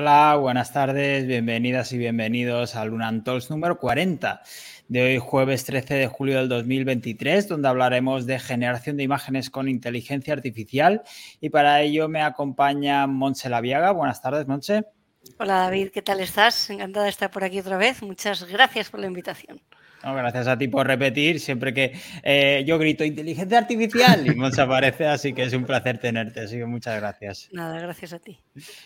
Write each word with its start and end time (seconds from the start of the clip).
Hola, 0.00 0.36
buenas 0.36 0.72
tardes, 0.72 1.26
bienvenidas 1.26 1.92
y 1.92 1.98
bienvenidos 1.98 2.76
al 2.76 2.90
Lunan 2.90 3.24
Talks 3.24 3.50
número 3.50 3.80
40 3.80 4.42
de 4.86 5.02
hoy 5.02 5.18
jueves 5.18 5.64
13 5.64 5.94
de 5.94 6.06
julio 6.06 6.36
del 6.38 6.48
2023, 6.48 7.48
donde 7.48 7.66
hablaremos 7.66 8.24
de 8.24 8.38
generación 8.38 8.96
de 8.96 9.02
imágenes 9.02 9.50
con 9.50 9.68
inteligencia 9.68 10.34
artificial 10.34 11.02
y 11.40 11.50
para 11.50 11.80
ello 11.80 12.08
me 12.08 12.22
acompaña 12.22 13.08
Montse 13.08 13.48
Laviaga. 13.48 13.90
Buenas 13.90 14.22
tardes, 14.22 14.46
Montse. 14.46 14.84
Hola 15.36 15.62
David, 15.62 15.88
¿qué 15.92 16.00
tal 16.00 16.20
estás? 16.20 16.70
Encantada 16.70 17.06
de 17.06 17.10
estar 17.10 17.32
por 17.32 17.42
aquí 17.42 17.58
otra 17.58 17.76
vez. 17.76 18.00
Muchas 18.00 18.44
gracias 18.44 18.90
por 18.90 19.00
la 19.00 19.08
invitación 19.08 19.60
gracias 20.02 20.46
a 20.46 20.58
ti 20.58 20.68
por 20.68 20.86
repetir. 20.86 21.40
Siempre 21.40 21.74
que 21.74 21.92
eh, 22.22 22.64
yo 22.66 22.78
grito 22.78 23.04
inteligencia 23.04 23.58
artificial 23.58 24.26
y 24.26 24.60
aparece, 24.60 25.06
así 25.06 25.32
que 25.32 25.44
es 25.44 25.52
un 25.52 25.64
placer 25.64 25.98
tenerte. 25.98 26.40
Así 26.40 26.56
que 26.56 26.66
muchas 26.66 27.00
gracias. 27.00 27.48
Nada, 27.52 27.80
gracias 27.80 28.12
a 28.12 28.18
ti. 28.18 28.38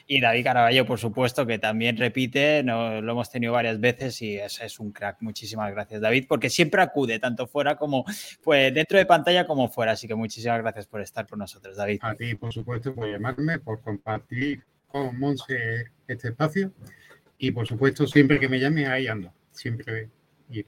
Y 0.07 0.21
David 0.21 0.45
Caraballo, 0.45 0.87
por 0.87 0.99
supuesto, 0.99 1.47
que 1.47 1.59
también 1.59 1.97
repite, 1.97 2.63
no, 2.63 3.01
lo 3.01 3.13
hemos 3.13 3.31
tenido 3.31 3.53
varias 3.53 3.81
veces 3.81 4.21
y 4.23 4.37
es, 4.37 4.61
es, 4.61 4.79
un 4.81 4.93
crack. 4.93 5.19
Muchísimas 5.21 5.71
gracias, 5.73 6.01
David, 6.01 6.27
porque 6.29 6.51
siempre 6.51 6.83
acude, 6.83 7.19
tanto 7.19 7.47
fuera 7.47 7.77
como 7.77 8.05
pues, 8.43 8.73
dentro 8.75 8.99
de 8.99 9.07
pantalla 9.07 9.47
como 9.47 9.69
fuera. 9.69 9.93
Así 9.93 10.07
que 10.07 10.15
muchísimas 10.15 10.61
gracias 10.61 10.87
por 10.87 11.01
estar 11.01 11.27
con 11.27 11.39
nosotros, 11.39 11.77
David. 11.77 11.99
A 12.03 12.15
ti, 12.15 12.35
por 12.35 12.53
supuesto, 12.53 12.95
por 12.95 13.11
llamarme, 13.11 13.59
por 13.59 13.81
compartir 13.81 14.63
con 14.89 15.19
Monse 15.19 15.91
este 16.07 16.29
espacio. 16.29 16.73
Y 17.39 17.51
por 17.51 17.67
supuesto, 17.67 18.07
siempre 18.07 18.39
que 18.39 18.49
me 18.49 18.61
llame, 18.61 18.87
ahí 18.87 19.09
ando. 19.09 19.33
Siempre 19.51 20.09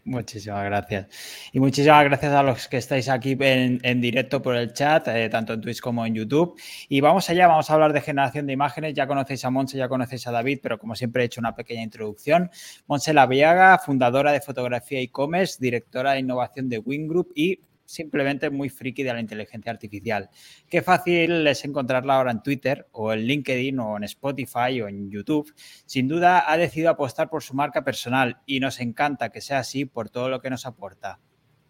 Muchísimas 0.04 0.64
gracias. 0.64 1.08
Y 1.52 1.60
muchísimas 1.60 2.04
gracias 2.04 2.32
a 2.32 2.42
los 2.42 2.68
que 2.68 2.78
estáis 2.78 3.08
aquí 3.08 3.36
en, 3.40 4.00
directo 4.00 4.40
por 4.40 4.56
el 4.56 4.72
chat, 4.72 5.08
eh, 5.08 5.28
tanto 5.28 5.52
en 5.52 5.60
Twitch 5.60 5.80
como 5.80 6.04
en 6.06 6.14
YouTube. 6.14 6.58
Y 6.88 7.00
vamos 7.00 7.28
allá, 7.30 7.46
vamos 7.46 7.70
a 7.70 7.74
hablar 7.74 7.92
de 7.92 8.00
generación 8.00 8.46
de 8.46 8.52
imágenes. 8.52 8.94
Ya 8.94 9.06
conocéis 9.06 9.44
a 9.44 9.50
Monse, 9.50 9.76
ya 9.76 9.88
conocéis 9.88 10.26
a 10.26 10.32
David, 10.32 10.60
pero 10.62 10.78
como 10.78 10.94
siempre 10.94 11.22
he 11.22 11.26
hecho 11.26 11.40
una 11.40 11.54
pequeña 11.54 11.82
introducción. 11.82 12.50
Monse 12.86 13.12
Laviaga, 13.12 13.78
fundadora 13.78 14.32
de 14.32 14.40
fotografía 14.40 15.00
e-commerce, 15.00 15.58
directora 15.60 16.12
de 16.12 16.20
innovación 16.20 16.68
de 16.68 16.78
Wing 16.78 17.08
Group 17.08 17.32
y 17.34 17.60
simplemente 17.84 18.50
muy 18.50 18.68
friki 18.68 19.02
de 19.02 19.12
la 19.12 19.20
inteligencia 19.20 19.72
artificial. 19.72 20.30
Qué 20.68 20.82
fácil 20.82 21.46
es 21.46 21.64
encontrarla 21.64 22.16
ahora 22.16 22.30
en 22.30 22.42
Twitter 22.42 22.88
o 22.92 23.12
en 23.12 23.20
LinkedIn 23.20 23.78
o 23.78 23.96
en 23.96 24.04
Spotify 24.04 24.80
o 24.82 24.88
en 24.88 25.10
YouTube. 25.10 25.52
Sin 25.86 26.08
duda 26.08 26.50
ha 26.50 26.56
decidido 26.56 26.90
apostar 26.90 27.28
por 27.28 27.42
su 27.42 27.54
marca 27.54 27.84
personal 27.84 28.40
y 28.46 28.60
nos 28.60 28.80
encanta 28.80 29.30
que 29.30 29.40
sea 29.40 29.58
así 29.58 29.84
por 29.84 30.10
todo 30.10 30.28
lo 30.28 30.40
que 30.40 30.50
nos 30.50 30.66
aporta. 30.66 31.20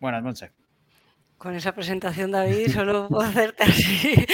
Buenas 0.00 0.22
noches. 0.22 0.52
Con 1.38 1.54
esa 1.54 1.74
presentación, 1.74 2.30
David, 2.30 2.72
solo 2.72 3.08
puedo 3.10 3.22
hacerte 3.22 3.64
así. 3.64 4.14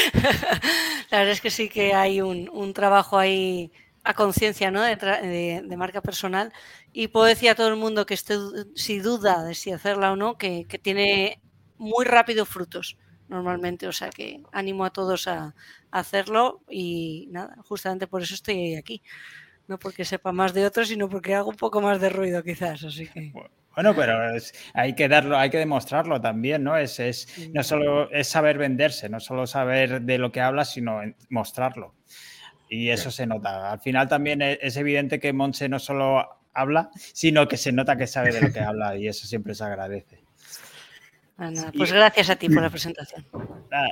la 1.11 1.19
verdad 1.19 1.33
es 1.33 1.41
que 1.41 1.51
sí 1.51 1.69
que 1.69 1.95
hay 1.95 2.21
un, 2.21 2.73
trabajo 2.75 3.19
ahí 3.19 3.73
a 4.05 4.15
conciencia 4.15 4.71
¿no? 4.71 4.83
de, 4.83 5.75
marca 5.77 6.01
personal 6.01 6.53
y 6.93 7.09
puedo 7.09 7.27
decir 7.27 7.51
a 7.51 7.55
todo 7.55 7.69
el 7.69 7.77
mundo 7.77 8.07
que 8.07 8.15
esté 8.15 8.37
sin 8.75 9.03
duda 9.03 9.43
de 9.45 9.55
si 9.55 9.73
hacerla 9.73 10.13
o 10.13 10.17
no, 10.17 10.39
que, 10.39 10.67
que 10.67 10.79
tiene 10.79 11.41
muy 11.81 12.05
rápido 12.05 12.45
frutos 12.45 12.97
normalmente, 13.29 13.87
o 13.87 13.93
sea 13.93 14.11
que 14.11 14.43
animo 14.53 14.85
a 14.85 14.91
todos 14.91 15.27
a, 15.27 15.55
hacerlo 15.91 16.61
y 16.69 17.27
nada, 17.31 17.57
justamente 17.65 18.07
por 18.07 18.23
eso 18.23 18.35
estoy 18.35 18.77
aquí. 18.77 19.03
No 19.67 19.79
porque 19.79 20.05
sepa 20.05 20.31
más 20.33 20.53
de 20.53 20.67
otros, 20.67 20.89
sino 20.89 21.09
porque 21.09 21.35
hago 21.35 21.51
un 21.51 21.57
poco 21.57 21.81
más 21.81 22.01
de 22.01 22.11
ruido 22.11 22.43
quizás, 22.43 22.85
así 22.85 23.07
que... 23.09 23.33
Bueno, 23.75 23.95
pero 23.95 24.19
hay 24.75 24.95
que 24.95 25.09
darlo, 25.09 25.39
hay 25.39 25.49
que 25.49 25.59
demostrarlo 25.59 26.21
también, 26.21 26.65
¿no? 26.65 26.77
Es, 26.77 26.99
es, 26.99 27.29
no 27.53 27.63
solo 27.63 28.11
es 28.11 28.27
saber 28.27 28.59
venderse, 28.59 29.09
no 29.09 29.21
solo 29.21 29.47
saber 29.47 30.03
de 30.03 30.19
lo 30.19 30.33
que 30.33 30.41
hablas, 30.41 30.73
sino 30.73 31.01
mostrarlo. 31.29 31.95
Y 32.69 32.91
eso 32.91 33.13
se 33.13 33.27
nota. 33.27 33.71
Al 33.71 33.81
final 33.81 34.09
también 34.09 34.43
e, 34.43 34.59
es 34.61 34.77
evidente 34.77 35.21
que 35.21 35.33
Monse 35.33 35.69
no 35.69 35.79
solo 35.79 36.41
habla, 36.53 36.91
sino 36.95 37.47
que 37.47 37.57
se 37.57 37.73
nota 37.73 37.97
que 37.97 38.09
sabe 38.09 38.33
de 38.33 38.41
lo 38.41 38.53
que 38.53 38.61
habla 38.61 38.97
y 38.97 39.07
eso 39.07 39.27
siempre 39.27 39.55
se 39.55 39.65
agradece. 39.65 40.30
Ah, 41.43 41.73
pues 41.75 41.91
gracias 41.91 42.29
a 42.29 42.37
ti 42.37 42.51
por 42.51 42.63
la 42.63 42.71
presentación. 42.71 43.27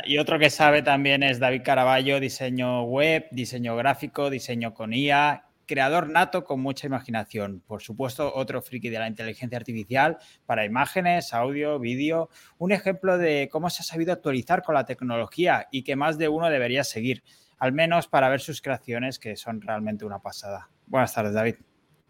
Y 0.04 0.18
otro 0.18 0.38
que 0.38 0.50
sabe 0.50 0.82
también 0.82 1.22
es 1.22 1.38
David 1.38 1.62
Caraballo, 1.64 2.20
diseño 2.20 2.82
web, 2.82 3.26
diseño 3.30 3.74
gráfico, 3.74 4.28
diseño 4.28 4.74
con 4.74 4.92
IA, 4.92 5.46
creador 5.64 6.10
nato 6.10 6.44
con 6.44 6.60
mucha 6.60 6.86
imaginación. 6.86 7.62
Por 7.66 7.80
supuesto, 7.80 8.34
otro 8.34 8.60
friki 8.60 8.90
de 8.90 8.98
la 8.98 9.08
inteligencia 9.08 9.56
artificial 9.56 10.18
para 10.44 10.66
imágenes, 10.66 11.32
audio, 11.32 11.78
vídeo. 11.78 12.28
Un 12.58 12.72
ejemplo 12.72 13.16
de 13.16 13.48
cómo 13.50 13.70
se 13.70 13.80
ha 13.80 13.84
sabido 13.84 14.12
actualizar 14.12 14.62
con 14.62 14.74
la 14.74 14.84
tecnología 14.84 15.68
y 15.70 15.84
que 15.84 15.96
más 15.96 16.18
de 16.18 16.28
uno 16.28 16.50
debería 16.50 16.84
seguir, 16.84 17.22
al 17.58 17.72
menos 17.72 18.08
para 18.08 18.28
ver 18.28 18.40
sus 18.40 18.60
creaciones 18.60 19.18
que 19.18 19.36
son 19.36 19.62
realmente 19.62 20.04
una 20.04 20.18
pasada. 20.18 20.68
Buenas 20.86 21.14
tardes, 21.14 21.32
David. 21.32 21.56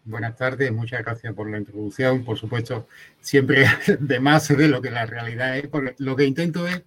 Buenas 0.05 0.35
tardes, 0.35 0.71
muchas 0.71 1.03
gracias 1.03 1.33
por 1.33 1.49
la 1.49 1.57
introducción. 1.57 2.23
Por 2.23 2.37
supuesto, 2.37 2.87
siempre 3.19 3.65
de 3.99 4.19
más 4.19 4.47
de 4.47 4.67
lo 4.67 4.81
que 4.81 4.91
la 4.91 5.05
realidad 5.05 5.57
es. 5.57 5.69
lo 5.97 6.15
que 6.15 6.25
intento 6.25 6.67
es, 6.67 6.83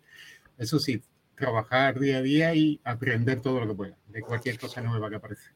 eso 0.59 0.79
sí, 0.79 1.03
trabajar 1.37 1.99
día 1.99 2.19
a 2.19 2.23
día 2.23 2.55
y 2.55 2.81
aprender 2.85 3.41
todo 3.41 3.61
lo 3.61 3.69
que 3.69 3.75
pueda 3.75 3.97
de 4.09 4.21
cualquier 4.23 4.59
cosa 4.59 4.81
nueva 4.81 5.09
que 5.11 5.17
aparece. 5.17 5.51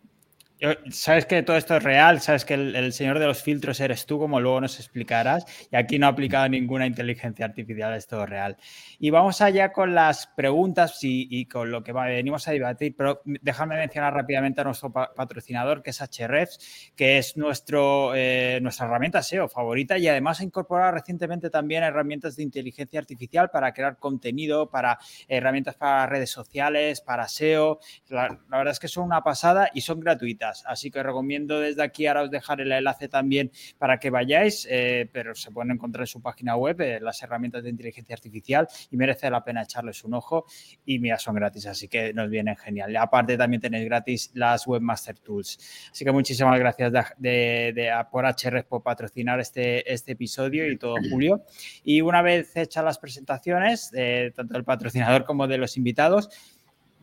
Sabes 0.90 1.26
que 1.26 1.42
todo 1.42 1.58
esto 1.58 1.76
es 1.76 1.82
real, 1.82 2.22
sabes 2.22 2.46
que 2.46 2.54
el, 2.54 2.92
señor 2.94 3.18
de 3.18 3.26
los 3.26 3.42
filtros 3.42 3.78
eres 3.78 4.06
tú, 4.06 4.18
como 4.18 4.40
luego 4.40 4.62
nos 4.62 4.80
explicarás, 4.80 5.44
y 5.70 5.76
aquí 5.76 5.98
no 5.98 6.06
ha 6.06 6.10
aplicado 6.10 6.48
ninguna 6.48 6.86
inteligencia 6.86 7.44
artificial, 7.44 7.92
es 7.94 8.06
todo 8.06 8.24
real. 8.24 8.56
Y 8.98 9.10
vamos 9.10 9.42
allá 9.42 9.70
con 9.72 9.94
las 9.94 10.26
preguntas 10.28 10.98
y, 11.02 11.44
con 11.44 11.70
lo 11.70 11.84
que 11.84 11.92
venimos 11.92 12.48
a 12.48 12.52
debatir, 12.52 12.94
pero 12.96 13.20
déjame 13.24 13.76
mencionar 13.76 14.14
rápidamente 14.14 14.62
a 14.62 14.64
nuestro 14.64 14.90
patrocinador, 14.90 15.82
que 15.82 15.90
es 15.90 16.00
HREFs, 16.00 16.92
que 16.96 17.18
es 17.18 17.36
nuestro, 17.36 18.14
eh, 18.14 18.58
nuestra 18.62 18.86
herramienta 18.86 19.22
SEO 19.22 19.48
favorita 19.48 19.98
y 19.98 20.08
además 20.08 20.40
ha 20.40 20.44
incorporado 20.44 20.92
recientemente 20.92 21.50
también 21.50 21.82
herramientas 21.82 22.34
de 22.34 22.44
inteligencia 22.44 22.98
artificial 22.98 23.50
para 23.50 23.74
crear 23.74 23.98
contenido, 23.98 24.70
para 24.70 24.98
herramientas 25.28 25.74
para 25.74 26.06
redes 26.06 26.30
sociales, 26.30 27.02
para 27.02 27.28
SEO. 27.28 27.78
la 28.08 28.38
verdad 28.48 28.72
es 28.72 28.80
que 28.80 28.88
son 28.88 29.04
una 29.04 29.22
pasada 29.22 29.70
y 29.74 29.82
son 29.82 30.00
gratuitas. 30.00 30.45
Así 30.66 30.90
que 30.90 31.02
recomiendo 31.02 31.60
desde 31.60 31.82
aquí, 31.82 32.06
ahora 32.06 32.22
os 32.22 32.30
dejaré 32.30 32.64
el 32.64 32.72
enlace 32.72 33.08
también 33.08 33.50
para 33.78 33.98
que 33.98 34.10
vayáis, 34.10 34.66
eh, 34.70 35.08
pero 35.12 35.34
se 35.34 35.50
pueden 35.50 35.72
encontrar 35.72 36.02
en 36.02 36.06
su 36.06 36.20
página 36.20 36.56
web 36.56 36.80
eh, 36.80 37.00
las 37.00 37.22
herramientas 37.22 37.62
de 37.62 37.70
inteligencia 37.70 38.14
artificial 38.14 38.68
y 38.90 38.96
merece 38.96 39.30
la 39.30 39.42
pena 39.44 39.62
echarles 39.62 40.04
un 40.04 40.14
ojo 40.14 40.46
y 40.84 40.98
mira, 40.98 41.18
son 41.18 41.34
gratis, 41.34 41.66
así 41.66 41.88
que 41.88 42.12
nos 42.12 42.30
vienen 42.30 42.56
genial. 42.56 42.94
Aparte 42.96 43.36
también 43.36 43.60
tenéis 43.60 43.84
gratis 43.84 44.30
las 44.34 44.66
Webmaster 44.66 45.18
Tools. 45.18 45.58
Así 45.90 46.04
que 46.04 46.12
muchísimas 46.12 46.58
gracias 46.58 46.92
de, 47.18 47.92
por 48.10 48.24
HR 48.24 48.64
por 48.64 48.82
patrocinar 48.82 49.40
este, 49.40 49.92
este 49.92 50.12
episodio 50.12 50.70
y 50.70 50.76
todo 50.76 50.96
Julio. 51.10 51.44
Y 51.84 52.00
una 52.00 52.22
vez 52.22 52.56
hechas 52.56 52.84
las 52.84 52.98
presentaciones, 52.98 53.90
eh, 53.94 54.32
tanto 54.34 54.54
del 54.54 54.64
patrocinador 54.64 55.24
como 55.24 55.46
de 55.46 55.58
los 55.58 55.76
invitados, 55.76 56.28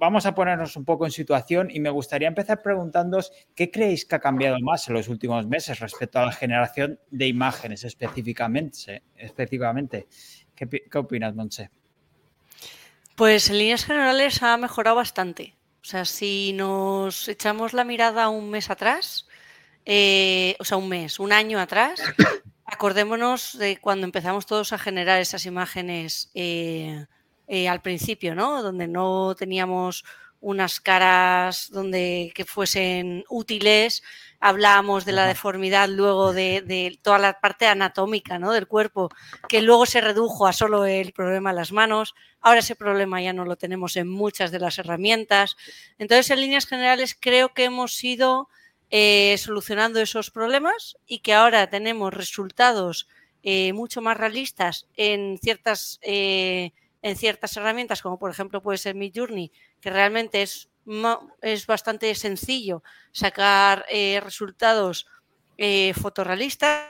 vamos 0.03 0.25
a 0.25 0.35
ponernos 0.35 0.75
un 0.75 0.83
poco 0.83 1.05
en 1.05 1.13
situación 1.13 1.69
y 1.71 1.79
me 1.79 1.89
gustaría 1.89 2.27
empezar 2.27 2.61
preguntándoos 2.61 3.31
qué 3.55 3.71
creéis 3.71 4.05
que 4.05 4.15
ha 4.15 4.19
cambiado 4.19 4.57
más 4.59 4.85
en 4.89 4.95
los 4.95 5.07
últimos 5.07 5.47
meses 5.47 5.79
respecto 5.79 6.19
a 6.19 6.25
la 6.25 6.33
generación 6.33 6.99
de 7.09 7.27
imágenes 7.27 7.85
específicamente. 7.85 9.01
específicamente. 9.15 10.07
¿Qué, 10.53 10.67
qué 10.67 10.97
opinas, 10.97 11.33
Monse? 11.33 11.69
Pues 13.15 13.49
en 13.49 13.59
líneas 13.59 13.85
generales 13.85 14.43
ha 14.43 14.57
mejorado 14.57 14.97
bastante. 14.97 15.55
O 15.81 15.85
sea, 15.85 16.03
si 16.03 16.51
nos 16.51 17.29
echamos 17.29 17.71
la 17.71 17.85
mirada 17.85 18.27
un 18.27 18.49
mes 18.49 18.69
atrás, 18.69 19.25
eh, 19.85 20.57
o 20.59 20.65
sea, 20.65 20.75
un 20.75 20.89
mes, 20.89 21.17
un 21.17 21.31
año 21.31 21.61
atrás, 21.61 22.01
acordémonos 22.65 23.57
de 23.57 23.77
cuando 23.77 24.05
empezamos 24.05 24.45
todos 24.47 24.73
a 24.73 24.77
generar 24.77 25.21
esas 25.21 25.45
imágenes 25.45 26.29
eh, 26.33 27.05
eh, 27.47 27.67
al 27.67 27.81
principio, 27.81 28.35
¿no? 28.35 28.63
Donde 28.63 28.87
no 28.87 29.35
teníamos 29.37 30.03
unas 30.43 30.81
caras 30.81 31.69
donde 31.71 32.33
que 32.35 32.43
fuesen 32.43 33.23
útiles, 33.29 34.03
hablábamos 34.41 35.05
de 35.05 35.13
la 35.13 35.25
deformidad 35.25 35.87
luego 35.87 36.33
de, 36.33 36.99
toda 37.01 37.17
la 37.17 37.39
parte 37.39 37.65
anatómica 37.65 38.37
¿no? 38.39 38.51
del 38.51 38.67
cuerpo, 38.67 39.09
que 39.47 39.61
luego 39.61 39.85
se 39.85 40.01
redujo 40.01 40.45
a 40.45 40.51
solo 40.51 40.85
el 40.85 41.13
problema 41.13 41.51
de 41.51 41.55
las 41.55 41.71
manos, 41.71 42.13
ahora 42.41 42.59
ese 42.59 42.75
problema 42.75 43.21
ya 43.21 43.31
no 43.31 43.45
lo 43.45 43.55
tenemos 43.55 43.95
en 43.95 44.09
muchas 44.09 44.51
de 44.51 44.59
las 44.59 44.77
herramientas. 44.79 45.55
Entonces, 45.97 46.29
en 46.29 46.41
líneas 46.41 46.67
generales, 46.67 47.15
creo 47.17 47.53
que 47.53 47.63
hemos 47.63 48.03
ido 48.03 48.49
eh, 48.89 49.37
solucionando 49.37 50.01
esos 50.01 50.29
problemas 50.29 50.97
y 51.07 51.19
que 51.19 51.33
ahora 51.33 51.69
tenemos 51.69 52.13
resultados 52.13 53.07
eh, 53.43 53.71
mucho 53.71 54.01
más 54.01 54.17
realistas 54.17 54.87
en 54.97 55.39
ciertas 55.41 56.01
en 57.03 57.17
ciertas 57.17 57.55
herramientas, 57.57 58.01
como 58.01 58.17
por 58.17 58.31
ejemplo 58.31 58.63
puede 58.63 58.79
ser 58.79 58.95
Midjourney, 58.95 59.51
que 59.79 59.89
realmente 59.91 60.41
es, 60.41 60.69
es 61.41 61.67
bastante 61.67 62.15
sencillo 62.15 62.81
sacar 63.11 63.85
eh, 63.89 64.19
resultados 64.23 65.05
eh, 65.57 65.93
fotorrealistas. 65.93 66.89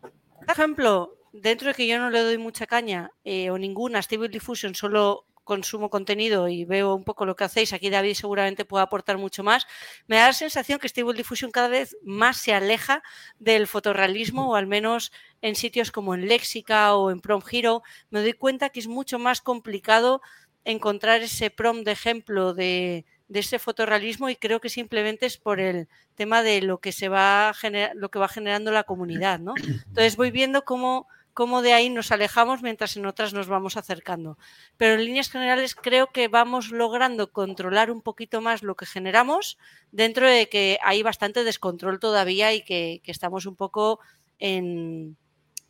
Por 0.00 0.50
ejemplo, 0.50 1.16
dentro 1.32 1.68
de 1.68 1.74
que 1.74 1.86
yo 1.86 1.98
no 1.98 2.10
le 2.10 2.20
doy 2.20 2.36
mucha 2.36 2.66
caña 2.66 3.10
eh, 3.24 3.50
o 3.50 3.58
ninguna 3.58 4.02
Stable 4.02 4.28
Diffusion, 4.28 4.74
solo 4.74 5.24
consumo 5.44 5.90
contenido 5.90 6.48
y 6.48 6.64
veo 6.64 6.94
un 6.94 7.04
poco 7.04 7.26
lo 7.26 7.36
que 7.36 7.44
hacéis, 7.44 7.72
aquí 7.72 7.90
David 7.90 8.14
seguramente 8.14 8.64
puede 8.64 8.82
aportar 8.82 9.18
mucho 9.18 9.44
más, 9.44 9.66
me 10.06 10.16
da 10.16 10.28
la 10.28 10.32
sensación 10.32 10.78
que 10.78 10.88
Stable 10.88 11.14
Diffusion 11.14 11.50
cada 11.50 11.68
vez 11.68 11.96
más 12.02 12.38
se 12.38 12.54
aleja 12.54 13.02
del 13.38 13.66
fotorrealismo 13.66 14.50
o 14.50 14.54
al 14.56 14.66
menos 14.66 15.12
en 15.42 15.54
sitios 15.54 15.92
como 15.92 16.14
en 16.14 16.26
Lexica 16.26 16.94
o 16.94 17.10
en 17.10 17.20
Prom 17.20 17.42
Hero, 17.50 17.82
me 18.10 18.20
doy 18.20 18.32
cuenta 18.32 18.70
que 18.70 18.80
es 18.80 18.88
mucho 18.88 19.18
más 19.18 19.40
complicado 19.40 20.22
encontrar 20.64 21.20
ese 21.20 21.50
prom 21.50 21.84
de 21.84 21.92
ejemplo 21.92 22.54
de, 22.54 23.04
ese 23.28 23.58
fotorrealismo 23.58 24.28
y 24.28 24.36
creo 24.36 24.60
que 24.60 24.68
simplemente 24.68 25.26
es 25.26 25.36
por 25.36 25.60
el 25.60 25.88
tema 26.14 26.42
de 26.42 26.62
lo 26.62 26.78
que 26.78 26.92
se 26.92 27.08
va 27.08 27.52
lo 27.94 28.10
que 28.10 28.18
va 28.18 28.28
generando 28.28 28.70
la 28.70 28.84
comunidad, 28.84 29.40
¿no? 29.40 29.54
Entonces 29.56 30.16
voy 30.16 30.30
viendo 30.30 30.64
cómo 30.64 31.08
cómo 31.34 31.62
de 31.62 31.72
ahí 31.72 31.90
nos 31.90 32.12
alejamos 32.12 32.62
mientras 32.62 32.96
en 32.96 33.06
otras 33.06 33.34
nos 33.34 33.48
vamos 33.48 33.76
acercando. 33.76 34.38
Pero 34.76 34.94
en 34.94 35.04
líneas 35.04 35.28
generales 35.28 35.74
creo 35.74 36.12
que 36.12 36.28
vamos 36.28 36.70
logrando 36.70 37.32
controlar 37.32 37.90
un 37.90 38.00
poquito 38.00 38.40
más 38.40 38.62
lo 38.62 38.76
que 38.76 38.86
generamos 38.86 39.58
dentro 39.90 40.30
de 40.30 40.48
que 40.48 40.78
hay 40.82 41.02
bastante 41.02 41.44
descontrol 41.44 41.98
todavía 41.98 42.54
y 42.54 42.62
que, 42.62 43.02
estamos 43.04 43.46
un 43.46 43.56
poco 43.56 44.00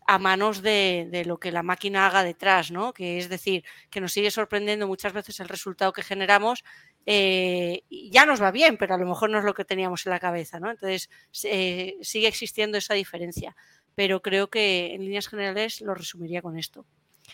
a 0.06 0.19
manos 0.19 0.61
de, 0.62 1.22
lo 1.26 1.38
que 1.38 1.50
la 1.50 1.62
máquina 1.62 2.06
haga 2.06 2.22
detrás, 2.22 2.70
¿no? 2.70 2.93
Que 2.93 3.19
es 3.19 3.28
decir, 3.31 3.64
que 3.90 4.00
nos 4.00 4.12
sigue 4.12 4.31
sorprendiendo 4.31 4.87
muchas 4.87 5.14
veces 5.14 5.40
el 5.40 5.49
resultado 5.49 5.93
que 5.93 6.02
generamos. 6.02 6.62
Eh, 7.06 7.82
ya 7.90 8.26
nos 8.26 8.43
va 8.43 8.50
bien, 8.50 8.76
pero 8.76 8.94
a 8.94 8.99
lo 8.99 9.06
mejor 9.06 9.31
no 9.31 9.38
es 9.38 9.44
lo 9.44 9.55
que 9.55 9.64
teníamos 9.64 10.06
en 10.06 10.11
la 10.11 10.20
cabeza, 10.20 10.61
¿no? 10.61 10.70
Entonces 10.70 11.11
eh, 11.44 11.96
sigue 12.02 12.28
existiendo 12.28 12.76
esa 12.78 12.94
diferencia 12.94 13.56
pero 13.94 14.23
creo 14.23 14.49
que 14.49 14.94
en 14.94 15.02
líneas 15.02 15.29
generales 15.29 15.81
lo 15.81 15.94
resumiría 15.94 16.43
con 16.43 16.58
esto. 16.58 16.87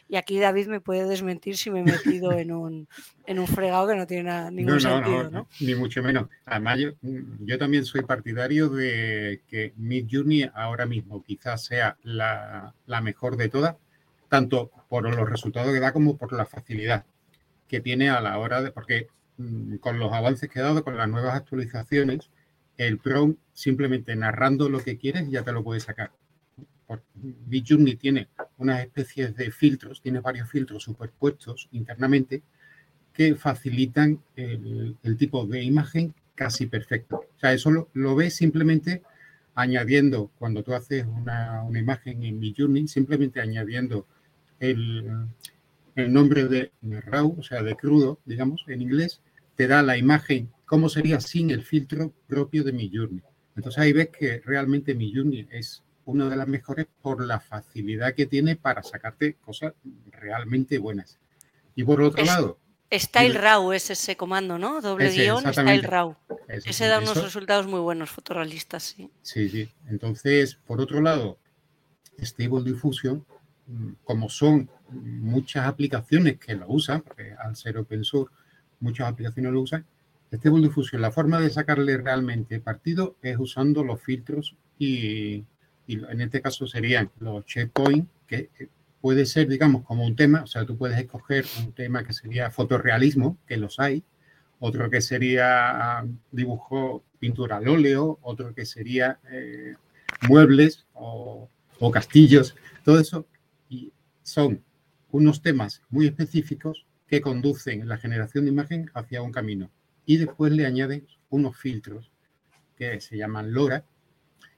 Y 0.08 0.16
aquí 0.16 0.38
David 0.38 0.68
me 0.68 0.80
puede 0.80 1.08
desmentir 1.08 1.56
si 1.56 1.70
me 1.70 1.80
he 1.80 1.84
metido 1.84 2.32
en 2.32 2.52
un, 2.52 2.88
en 3.26 3.38
un 3.38 3.46
fregado 3.46 3.88
que 3.88 3.96
no 3.96 4.06
tiene 4.06 4.50
ningún 4.50 4.80
sentido. 4.80 5.30
No, 5.30 5.48
Ni 5.60 5.74
mucho 5.74 6.02
menos. 6.02 6.28
Además, 6.46 6.78
yo, 7.40 7.58
también 7.58 7.84
soy 7.84 8.02
partidario 8.02 8.68
de 8.68 9.42
que 9.48 9.72
Mid 9.76 10.06
Journey 10.10 10.50
ahora 10.54 10.86
mismo 10.86 11.22
quizás 11.22 11.64
sea 11.64 11.96
la, 12.02 12.74
la, 12.86 13.00
mejor 13.00 13.36
de 13.36 13.48
todas, 13.48 13.76
tanto 14.28 14.70
por 14.88 15.08
los 15.12 15.28
resultados 15.28 15.72
que 15.72 15.80
da 15.80 15.92
como 15.92 16.16
por 16.16 16.32
la 16.32 16.46
facilidad 16.46 17.04
que 17.68 17.80
tiene 17.80 18.10
a 18.10 18.20
la 18.20 18.38
hora 18.38 18.62
de. 18.62 18.72
Porque 18.72 19.08
mm, 19.38 19.76
con 19.76 19.98
los 19.98 20.12
avances 20.12 20.48
que 20.48 20.60
ha 20.60 20.64
dado, 20.64 20.84
con 20.84 20.96
las 20.96 21.08
nuevas 21.08 21.34
actualizaciones, 21.34 22.30
el 22.76 23.00
Chrome 23.00 23.36
simplemente 23.52 24.16
narrando 24.16 24.68
lo 24.68 24.80
que 24.80 24.98
quieres 24.98 25.28
ya 25.30 25.42
te 25.42 25.52
lo 25.52 25.62
puede 25.62 25.80
sacar. 25.80 26.12
Midjourney 27.46 27.96
tiene 27.96 28.28
unas 28.58 28.80
especies 28.80 29.36
de 29.36 29.50
filtros, 29.50 30.00
tiene 30.00 30.20
varios 30.20 30.48
filtros 30.48 30.82
superpuestos 30.82 31.68
internamente 31.72 32.42
que 33.12 33.34
facilitan 33.34 34.20
el, 34.36 35.16
tipo 35.18 35.46
de 35.46 35.62
imagen 35.62 36.14
casi 36.34 36.66
perfecto. 36.66 37.24
O 37.36 37.38
sea, 37.38 37.52
eso 37.52 37.88
lo, 37.92 38.14
ves 38.14 38.34
simplemente 38.34 39.02
añadiendo, 39.54 40.30
cuando 40.38 40.62
tú 40.62 40.72
haces 40.74 41.04
una, 41.06 41.66
imagen 41.74 42.22
en 42.22 42.38
Midjourney, 42.38 42.88
simplemente 42.88 43.40
añadiendo 43.40 44.06
el, 44.58 45.26
nombre 45.96 46.46
de, 46.46 46.72
RAW, 46.82 47.36
o 47.38 47.42
sea, 47.42 47.62
de 47.62 47.76
crudo, 47.76 48.20
digamos, 48.24 48.64
en 48.68 48.80
inglés, 48.80 49.20
te 49.54 49.66
da 49.66 49.82
la 49.82 49.98
imagen 49.98 50.50
como 50.64 50.88
sería 50.88 51.20
sin 51.20 51.50
el 51.50 51.62
filtro 51.62 52.14
propio 52.26 52.62
de 52.62 52.72
Midjourney. 52.72 53.22
Entonces 53.56 53.78
ahí 53.82 53.92
ves 53.92 54.08
que 54.08 54.40
realmente 54.46 54.94
Midjourney 54.94 55.48
es 55.50 55.82
una 56.04 56.28
de 56.28 56.36
las 56.36 56.48
mejores 56.48 56.86
por 57.02 57.24
la 57.24 57.40
facilidad 57.40 58.14
que 58.14 58.26
tiene 58.26 58.56
para 58.56 58.82
sacarte 58.82 59.34
cosas 59.34 59.74
realmente 60.10 60.78
buenas. 60.78 61.18
Y 61.74 61.84
por 61.84 62.02
otro 62.02 62.24
lado... 62.24 62.58
Style 62.92 63.34
RAW 63.34 63.72
es 63.72 63.90
ese 63.90 64.16
comando, 64.16 64.58
¿no? 64.58 64.80
Doble 64.80 65.10
guion, 65.10 65.44
Style 65.52 65.82
RAW. 65.82 66.16
ese 66.48 66.86
da 66.86 66.98
unos 66.98 67.22
resultados 67.22 67.68
muy 67.68 67.78
buenos, 67.78 68.10
fotorrealistas, 68.10 68.82
sí. 68.82 69.08
Sí, 69.22 69.48
sí. 69.48 69.68
Entonces, 69.88 70.56
por 70.66 70.80
otro 70.80 71.00
lado, 71.00 71.38
Stable 72.18 72.64
Diffusion, 72.64 73.24
mm, 73.68 73.92
como 74.02 74.28
son 74.28 74.68
muchas 74.90 75.66
aplicaciones 75.66 76.38
que 76.38 76.56
lo 76.56 76.66
usan, 76.68 77.02
porque 77.02 77.32
al 77.38 77.54
ser 77.54 77.78
open 77.78 78.02
source, 78.02 78.34
muchas 78.80 79.08
aplicaciones 79.08 79.52
lo 79.52 79.60
usan, 79.60 79.86
Stable 80.32 80.62
Diffusion, 80.62 81.00
la 81.00 81.12
forma 81.12 81.40
de 81.40 81.50
sacarle 81.50 81.96
realmente 81.96 82.60
partido 82.60 83.16
es 83.22 83.38
usando 83.38 83.84
los 83.84 84.00
filtros 84.02 84.56
y, 84.78 85.44
y 85.90 85.94
en 86.08 86.20
este 86.20 86.40
caso 86.40 86.68
serían 86.68 87.10
los 87.18 87.44
checkpoints, 87.46 88.08
que 88.28 88.48
puede 89.00 89.26
ser, 89.26 89.48
digamos, 89.48 89.84
como 89.84 90.04
un 90.06 90.14
tema, 90.14 90.42
o 90.42 90.46
sea, 90.46 90.64
tú 90.64 90.76
puedes 90.76 90.96
escoger 90.96 91.44
un 91.58 91.72
tema 91.72 92.04
que 92.04 92.12
sería 92.12 92.52
fotorrealismo, 92.52 93.38
que 93.44 93.56
los 93.56 93.80
hay, 93.80 94.04
otro 94.60 94.88
que 94.88 95.00
sería 95.00 96.06
dibujo, 96.30 97.02
pintura 97.18 97.56
al 97.56 97.66
óleo, 97.66 98.20
otro 98.22 98.54
que 98.54 98.66
sería 98.66 99.18
eh, 99.32 99.74
muebles 100.28 100.86
o, 100.94 101.48
o, 101.80 101.90
castillos, 101.90 102.54
todo 102.84 103.00
eso, 103.00 103.26
y 103.68 103.92
son 104.22 104.62
unos 105.10 105.42
temas 105.42 105.82
muy 105.88 106.06
específicos 106.06 106.86
que 107.08 107.20
conducen 107.20 107.88
la 107.88 107.98
generación 107.98 108.44
de 108.44 108.52
imagen 108.52 108.92
hacia 108.94 109.22
un 109.22 109.32
camino. 109.32 109.72
Y 110.06 110.18
después 110.18 110.52
le 110.52 110.66
añades 110.66 111.02
unos 111.30 111.56
filtros 111.56 112.12
que 112.76 113.00
se 113.00 113.16
llaman 113.16 113.52
LoRa, 113.52 113.84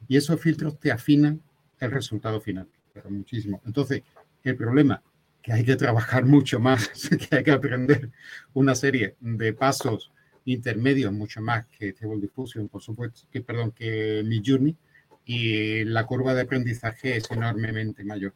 y 0.09 0.17
esos 0.17 0.41
filtros 0.41 0.79
te 0.79 0.93
afinan 0.93 1.41
el 1.79 1.91
resultado 1.91 2.41
final, 2.41 2.69
pero 2.93 3.11
muchísimo. 3.11 3.61
Entonces, 3.67 4.03
el 4.45 4.57
problema 4.57 5.03
que 5.43 5.53
hay 5.53 5.65
que 5.65 5.77
trabajar 5.77 6.25
mucho 6.25 6.61
más, 6.61 6.89
que 7.29 7.37
hay 7.37 7.45
que 7.45 7.51
aprender 7.51 8.11
una 8.55 8.75
serie 8.75 9.17
de 9.21 9.53
pasos 9.53 10.13
intermedios 10.45 11.13
mucho 11.13 11.41
más 11.41 11.67
que 11.67 11.91
Stable 11.91 12.21
Diffusion, 12.21 12.69
por 12.69 12.83
supuesto, 12.83 13.27
que 13.31 13.41
perdón, 13.43 13.73
que 13.73 14.23
mi 14.25 14.43
Journey, 14.45 14.77
y 15.25 15.85
la 15.85 16.05
curva 16.07 16.35
de 16.35 16.43
aprendizaje 16.43 17.17
es 17.17 17.31
enormemente 17.31 18.05
mayor. 18.05 18.35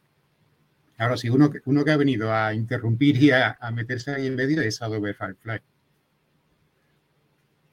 Ahora, 0.97 1.17
si 1.17 1.29
uno, 1.29 1.51
uno 1.65 1.85
que 1.85 1.91
ha 1.91 1.97
venido 1.97 2.33
a 2.33 2.53
interrumpir 2.53 3.21
y 3.21 3.31
a, 3.31 3.57
a 3.59 3.71
meterse 3.71 4.11
ahí 4.11 4.27
en 4.27 4.35
medio 4.35 4.61
es 4.61 4.81
Adobe 4.81 5.13
Firefly. 5.13 5.59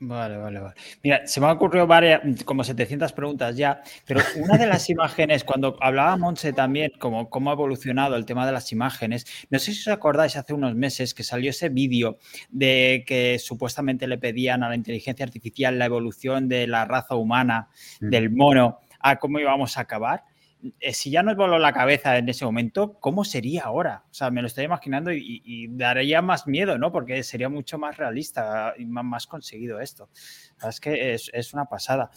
Vale, 0.06 0.37
vale, 0.37 0.61
vale. 0.61 0.75
Mira, 1.03 1.27
se 1.27 1.41
me 1.41 1.47
han 1.47 1.53
ocurrido 1.53 1.87
varias, 1.87 2.21
como 2.45 2.62
700 2.62 3.12
preguntas 3.12 3.56
ya, 3.56 3.83
pero 4.06 4.21
una 4.37 4.59
de 4.59 4.67
las 4.67 4.91
imágenes, 4.91 5.45
cuando 5.45 5.76
hablaba 5.81 6.17
Monse 6.17 6.52
también, 6.52 6.93
como 6.99 7.31
cómo 7.31 7.50
ha 7.50 7.55
evolucionado 7.55 8.17
el 8.17 8.26
tema 8.26 8.45
de 8.45 8.52
las 8.52 8.71
imágenes, 8.71 9.26
no 9.49 9.59
sé 9.59 9.73
si 9.73 9.81
os 9.81 9.88
acordáis 9.88 10.37
hace 10.37 10.52
unos 10.52 10.75
meses 10.75 11.14
que 11.14 11.23
salió 11.23 11.50
ese 11.50 11.71
vídeo 11.71 12.19
de 12.50 13.05
que 13.07 13.38
supuestamente 13.38 14.07
le 14.07 14.19
pedían 14.19 14.62
a 14.62 14.69
la 14.69 14.75
inteligencia 14.75 15.25
artificial 15.25 15.78
la 15.78 15.87
evolución 15.87 16.49
de 16.49 16.67
la 16.67 16.85
raza 16.85 17.14
humana, 17.14 17.69
mm. 18.00 18.11
del 18.11 18.31
mono, 18.31 18.81
a 19.00 19.17
cómo 19.17 19.38
íbamos 19.38 19.78
a 19.78 19.83
acabar. 19.83 20.25
Eh, 20.80 20.94
si 20.94 21.11
ya 21.11 21.23
nos 21.23 21.37
voló 21.37 21.59
la 21.59 21.73
cabeza 21.73 22.16
en 22.16 22.28
ese 22.28 22.44
momento, 22.44 22.99
¿cómo 22.99 23.25
sería 23.25 23.64
ahora? 23.64 24.04
O 24.11 24.14
sea, 24.14 24.30
me 24.30 24.40
lo 24.40 24.47
estoy 24.47 24.64
imaginando 24.64 25.12
y, 25.12 25.68
daría 25.71 26.23
más 26.23 26.47
miedo, 26.47 26.78
¿no? 26.78 26.90
Porque 26.90 27.23
sería 27.23 27.49
mucho 27.49 27.78
más 27.78 27.97
realista 27.97 28.75
y 28.78 28.87
más, 28.87 29.26
conseguido 29.26 29.80
esto. 29.80 30.09
Es 30.66 30.80
que 30.80 31.14
es, 31.14 31.54
una 31.54 31.66
pasada. 31.66 32.11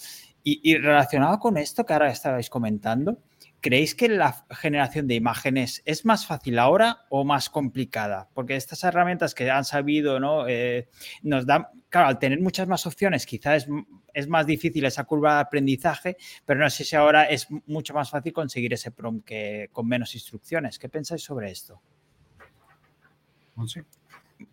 Y, 0.44 0.78
relacionado 0.78 1.40
con 1.40 1.58
esto 1.58 1.86
que 1.86 1.94
ahora 1.94 2.10
estabais 2.10 2.50
comentando, 2.50 3.18
¿creéis 3.60 3.96
que 3.96 4.08
la 4.08 4.46
generación 4.52 5.08
de 5.08 5.16
imágenes 5.16 5.82
es 5.86 6.06
más 6.06 6.26
fácil 6.26 6.58
ahora 6.58 7.06
o 7.10 7.26
más 7.26 7.50
complicada? 7.50 8.30
Porque 8.34 8.56
estas 8.56 8.84
herramientas 8.86 9.36
que 9.36 9.52
han 9.52 9.66
sabido, 9.66 10.22
¿no? 10.22 10.48
Eh, 10.48 10.88
nos 11.22 11.46
dan, 11.46 11.68
claro, 11.98 12.10
al 12.10 12.20
tener 12.20 12.40
muchas 12.40 12.68
más 12.68 12.86
opciones, 12.86 13.26
quizás 13.26 13.64
es 13.64 13.70
es 14.14 14.28
más 14.28 14.46
difícil 14.46 14.86
esa 14.86 15.04
curva 15.04 15.36
de 15.36 15.42
aprendizaje, 15.42 16.18
pero 16.46 16.60
no 16.60 16.70
sé 16.70 16.84
si 16.84 16.96
ahora 16.96 17.26
es 17.26 17.48
mucho 17.68 17.94
más 17.94 18.10
fácil 18.10 18.34
conseguir 18.34 18.74
ese 18.74 18.92
prompt 18.92 19.26
que 19.26 19.70
con 19.72 19.88
menos 19.88 20.14
instrucciones. 20.16 20.80
¿Qué 20.80 20.90
pensáis 20.90 21.24
sobre 21.24 21.52
esto? 21.52 21.80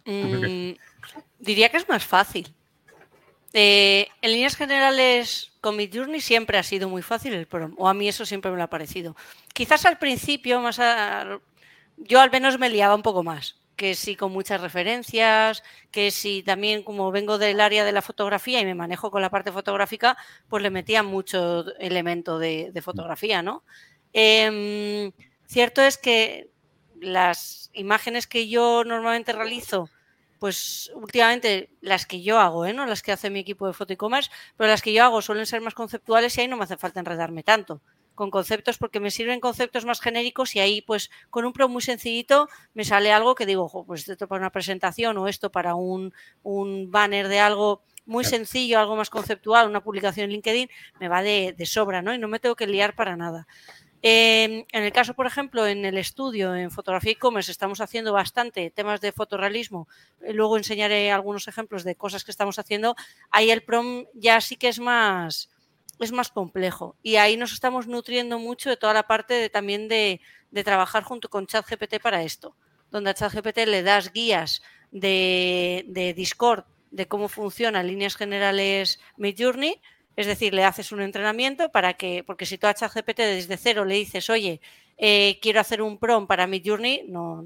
Mm, 0.05 0.73
diría 1.39 1.69
que 1.71 1.77
es 1.79 1.89
más 1.89 2.05
fácil. 2.05 2.55
Eh, 3.53 4.07
en 4.21 4.33
líneas 4.33 4.57
generales, 4.57 5.53
con 5.61 5.77
Midjourney 5.77 6.21
siempre 6.21 6.59
ha 6.59 6.63
sido 6.63 6.89
muy 6.89 7.03
fácil 7.03 7.33
el 7.35 7.47
prompt, 7.47 7.77
o 7.79 7.89
a 7.89 7.95
mí 7.95 8.09
eso 8.09 8.27
siempre 8.27 8.51
me 8.51 8.57
lo 8.57 8.65
ha 8.65 8.71
parecido. 8.71 9.17
Quizás 9.53 9.85
al 9.87 9.99
principio, 9.99 10.61
más 10.61 10.81
yo 11.97 12.21
al 12.21 12.31
menos 12.31 12.59
me 12.59 12.71
liaba 12.71 12.95
un 12.95 13.03
poco 13.03 13.23
más 13.23 13.64
que 13.77 13.95
si 13.95 14.17
con 14.17 14.33
muchas 14.33 14.61
referencias, 14.61 15.63
que 15.91 16.11
si 16.11 16.43
también 16.43 16.83
como 16.83 17.11
vengo 17.11 17.39
del 17.39 17.61
área 17.61 17.85
de 17.85 17.93
la 17.93 18.03
fotografía 18.03 18.61
y 18.61 18.65
me 18.65 18.75
manejo 18.75 19.11
con 19.11 19.23
la 19.23 19.31
parte 19.31 19.53
fotográfica, 19.53 20.17
pues 20.49 20.63
le 20.63 20.71
metía 20.71 21.03
mucho 21.03 21.65
elemento 21.79 22.39
de, 22.39 22.73
fotografía, 22.83 23.43
¿no? 23.43 23.65
Em, 24.13 25.13
cierto 25.47 25.83
es 25.83 25.99
que 25.99 26.51
las 27.01 27.71
imágenes 27.75 28.27
que 28.27 28.49
yo 28.49 28.85
normalmente 28.85 29.33
realizo, 29.33 29.89
pues 30.39 30.91
últimamente 30.95 31.71
las 31.81 32.07
que 32.07 32.23
yo 32.23 32.39
hago, 32.39 32.67
¿eh? 32.67 32.73
no 32.73 32.87
las 32.87 33.03
que 33.03 33.13
hace 33.13 33.31
mi 33.31 33.41
equipo 33.41 33.67
de 33.67 33.73
foto 33.73 33.93
e-commerce, 33.93 34.31
pero 34.57 34.71
las 34.71 34.83
que 34.83 34.93
yo 34.93 35.05
hago 35.05 35.23
suelen 35.23 35.47
ser 35.47 35.61
más 35.61 35.75
conceptuales 35.75 36.37
y 36.37 36.43
ahí 36.43 36.49
no 36.49 36.57
me 36.57 36.65
hace 36.65 36.77
falta 36.77 37.01
enredarme 37.01 37.43
tanto. 37.43 37.81
Con 38.15 38.31
conceptos 38.31 38.79
porque 38.79 39.01
me 39.01 39.11
sirven 39.11 39.41
conceptos 39.41 39.85
más 39.85 40.01
genéricos 40.01 40.55
y 40.57 40.61
ahí 40.61 40.83
pues 40.83 41.11
con 41.31 41.45
un 41.45 41.53
pro 41.53 41.69
muy 41.69 41.83
sencillito 41.83 42.49
me 42.75 42.85
sale 42.85 43.13
algo 43.13 43.35
que 43.35 43.47
digo, 43.47 43.85
pues 43.87 44.09
esto 44.09 44.29
para 44.29 44.41
una 44.41 44.51
presentación 44.51 45.19
o 45.19 45.29
esto 45.29 45.51
para 45.51 45.75
un, 45.75 46.13
un 46.43 46.91
banner 46.91 47.29
de 47.29 47.41
algo 47.41 47.83
muy 48.07 48.25
sencillo, 48.25 48.79
algo 48.79 48.97
más 48.97 49.11
conceptual, 49.11 49.69
una 49.69 49.83
publicación 49.83 50.25
en 50.25 50.33
LinkedIn, 50.33 50.69
me 51.01 51.09
va 51.09 51.23
de, 51.23 51.55
de 51.57 51.67
sobra, 51.67 52.03
¿no? 52.03 52.15
Y 52.15 52.19
no 52.19 52.29
me 52.29 52.39
tengo 52.39 52.55
que 52.55 52.67
liar 52.67 52.95
para 52.95 53.17
nada. 53.17 53.47
Em, 54.07 54.67
en 54.71 54.83
el 54.85 54.93
caso, 54.93 55.15
por 55.15 55.27
ejemplo, 55.27 55.67
en 55.67 55.87
el 55.87 55.97
estudio 55.97 56.55
en 56.55 56.71
fotografía 56.71 57.13
e-commerce 57.13 57.51
estamos 57.51 57.81
haciendo 57.81 58.13
bastante 58.13 58.71
temas 58.71 59.01
de 59.01 59.13
fotorrealismo. 59.13 59.89
Eh, 60.21 60.35
luego 60.35 60.59
enseñaré 60.59 61.11
algunos 61.11 61.49
ejemplos 61.49 61.85
de 61.85 61.97
cosas 61.97 62.23
que 62.23 62.31
estamos 62.31 62.59
haciendo. 62.59 62.97
Ahí 63.31 63.51
el 63.51 63.63
prom 63.63 64.05
ya 64.13 64.43
sí 64.43 64.57
que 64.57 64.69
es 64.69 64.79
más, 64.79 65.49
es 66.01 66.13
más 66.13 66.31
complejo. 66.31 66.97
Y 67.03 67.17
ahí 67.17 67.37
nos 67.37 67.53
estamos 67.53 67.87
nutriendo 67.87 68.39
mucho 68.39 68.71
de 68.71 68.77
toda 68.77 68.95
la 68.95 69.07
parte 69.07 69.35
de, 69.35 69.51
también 69.51 69.89
de, 69.89 70.21
trabajar 70.65 71.03
junto 71.03 71.29
con 71.29 71.47
ChatGPT 71.47 72.01
para 72.01 72.23
esto, 72.23 72.57
donde 72.91 73.11
a 73.11 73.15
ChatGPT 73.15 73.67
le 73.67 73.83
das 73.83 74.13
guías 74.13 74.63
de, 74.93 75.85
de 75.89 76.15
Discord 76.15 76.65
de 76.91 77.09
cómo 77.09 77.29
funciona 77.29 77.83
líneas 77.83 78.15
generales 78.15 79.01
Midjourney 79.17 79.81
es 80.17 80.27
decir, 80.27 80.55
le 80.55 80.65
haces 80.65 80.93
un 80.93 81.01
entrenamiento 81.01 81.71
para 81.71 81.95
que, 81.95 82.23
porque 82.25 82.47
si 82.47 82.59
tú 82.59 82.67
a 82.67 82.75
ChatGPT 82.75 83.19
desde 83.19 83.57
cero 83.57 83.85
le 83.85 83.97
dices, 83.97 84.31
oye, 84.31 84.61
eh, 84.97 85.39
quiero 85.43 85.61
hacer 85.61 85.83
un 85.83 85.99
prom 85.99 86.27
para 86.27 86.47
mi 86.47 86.63
journey, 86.65 87.05
no, 87.09 87.45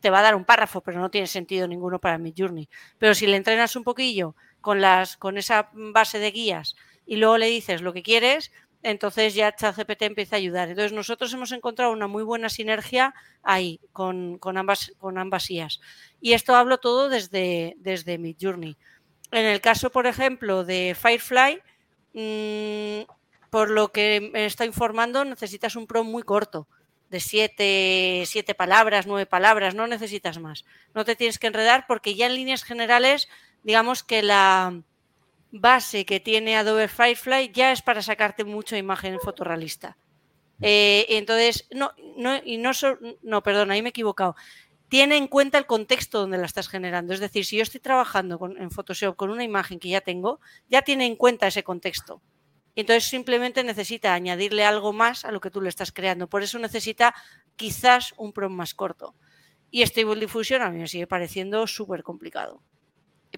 te 0.00 0.10
va 0.10 0.18
a 0.18 0.22
dar 0.22 0.34
un 0.34 0.44
párrafo, 0.44 0.82
pero 0.82 1.00
no 1.00 1.10
tiene 1.10 1.26
sentido 1.26 1.66
ninguno 1.66 1.98
para 1.98 2.18
mi 2.18 2.34
journey. 2.36 2.68
Pero 2.98 3.14
si 3.14 3.26
le 3.26 3.36
entrenas 3.36 3.74
un 3.74 3.84
poquillo 3.84 4.36
con, 4.60 4.80
las, 4.82 5.16
con 5.16 5.38
esa 5.38 5.70
base 5.72 6.18
de 6.18 6.30
guías 6.30 6.76
y 7.06 7.16
luego 7.16 7.38
le 7.38 7.46
dices 7.46 7.82
lo 7.82 7.92
que 7.92 8.02
quieres, 8.02 8.52
entonces 8.82 9.34
ya 9.34 9.54
ChatGPT 9.54 10.02
empieza 10.02 10.36
a 10.36 10.38
ayudar. 10.38 10.68
Entonces 10.68 10.92
nosotros 10.92 11.32
hemos 11.32 11.52
encontrado 11.52 11.92
una 11.92 12.06
muy 12.06 12.22
buena 12.22 12.48
sinergia 12.48 13.14
ahí 13.42 13.80
con, 13.92 14.38
ambas, 14.56 14.92
con 14.98 15.18
ambas 15.18 15.50
IAs. 15.50 15.80
Y 16.20 16.32
esto 16.32 16.54
hablo 16.54 16.78
todo 16.78 17.08
desde, 17.08 17.74
desde 17.78 18.18
Midjourney. 18.18 18.76
En 19.32 19.46
el 19.46 19.60
caso, 19.60 19.90
por 19.90 20.06
ejemplo, 20.06 20.64
de 20.64 20.94
Firefly, 21.00 21.60
Mm, 22.14 23.02
por 23.50 23.70
lo 23.70 23.92
que 23.92 24.30
me 24.32 24.46
está 24.46 24.64
informando, 24.64 25.24
necesitas 25.24 25.76
un 25.76 25.86
pro 25.86 26.04
muy 26.04 26.22
corto, 26.22 26.68
de 27.10 27.20
siete, 27.20 28.24
siete 28.26 28.54
palabras, 28.54 29.06
nueve 29.06 29.26
palabras, 29.26 29.74
no 29.74 29.86
necesitas 29.86 30.38
más. 30.38 30.64
No 30.94 31.04
te 31.04 31.16
tienes 31.16 31.38
que 31.38 31.48
enredar 31.48 31.86
porque 31.86 32.14
ya 32.14 32.26
en 32.26 32.34
líneas 32.36 32.64
generales, 32.64 33.28
digamos 33.62 34.02
que 34.04 34.22
la 34.22 34.80
base 35.60 36.04
que 36.04 36.18
tiene 36.18 36.56
Adobe 36.56 36.88
Firefly 36.88 37.52
ya 37.52 37.70
es 37.70 37.80
para 37.80 38.02
sacarte 38.02 38.44
mucha 38.44 38.76
imagen 38.76 39.20
fotorrealista. 39.20 39.96
Eh, 40.60 41.06
entonces, 41.10 41.68
no, 41.70 41.92
no, 42.16 42.36
y 42.44 42.58
no, 42.58 42.72
no, 43.22 43.42
perdón, 43.42 43.70
ahí 43.70 43.80
me 43.80 43.88
he 43.88 43.90
equivocado. 43.90 44.34
Tiene 44.88 45.16
en 45.16 45.28
cuenta 45.28 45.58
el 45.58 45.66
contexto 45.66 46.20
donde 46.20 46.38
la 46.38 46.46
estás 46.46 46.68
generando. 46.68 47.14
Es 47.14 47.20
decir, 47.20 47.44
si 47.44 47.56
yo 47.56 47.62
estoy 47.62 47.80
trabajando 47.80 48.38
en 48.58 48.70
Photoshop 48.70 49.16
con 49.16 49.30
una 49.30 49.44
imagen 49.44 49.78
que 49.78 49.88
ya 49.88 50.00
tengo, 50.00 50.40
ya 50.68 50.82
tiene 50.82 51.06
en 51.06 51.16
cuenta 51.16 51.46
ese 51.46 51.62
contexto. 51.62 52.20
Entonces 52.76 53.04
simplemente 53.04 53.62
necesita 53.62 54.12
añadirle 54.12 54.64
algo 54.64 54.92
más 54.92 55.24
a 55.24 55.30
lo 55.30 55.40
que 55.40 55.50
tú 55.50 55.60
le 55.60 55.68
estás 55.68 55.92
creando. 55.92 56.28
Por 56.28 56.42
eso 56.42 56.58
necesita 56.58 57.14
quizás 57.56 58.12
un 58.16 58.32
prompt 58.32 58.56
más 58.56 58.74
corto. 58.74 59.14
Y 59.70 59.82
Stable 59.82 60.20
Diffusion 60.20 60.62
a 60.62 60.70
mí 60.70 60.78
me 60.78 60.88
sigue 60.88 61.06
pareciendo 61.06 61.66
súper 61.66 62.02
complicado. 62.02 62.62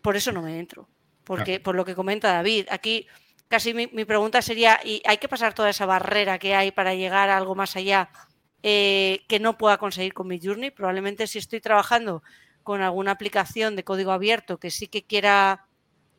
Por 0.02 0.16
eso 0.16 0.32
no 0.32 0.42
me 0.42 0.58
entro. 0.58 0.88
Porque, 1.26 1.61
por 1.61 1.75
lo 1.75 1.85
que 1.85 1.95
comenta 1.95 2.33
David, 2.33 2.68
aquí 2.71 3.06
casi 3.49 3.75
mi, 3.75 3.87
pregunta 4.04 4.40
sería, 4.40 4.80
¿y 4.83 5.02
hay 5.04 5.18
que 5.18 5.28
pasar 5.28 5.52
toda 5.52 5.68
esa 5.68 5.85
barrera 5.85 6.38
que 6.38 6.54
hay 6.54 6.71
para 6.71 6.95
llegar 6.95 7.28
a 7.28 7.37
algo 7.37 7.54
más 7.54 7.76
allá 7.76 8.09
eh, 8.62 9.25
que 9.28 9.38
no 9.38 9.59
pueda 9.59 9.78
conseguir 9.78 10.12
con 10.12 10.26
mi 10.26 10.40
Journey. 10.42 10.73
Probablemente 10.73 11.28
si 11.28 11.38
estoy 11.38 11.61
trabajando 11.61 12.25
con 12.64 12.83
alguna 12.83 13.12
aplicación 13.12 13.76
de 13.76 13.85
código 13.85 14.11
abierto 14.11 14.59
que 14.59 14.71
sí 14.71 14.88
que 14.88 15.04
quiera 15.04 15.66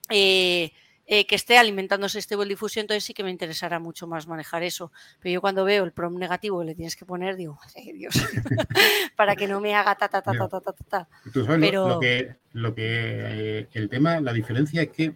eh, 0.10 0.72
eh, 1.10 1.26
que 1.26 1.36
esté 1.36 1.58
alimentándose 1.58 2.22
Stable 2.22 2.46
Diffusion, 2.46 2.84
entonces 2.84 3.06
sí 3.06 3.14
que 3.14 3.24
me 3.24 3.32
interesará 3.32 3.80
mucho 3.80 4.08
más 4.08 4.28
manejar 4.28 4.62
eso. 4.64 4.92
Pero 5.22 5.34
yo 5.34 5.42
cuando 5.42 5.64
veo 5.64 5.86
el 5.86 5.94
prom 5.94 6.18
negativo 6.18 6.60
que 6.60 6.66
le 6.66 6.76
tienes 6.76 6.96
que 6.98 7.06
poner, 7.06 7.38
digo, 7.38 7.58
Dios, 7.94 8.14
para 9.16 9.36
que 9.36 9.48
no 9.48 9.62
me 9.62 9.74
haga 9.74 9.96
ta 9.96 10.10
ta 10.10 10.22
ta 10.22 10.34
ta 10.34 10.48
ta 10.48 10.60
ta 10.60 10.74
ta. 10.74 11.08
Pero... 11.60 11.88
lo, 11.88 12.00
que, 12.00 12.36
lo 12.52 12.76
que 12.76 13.68
el 13.72 13.90
tema, 13.90 14.20
la 14.20 14.34
diferencia 14.34 14.82
es 14.82 14.90
que 14.90 15.16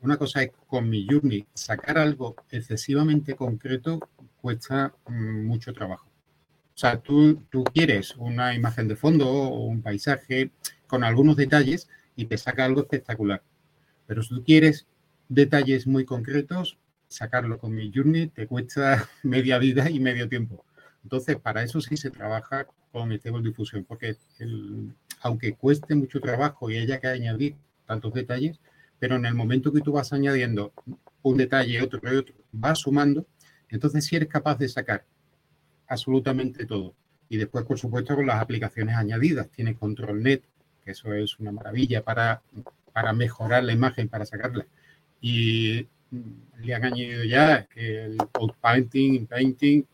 una 0.00 0.16
cosa 0.16 0.42
es 0.42 0.50
con 0.66 0.88
mi 0.88 1.06
Journey, 1.08 1.46
sacar 1.54 1.96
algo 1.96 2.36
excesivamente 2.50 3.34
concreto 3.36 4.00
cuesta 4.42 4.92
mm, 5.06 5.46
mucho 5.46 5.72
trabajo. 5.72 6.08
O 6.74 6.78
sea, 6.78 7.00
tú, 7.00 7.36
tú 7.48 7.64
quieres 7.64 8.16
una 8.16 8.54
imagen 8.54 8.88
de 8.88 8.96
fondo 8.96 9.30
o 9.30 9.66
un 9.66 9.82
paisaje 9.82 10.50
con 10.86 11.04
algunos 11.04 11.36
detalles 11.36 11.88
y 12.16 12.26
te 12.26 12.36
saca 12.36 12.64
algo 12.64 12.80
espectacular. 12.80 13.42
Pero 14.06 14.22
si 14.22 14.30
tú 14.30 14.42
quieres 14.44 14.86
detalles 15.28 15.86
muy 15.86 16.04
concretos, 16.04 16.78
sacarlo 17.08 17.58
con 17.58 17.74
mi 17.74 17.92
Journey 17.94 18.28
te 18.28 18.46
cuesta 18.46 19.08
media 19.22 19.58
vida 19.58 19.90
y 19.90 20.00
medio 20.00 20.28
tiempo. 20.28 20.64
Entonces, 21.02 21.36
para 21.36 21.62
eso 21.62 21.80
sí 21.80 21.96
se 21.96 22.10
trabaja 22.10 22.66
con 22.92 23.12
Stable 23.12 23.42
Diffusion, 23.42 23.84
porque 23.84 24.16
aunque 25.20 25.54
cueste 25.54 25.94
mucho 25.94 26.20
trabajo 26.20 26.70
y 26.70 26.76
haya 26.76 27.00
que 27.00 27.08
añadir 27.08 27.56
tantos 27.86 28.12
detalles, 28.14 28.60
pero 28.98 29.16
en 29.16 29.26
el 29.26 29.34
momento 29.34 29.72
que 29.72 29.80
tú 29.80 29.92
vas 29.92 30.12
añadiendo 30.12 30.72
un 31.22 31.36
detalle, 31.36 31.82
otro 31.82 32.00
y 32.04 32.16
otro, 32.16 32.34
vas 32.52 32.80
sumando, 32.80 33.26
entonces 33.68 34.04
si 34.04 34.16
eres 34.16 34.28
capaz 34.28 34.58
de 34.58 34.68
sacar 34.68 35.04
absolutamente 35.88 36.66
todo. 36.66 36.94
Y 37.28 37.38
después, 37.38 37.64
por 37.64 37.78
supuesto, 37.78 38.14
con 38.14 38.26
las 38.26 38.40
aplicaciones 38.40 38.96
añadidas. 38.96 39.48
Tiene 39.50 39.74
ControlNet, 39.74 40.44
que 40.84 40.90
eso 40.90 41.14
es 41.14 41.38
una 41.38 41.50
maravilla 41.50 42.04
para, 42.04 42.42
para 42.92 43.12
mejorar 43.12 43.64
la 43.64 43.72
imagen, 43.72 44.08
para 44.08 44.26
sacarla. 44.26 44.66
Y 45.22 45.88
le 46.60 46.74
han 46.74 46.84
añadido 46.84 47.24
ya 47.24 47.66
el 47.74 48.18
outpainting, 48.34 49.26
painting, 49.26 49.84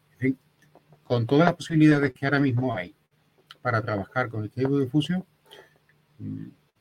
con 1.05 1.27
todas 1.27 1.47
las 1.47 1.55
posibilidades 1.55 2.13
que 2.13 2.27
ahora 2.27 2.41
mismo 2.41 2.75
hay 2.75 2.95
para 3.63 3.81
trabajar 3.83 4.29
con 4.29 4.45
este 4.45 4.63
tipo 4.63 4.79
de 4.79 4.89
fusión. 4.89 5.25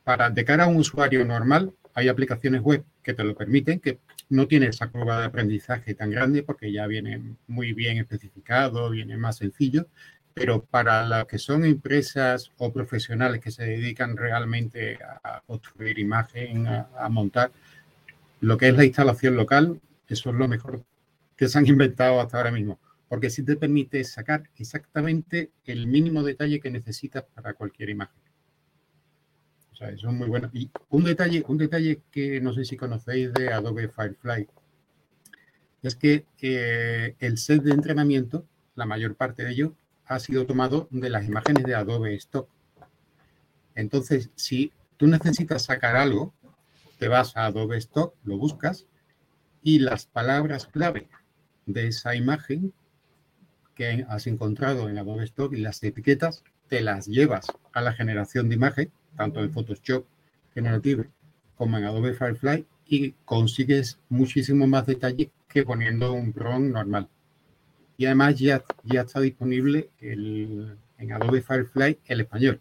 Para, 0.04 0.30
de 0.30 0.44
cara 0.44 0.64
a 0.64 0.66
un 0.66 0.76
usuario 0.76 1.24
normal, 1.24 1.72
hay 1.94 2.08
aplicaciones 2.08 2.62
web 2.62 2.84
que 3.02 3.14
te 3.14 3.24
lo 3.24 3.34
permiten, 3.34 3.80
que 3.80 4.00
no 4.30 4.46
tiene 4.46 4.66
esa 4.66 4.88
curva 4.88 5.20
de 5.20 5.26
aprendizaje 5.26 5.94
tan 5.94 6.10
grande 6.10 6.42
porque 6.42 6.70
ya 6.72 6.86
viene 6.86 7.36
muy 7.46 7.72
bien 7.72 7.98
especificado, 7.98 8.90
viene 8.90 9.16
más 9.16 9.36
sencillo, 9.36 9.86
pero 10.34 10.62
para 10.62 11.06
las 11.06 11.24
que 11.26 11.38
son 11.38 11.64
empresas 11.64 12.52
o 12.58 12.72
profesionales 12.72 13.40
que 13.40 13.50
se 13.50 13.64
dedican 13.64 14.16
realmente 14.16 14.98
a 15.24 15.42
construir 15.46 15.98
imagen, 15.98 16.66
a, 16.66 17.08
montar, 17.08 17.50
lo 18.40 18.56
que 18.56 18.68
es 18.68 18.76
la 18.76 18.84
instalación 18.84 19.36
local, 19.36 19.80
eso 20.08 20.30
es 20.30 20.36
lo 20.36 20.48
mejor 20.48 20.84
que 21.36 21.48
se 21.48 21.58
han 21.58 21.66
inventado 21.66 22.20
hasta 22.20 22.36
ahora 22.36 22.50
mismo, 22.50 22.78
porque 23.08 23.30
sí 23.30 23.42
te 23.42 23.56
permite 23.56 24.02
sacar 24.04 24.48
exactamente 24.56 25.50
el 25.64 25.86
mínimo 25.86 26.22
detalle 26.22 26.60
que 26.60 26.70
necesitas 26.70 27.24
para 27.34 27.54
cualquier 27.54 27.90
imagen. 27.90 28.20
O 29.72 29.76
sea, 29.76 29.90
eso 29.90 30.08
es 30.08 30.14
muy 30.14 30.28
bueno. 30.28 30.50
Y 30.52 30.70
un 30.88 31.04
detalle, 31.04 31.44
un 31.46 31.58
detalle 31.58 32.00
que 32.10 32.40
no 32.40 32.52
sé 32.52 32.64
si 32.64 32.76
conocéis 32.76 33.32
de 33.32 33.52
Adobe 33.52 33.88
Firefly 33.88 34.48
es 35.82 35.94
que 35.94 36.24
eh, 36.40 37.14
el 37.20 37.38
set 37.38 37.62
de 37.62 37.70
entrenamiento, 37.70 38.44
la 38.74 38.86
mayor 38.86 39.14
parte 39.14 39.44
de 39.44 39.52
ello, 39.52 39.74
ha 40.04 40.18
sido 40.18 40.46
tomado 40.46 40.88
de 40.90 41.10
las 41.10 41.26
imágenes 41.26 41.64
de 41.64 41.74
Adobe 41.74 42.14
Stock. 42.16 42.48
Entonces, 43.74 44.30
si 44.34 44.72
tú 44.96 45.06
necesitas 45.06 45.62
sacar 45.62 45.94
algo, 45.96 46.34
te 46.98 47.08
vas 47.08 47.36
a 47.36 47.46
Adobe 47.46 47.78
Stock, 47.78 48.14
lo 48.24 48.36
buscas 48.36 48.86
y 49.62 49.78
las 49.78 50.06
palabras 50.06 50.66
clave 50.66 51.08
de 51.66 51.88
esa 51.88 52.14
imagen 52.14 52.72
que 53.74 54.04
has 54.08 54.26
encontrado 54.26 54.88
en 54.88 54.98
Adobe 54.98 55.24
Stock 55.24 55.52
y 55.52 55.58
las 55.58 55.82
etiquetas, 55.82 56.42
te 56.68 56.80
las 56.80 57.06
llevas 57.06 57.46
a 57.72 57.80
la 57.80 57.92
generación 57.92 58.48
de 58.48 58.56
imagen 58.56 58.90
tanto 59.16 59.42
en 59.42 59.52
Photoshop 59.52 60.04
Generative 60.52 61.08
como 61.56 61.78
en 61.78 61.84
Adobe 61.84 62.14
Firefly 62.14 62.66
y 62.86 63.12
consigues 63.24 63.98
muchísimo 64.08 64.66
más 64.66 64.86
detalle 64.86 65.30
que 65.48 65.64
poniendo 65.64 66.12
un 66.12 66.32
prompt 66.32 66.72
normal. 66.72 67.08
Y 67.96 68.06
además 68.06 68.38
ya, 68.38 68.64
ya 68.84 69.02
está 69.02 69.20
disponible 69.20 69.90
en 70.00 71.12
Adobe 71.12 71.42
Firefly 71.42 71.98
el 72.06 72.20
español. 72.20 72.60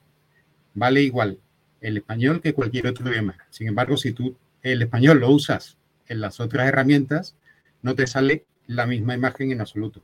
Vale 0.74 1.02
igual 1.02 1.40
el 1.82 1.98
español 1.98 2.42
que 2.42 2.54
cualquier 2.54 2.88
otro 2.88 3.10
idioma. 3.12 3.38
Sin 3.50 3.68
embargo, 3.68 3.98
si 3.98 4.14
tú 4.14 4.36
el 4.62 4.82
español 4.82 5.20
lo 5.20 5.30
usas 5.30 5.78
en 6.08 6.22
las 6.22 6.40
otras 6.40 6.68
herramientas, 6.68 7.36
no 7.82 7.96
te 7.96 8.08
sale 8.08 8.46
la 8.68 8.86
misma 8.86 9.16
imagen 9.16 9.52
en 9.52 9.62
absoluto. 9.62 10.02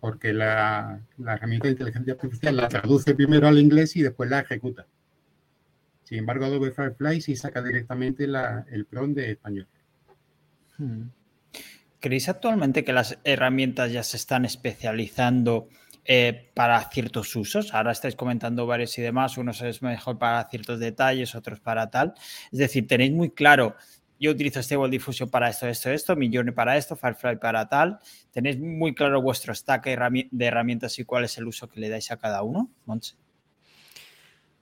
Porque 0.00 0.32
la, 0.32 1.00
la 1.18 1.34
herramienta 1.34 1.68
de 1.68 1.72
inteligencia 1.72 2.14
artificial 2.14 2.56
la 2.56 2.68
traduce 2.68 3.14
primero 3.14 3.48
al 3.48 3.58
inglés 3.58 3.96
y 3.96 4.02
después 4.02 4.28
la 4.28 4.40
ejecuta. 4.40 4.86
Sin 6.02 6.18
embargo, 6.18 6.44
Adobe 6.44 6.70
Firefly 6.70 7.20
sí 7.22 7.36
saca 7.36 7.62
directamente 7.62 8.24
el 8.24 8.84
prompt 8.84 9.16
de 9.16 9.30
español. 9.30 9.66
Hmm. 10.76 11.04
¿creéis 12.04 12.28
actualmente 12.28 12.84
que 12.84 12.92
las 12.92 13.18
herramientas 13.24 13.90
ya 13.90 14.02
se 14.02 14.18
están 14.18 14.44
especializando 14.44 15.68
eh, 16.04 16.50
para 16.54 16.80
ciertos 16.90 17.34
usos? 17.36 17.74
Ahora 17.74 17.92
estáis 17.92 18.16
comentando 18.16 18.66
varios 18.66 18.96
y 18.98 19.02
demás, 19.02 19.38
unos 19.38 19.60
es 19.62 19.82
mejor 19.82 20.18
para 20.18 20.48
ciertos 20.48 20.78
detalles, 20.78 21.34
otros 21.34 21.60
para 21.60 21.90
tal. 21.90 22.14
Es 22.52 22.58
decir, 22.58 22.86
tenéis 22.86 23.12
muy 23.12 23.30
claro, 23.30 23.76
yo 24.18 24.30
utilizo 24.30 24.62
Stable 24.62 24.88
Diffusion 24.90 25.28
para 25.28 25.50
esto, 25.50 25.66
esto, 25.66 25.90
esto, 25.90 26.16
mi 26.16 26.30
para 26.52 26.76
esto, 26.76 26.96
Firefly 26.96 27.36
para 27.36 27.68
tal. 27.68 27.98
¿Tenéis 28.30 28.58
muy 28.58 28.94
claro 28.94 29.20
vuestro 29.20 29.54
stack 29.54 29.84
de 29.84 30.46
herramientas 30.46 30.98
y 30.98 31.04
cuál 31.04 31.24
es 31.24 31.36
el 31.38 31.46
uso 31.46 31.68
que 31.68 31.80
le 31.80 31.88
dais 31.88 32.10
a 32.10 32.16
cada 32.16 32.42
uno, 32.42 32.70
Montse? 32.86 33.16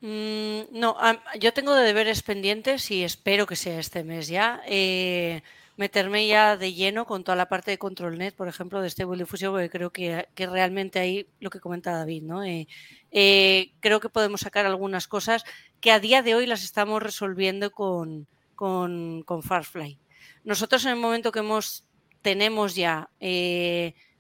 Mm, 0.01 0.63
no, 0.73 0.97
yo 1.39 1.53
tengo 1.53 1.77
de 1.77 1.85
deberes 1.85 2.23
pendientes 2.23 2.91
y 2.91 3.05
espero 3.05 3.47
que 3.47 3.55
sea 3.55 3.79
este 3.79 4.03
mes 4.03 4.27
ya. 4.27 4.61
Eh, 4.67 5.43
meterme 5.77 6.27
ya 6.27 6.57
de 6.57 6.75
lleno 6.75 7.07
con 7.07 7.25
toda 7.25 7.37
la 7.37 7.49
parte 7.49 7.71
de 7.71 7.79
ControlNet, 7.79 8.35
por 8.35 8.49
ejemplo, 8.49 8.81
de 8.81 8.91
Stable 8.91 9.19
Diffusion, 9.19 9.53
porque 9.53 9.71
creo 9.71 9.91
que, 9.91 10.27
realmente 10.37 10.99
ahí 10.99 11.27
lo 11.41 11.51
que 11.51 11.61
comenta 11.61 11.93
David, 11.93 12.23
¿no? 12.23 12.45
Eh, 12.45 12.69
eh, 13.11 13.73
creo 13.81 14.01
que 14.01 14.09
podemos 14.09 14.41
sacar 14.41 14.67
algunas 14.67 15.09
cosas 15.09 15.45
que 15.81 15.91
a 15.91 16.01
día 16.01 16.23
de 16.23 16.35
hoy 16.35 16.47
las 16.47 16.65
estamos 16.65 17.03
resolviendo 17.03 17.71
con, 17.71 18.27
con, 18.55 19.23
con 19.23 19.43
Farfly. 19.43 19.99
Nosotros 20.45 20.85
en 20.85 20.93
el 20.93 20.97
momento 20.99 21.33
que 21.33 21.41
hemos, 21.41 21.85
tenemos 22.21 22.75
ya 22.75 23.09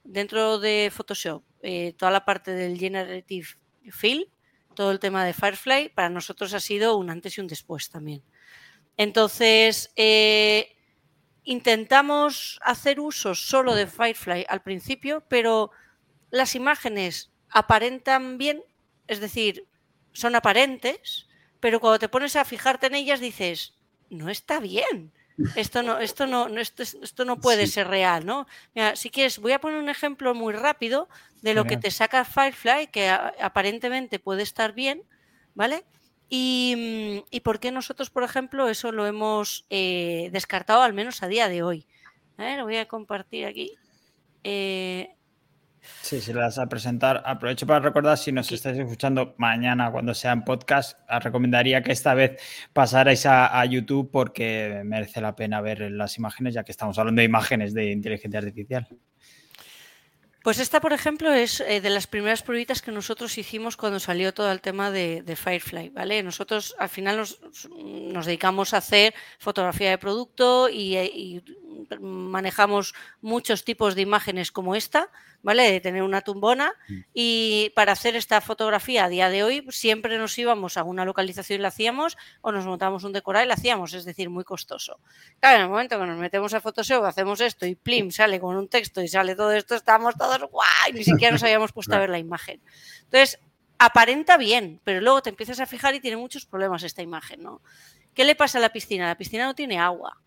dentro 0.05 0.59
de 0.59 0.91
Photoshop 0.93 1.43
toda 1.97 2.11
la 2.11 2.25
parte 2.25 2.53
del 2.53 2.79
Generative 2.79 3.47
Fill, 3.91 4.29
todo 4.75 4.91
el 4.91 4.99
tema 4.99 5.25
de 5.25 5.33
Firefly 5.33 5.91
para 5.91 6.09
nosotros 6.09 6.55
ha 6.55 6.61
sido 6.61 6.97
un 6.97 7.11
antes 7.11 7.37
y 7.37 7.41
un 7.41 7.47
después 7.47 7.91
también. 7.91 8.23
Entonces, 8.97 9.93
eh, 9.97 10.77
intentamos 11.45 12.61
hacer 12.63 13.01
uso 13.01 13.35
solo 13.35 13.75
de 13.75 13.87
Firefly 13.87 14.47
al 14.49 14.63
principio, 14.63 15.25
pero 15.29 15.71
las 16.31 16.55
imágenes 16.55 17.31
aparentan 17.51 18.39
bien, 18.39 18.63
es 19.07 19.21
decir, 19.21 19.67
son 20.13 20.35
aparentes, 20.35 21.27
pero 21.61 21.81
cuando 21.81 21.99
te 21.99 22.09
pones 22.09 22.37
a 22.37 22.45
fijarte 22.45 22.87
en 22.87 22.95
ellas 22.95 23.21
dices, 23.21 23.75
no 24.11 24.29
está 24.29 24.61
bien. 24.61 25.13
Esto 25.57 25.83
no, 25.83 25.99
esto 25.99 26.27
no, 26.27 26.47
esto, 26.59 26.83
esto 26.83 27.25
no 27.25 27.41
puede 27.41 27.67
ser 27.67 27.89
real, 27.89 28.27
¿no? 28.27 28.47
Mira, 28.75 28.97
si 28.97 29.11
quieres, 29.11 29.39
voy 29.39 29.53
a 29.53 29.61
poner 29.61 29.79
un 29.79 29.89
ejemplo 29.89 30.35
muy 30.35 30.53
rápido 30.53 31.09
de 31.41 31.55
lo 31.55 31.65
que 31.65 31.79
te 31.79 31.91
saca 31.91 32.25
Firefly, 32.25 32.89
que 32.89 33.09
aparentemente 33.09 34.19
puede 34.19 34.43
estar 34.43 34.73
bien, 34.73 35.03
¿vale? 35.55 35.85
Y, 36.35 37.43
por 37.45 37.61
qué 37.61 37.71
nosotros, 37.73 38.09
por 38.09 38.23
ejemplo, 38.23 38.67
eso 38.71 38.91
lo 38.91 39.07
hemos 39.07 39.67
eh, 39.69 40.31
descartado 40.33 40.81
al 40.81 40.95
menos 40.95 41.23
a 41.23 41.29
día 41.29 41.47
de 41.51 41.63
hoy. 41.63 41.87
A 42.39 42.45
ver, 42.45 42.59
lo 42.59 42.65
voy 42.65 42.77
a 42.77 42.89
compartir 42.89 43.45
aquí. 43.45 43.73
Eh, 44.43 45.15
Sí, 46.01 46.21
si 46.21 46.33
las 46.33 46.59
a 46.59 46.67
presentar. 46.69 47.23
Aprovecho 47.27 47.67
para 47.67 47.81
recordar, 47.81 48.17
si 48.17 48.33
nos 48.33 48.51
estáis 48.51 48.79
escuchando 48.79 49.35
mañana 49.37 49.91
cuando 49.91 50.15
sea 50.15 50.33
en 50.33 50.43
podcast, 50.43 50.99
os 51.11 51.23
recomendaría 51.23 51.83
que 51.83 51.93
esta 51.93 52.15
vez 52.15 52.41
pasarais 52.73 53.27
a, 53.27 53.65
YouTube 53.67 54.11
porque 54.11 54.83
merece 54.85 55.21
la 55.21 55.35
pena 55.35 55.61
ver 55.61 55.91
las 55.91 56.17
imágenes, 56.19 56.55
ya 56.55 56.65
que 56.65 56.73
estamos 56.73 56.99
hablando 56.99 57.21
de 57.21 57.27
imágenes 57.27 57.75
de 57.75 57.91
inteligencia 57.91 58.39
artificial. 58.39 58.89
Pues 60.43 60.59
esta, 60.59 60.81
por 60.81 60.93
ejemplo, 60.93 61.33
es 61.33 61.61
eh, 61.61 61.81
de 61.81 61.91
las 61.91 62.07
primeras 62.07 62.43
pruebas 62.43 62.83
que 62.83 62.91
nosotros 62.91 63.39
hicimos 63.39 63.77
cuando 63.77 64.01
salió 64.01 64.35
todo 64.35 64.51
el 64.51 64.61
tema 64.61 64.91
de, 64.91 65.23
Firefly, 65.37 65.91
¿vale? 65.91 66.23
Nosotros 66.23 66.75
al 66.79 66.89
final 66.89 67.17
nos, 67.19 68.27
dedicamos 68.27 68.75
a 68.75 68.79
hacer 68.79 69.15
fotografía 69.39 69.91
de 69.91 69.99
producto 69.99 70.69
y, 70.69 70.97
y 70.97 71.43
manejamos 72.01 72.95
muchos 73.21 73.65
tipos 73.65 73.95
de 73.95 74.03
imágenes 74.03 74.51
como 74.53 74.75
esta, 74.75 75.09
¿vale? 75.43 75.71
De 75.71 75.81
tener 75.81 76.03
una 76.03 76.21
tumbona. 76.21 76.73
Mm. 76.89 77.01
Y 77.15 77.73
para 77.75 77.93
hacer 77.93 78.17
esta 78.17 78.41
fotografía 78.41 79.05
a 79.05 79.09
día 79.09 79.29
de 79.29 79.43
hoy, 79.43 79.67
siempre 79.71 80.19
nos 80.19 80.37
íbamos 80.39 80.77
a 80.77 80.85
una 80.85 81.05
localización 81.05 81.61
y 81.61 81.63
la 81.63 81.69
hacíamos, 81.69 82.17
o 82.41 82.53
nos 82.53 82.67
montamos 82.67 83.05
un 83.05 83.13
decorado 83.13 83.45
y 83.45 83.49
la 83.49 83.55
hacíamos, 83.55 83.95
es 83.95 84.05
decir, 84.05 84.31
muy 84.31 84.45
costoso. 84.45 85.01
Claro, 85.41 85.57
en 85.57 85.63
el 85.63 85.69
momento 85.69 85.99
que 85.99 86.07
nos 86.07 86.19
metemos 86.19 86.55
a 86.55 86.61
Photoshop, 86.61 87.05
hacemos 87.05 87.41
esto 87.41 87.67
y 87.67 87.75
plim, 87.75 88.11
sale 88.11 88.41
con 88.41 88.57
un 88.57 88.69
texto 88.69 89.03
y 89.03 89.09
sale 89.09 89.35
todo 89.35 89.53
esto, 89.53 89.75
estamos 89.75 90.15
todos 90.17 90.41
guay, 90.51 90.93
ni 90.95 91.05
siquiera 91.05 91.33
nos 91.33 91.43
habíamos 91.43 91.73
puesto 91.73 91.95
a 91.95 91.99
ver 91.99 92.11
la 92.11 92.19
imagen. 92.19 92.61
Entonces, 93.05 93.39
aparenta 93.79 94.37
bien, 94.37 94.81
pero 94.85 95.01
luego 95.01 95.23
te 95.23 95.31
empiezas 95.31 95.59
a 95.61 95.67
fijar 95.67 95.95
y 95.95 96.01
tiene 96.01 96.17
muchos 96.17 96.47
problemas 96.47 96.83
esta 96.85 97.03
imagen, 97.03 97.43
¿no? 97.43 97.63
¿Qué 98.15 98.25
le 98.25 98.35
pasa 98.35 98.59
a 98.59 98.61
la 98.61 98.69
piscina? 98.69 99.07
La 99.07 99.17
piscina 99.17 99.45
no 99.45 99.55
tiene 99.55 99.79
agua. 99.79 100.21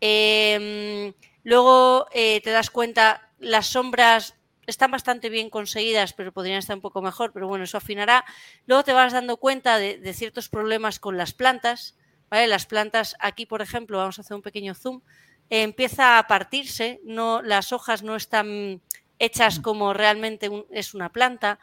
Em, 0.00 1.12
luego 1.42 2.06
eh, 2.12 2.40
te 2.42 2.50
das 2.50 2.70
cuenta, 2.70 3.30
las 3.38 3.66
sombras 3.66 4.34
están 4.66 4.90
bastante 4.90 5.28
bien 5.28 5.50
conseguidas, 5.50 6.12
pero 6.12 6.32
podrían 6.32 6.58
estar 6.58 6.76
un 6.76 6.82
poco 6.82 7.02
mejor, 7.02 7.32
pero 7.32 7.48
bueno, 7.48 7.64
eso 7.64 7.78
afinará. 7.78 8.24
Luego 8.66 8.84
te 8.84 8.92
vas 8.92 9.12
dando 9.12 9.36
cuenta 9.36 9.78
de, 9.78 10.14
ciertos 10.14 10.48
problemas 10.48 10.98
con 10.98 11.16
las 11.16 11.32
plantas, 11.32 11.96
¿vale? 12.30 12.46
Las 12.46 12.66
plantas, 12.66 13.16
aquí 13.20 13.46
por 13.46 13.62
ejemplo, 13.62 13.98
vamos 13.98 14.18
a 14.18 14.22
hacer 14.22 14.34
un 14.34 14.42
pequeño 14.42 14.74
zoom, 14.74 15.02
empieza 15.50 16.18
a 16.18 16.26
partirse, 16.26 17.00
no, 17.04 17.42
las 17.42 17.72
hojas 17.72 18.02
no 18.02 18.16
están 18.16 18.80
hechas 19.18 19.60
como 19.60 19.92
realmente 19.92 20.50
es 20.70 20.94
una 20.94 21.12
planta, 21.12 21.58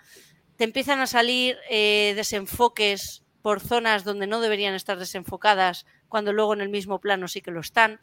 te 0.56 0.64
empiezan 0.64 1.00
a 1.00 1.08
salir 1.08 1.58
eh, 1.70 2.14
desenfoques 2.16 3.24
por 3.42 3.60
zonas 3.60 4.04
donde 4.04 4.28
no 4.28 4.40
deberían 4.40 4.76
estar 4.76 5.00
desenfocadas, 5.00 5.86
cuando 6.08 6.34
luego 6.34 6.54
en 6.54 6.62
el 6.62 6.70
mismo 6.70 7.00
plano 7.00 7.28
sí 7.28 7.42
que 7.42 7.52
lo 7.52 7.62
están 7.62 8.00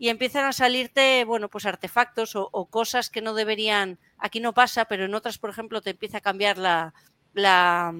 y 0.00 0.08
empiezan 0.08 0.46
a 0.46 0.54
salirte, 0.54 1.26
bueno, 1.26 1.50
pues 1.50 1.66
artefactos 1.66 2.34
o, 2.34 2.66
cosas 2.70 3.10
que 3.10 3.20
no 3.20 3.34
deberían, 3.34 3.98
aquí 4.16 4.40
no 4.40 4.54
pasa, 4.54 4.86
pero 4.86 5.04
en 5.04 5.14
otras, 5.14 5.36
por 5.36 5.50
ejemplo, 5.50 5.82
te 5.82 5.90
empieza 5.90 6.18
a 6.18 6.20
cambiar 6.22 6.56
la, 6.56 6.94
la 7.34 7.94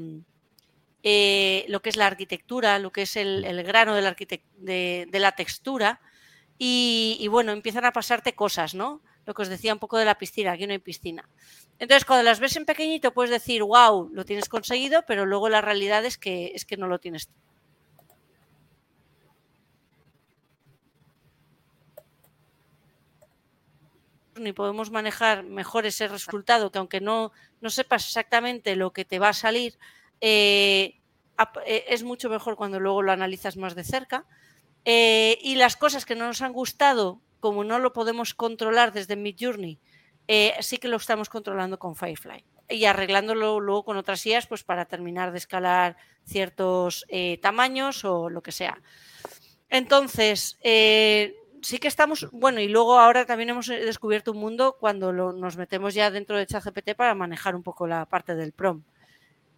eh, 1.02 1.66
lo 1.68 1.82
que 1.82 1.90
es 1.90 1.98
la 1.98 2.06
arquitectura, 2.06 2.78
lo 2.78 2.90
que 2.90 3.02
es 3.02 3.16
el, 3.16 3.62
grano 3.64 3.94
de 3.94 4.00
la, 4.00 4.16
de, 4.56 5.08
la 5.12 5.32
textura 5.32 6.00
y, 6.56 7.28
bueno, 7.30 7.52
empiezan 7.52 7.84
a 7.84 7.92
pasarte 7.92 8.34
cosas, 8.34 8.74
¿no? 8.74 9.02
Lo 9.26 9.34
que 9.34 9.42
os 9.42 9.48
decía 9.48 9.74
un 9.74 9.78
poco 9.78 9.98
de 9.98 10.06
la 10.06 10.16
piscina, 10.16 10.52
aquí 10.52 10.66
no 10.66 10.72
hay 10.72 10.78
piscina. 10.78 11.28
Entonces, 11.78 12.06
cuando 12.06 12.22
las 12.22 12.40
ves 12.40 12.56
en 12.56 12.64
pequeñito, 12.64 13.12
puedes 13.12 13.30
decir, 13.30 13.62
wow, 13.62 14.08
lo 14.10 14.24
tienes 14.24 14.48
conseguido, 14.48 15.04
pero 15.06 15.26
luego 15.26 15.50
la 15.50 15.60
realidad 15.60 16.02
es 16.06 16.16
que, 16.16 16.52
es 16.54 16.64
que 16.64 16.78
no 16.78 16.86
lo 16.86 16.98
tienes 16.98 17.28
ni 24.40 24.52
podemos 24.52 24.90
manejar 24.90 25.44
mejor 25.44 25.86
ese 25.86 26.08
resultado, 26.08 26.72
que 26.72 26.78
aunque 26.78 27.00
no, 27.00 27.32
no 27.60 27.70
sepas 27.70 28.06
exactamente 28.06 28.76
lo 28.76 28.92
que 28.92 29.04
te 29.04 29.18
va 29.18 29.28
a 29.28 29.34
salir, 29.34 29.78
eh, 30.20 31.00
eh, 31.66 31.84
es 31.88 32.02
mucho 32.02 32.28
mejor 32.28 32.56
cuando 32.56 32.80
luego 32.80 33.02
lo 33.02 33.12
analizas 33.12 33.56
más 33.56 33.74
de 33.74 33.84
cerca. 33.84 34.26
Eh, 34.84 35.38
y 35.42 35.56
las 35.56 35.76
cosas 35.76 36.04
que 36.04 36.14
no 36.14 36.26
nos 36.26 36.42
han 36.42 36.52
gustado, 36.52 37.20
como 37.38 37.64
no 37.64 37.78
lo 37.78 37.92
podemos 37.92 38.34
controlar 38.34 38.92
desde 38.92 39.16
Midjourney, 39.16 39.78
sí 40.60 40.78
que 40.78 40.88
lo 40.88 40.96
estamos 40.96 41.28
controlando 41.28 41.78
con 41.78 41.96
Firefly 41.96 42.44
y 42.68 42.84
arreglándolo 42.84 43.58
luego 43.58 43.84
con 43.84 43.96
otras 43.96 44.24
IAs 44.24 44.46
pues 44.46 44.62
para 44.62 44.84
terminar 44.84 45.32
de 45.32 45.38
escalar 45.38 45.96
ciertos 46.24 47.04
tamaños 47.42 48.04
o 48.04 48.30
lo 48.30 48.40
que 48.40 48.52
sea. 48.52 48.80
Entonces, 49.68 50.56
sí 51.62 51.78
que 51.78 51.88
estamos, 51.88 52.28
bueno, 52.32 52.60
y 52.60 52.68
luego 52.68 52.98
ahora 52.98 53.26
también 53.26 53.50
hemos 53.50 53.68
eh, 53.68 53.84
descubierto 53.84 54.32
un 54.32 54.38
mundo 54.38 54.76
cuando 54.78 55.12
nos 55.12 55.56
metemos 55.56 55.94
ya 55.94 56.10
dentro 56.10 56.36
de 56.36 56.46
ChatGPT 56.46 56.94
para 56.94 57.14
manejar 57.14 57.54
un 57.56 57.62
poco 57.62 57.86
la 57.86 58.06
parte 58.06 58.34
del 58.34 58.52
prom. 58.52 58.82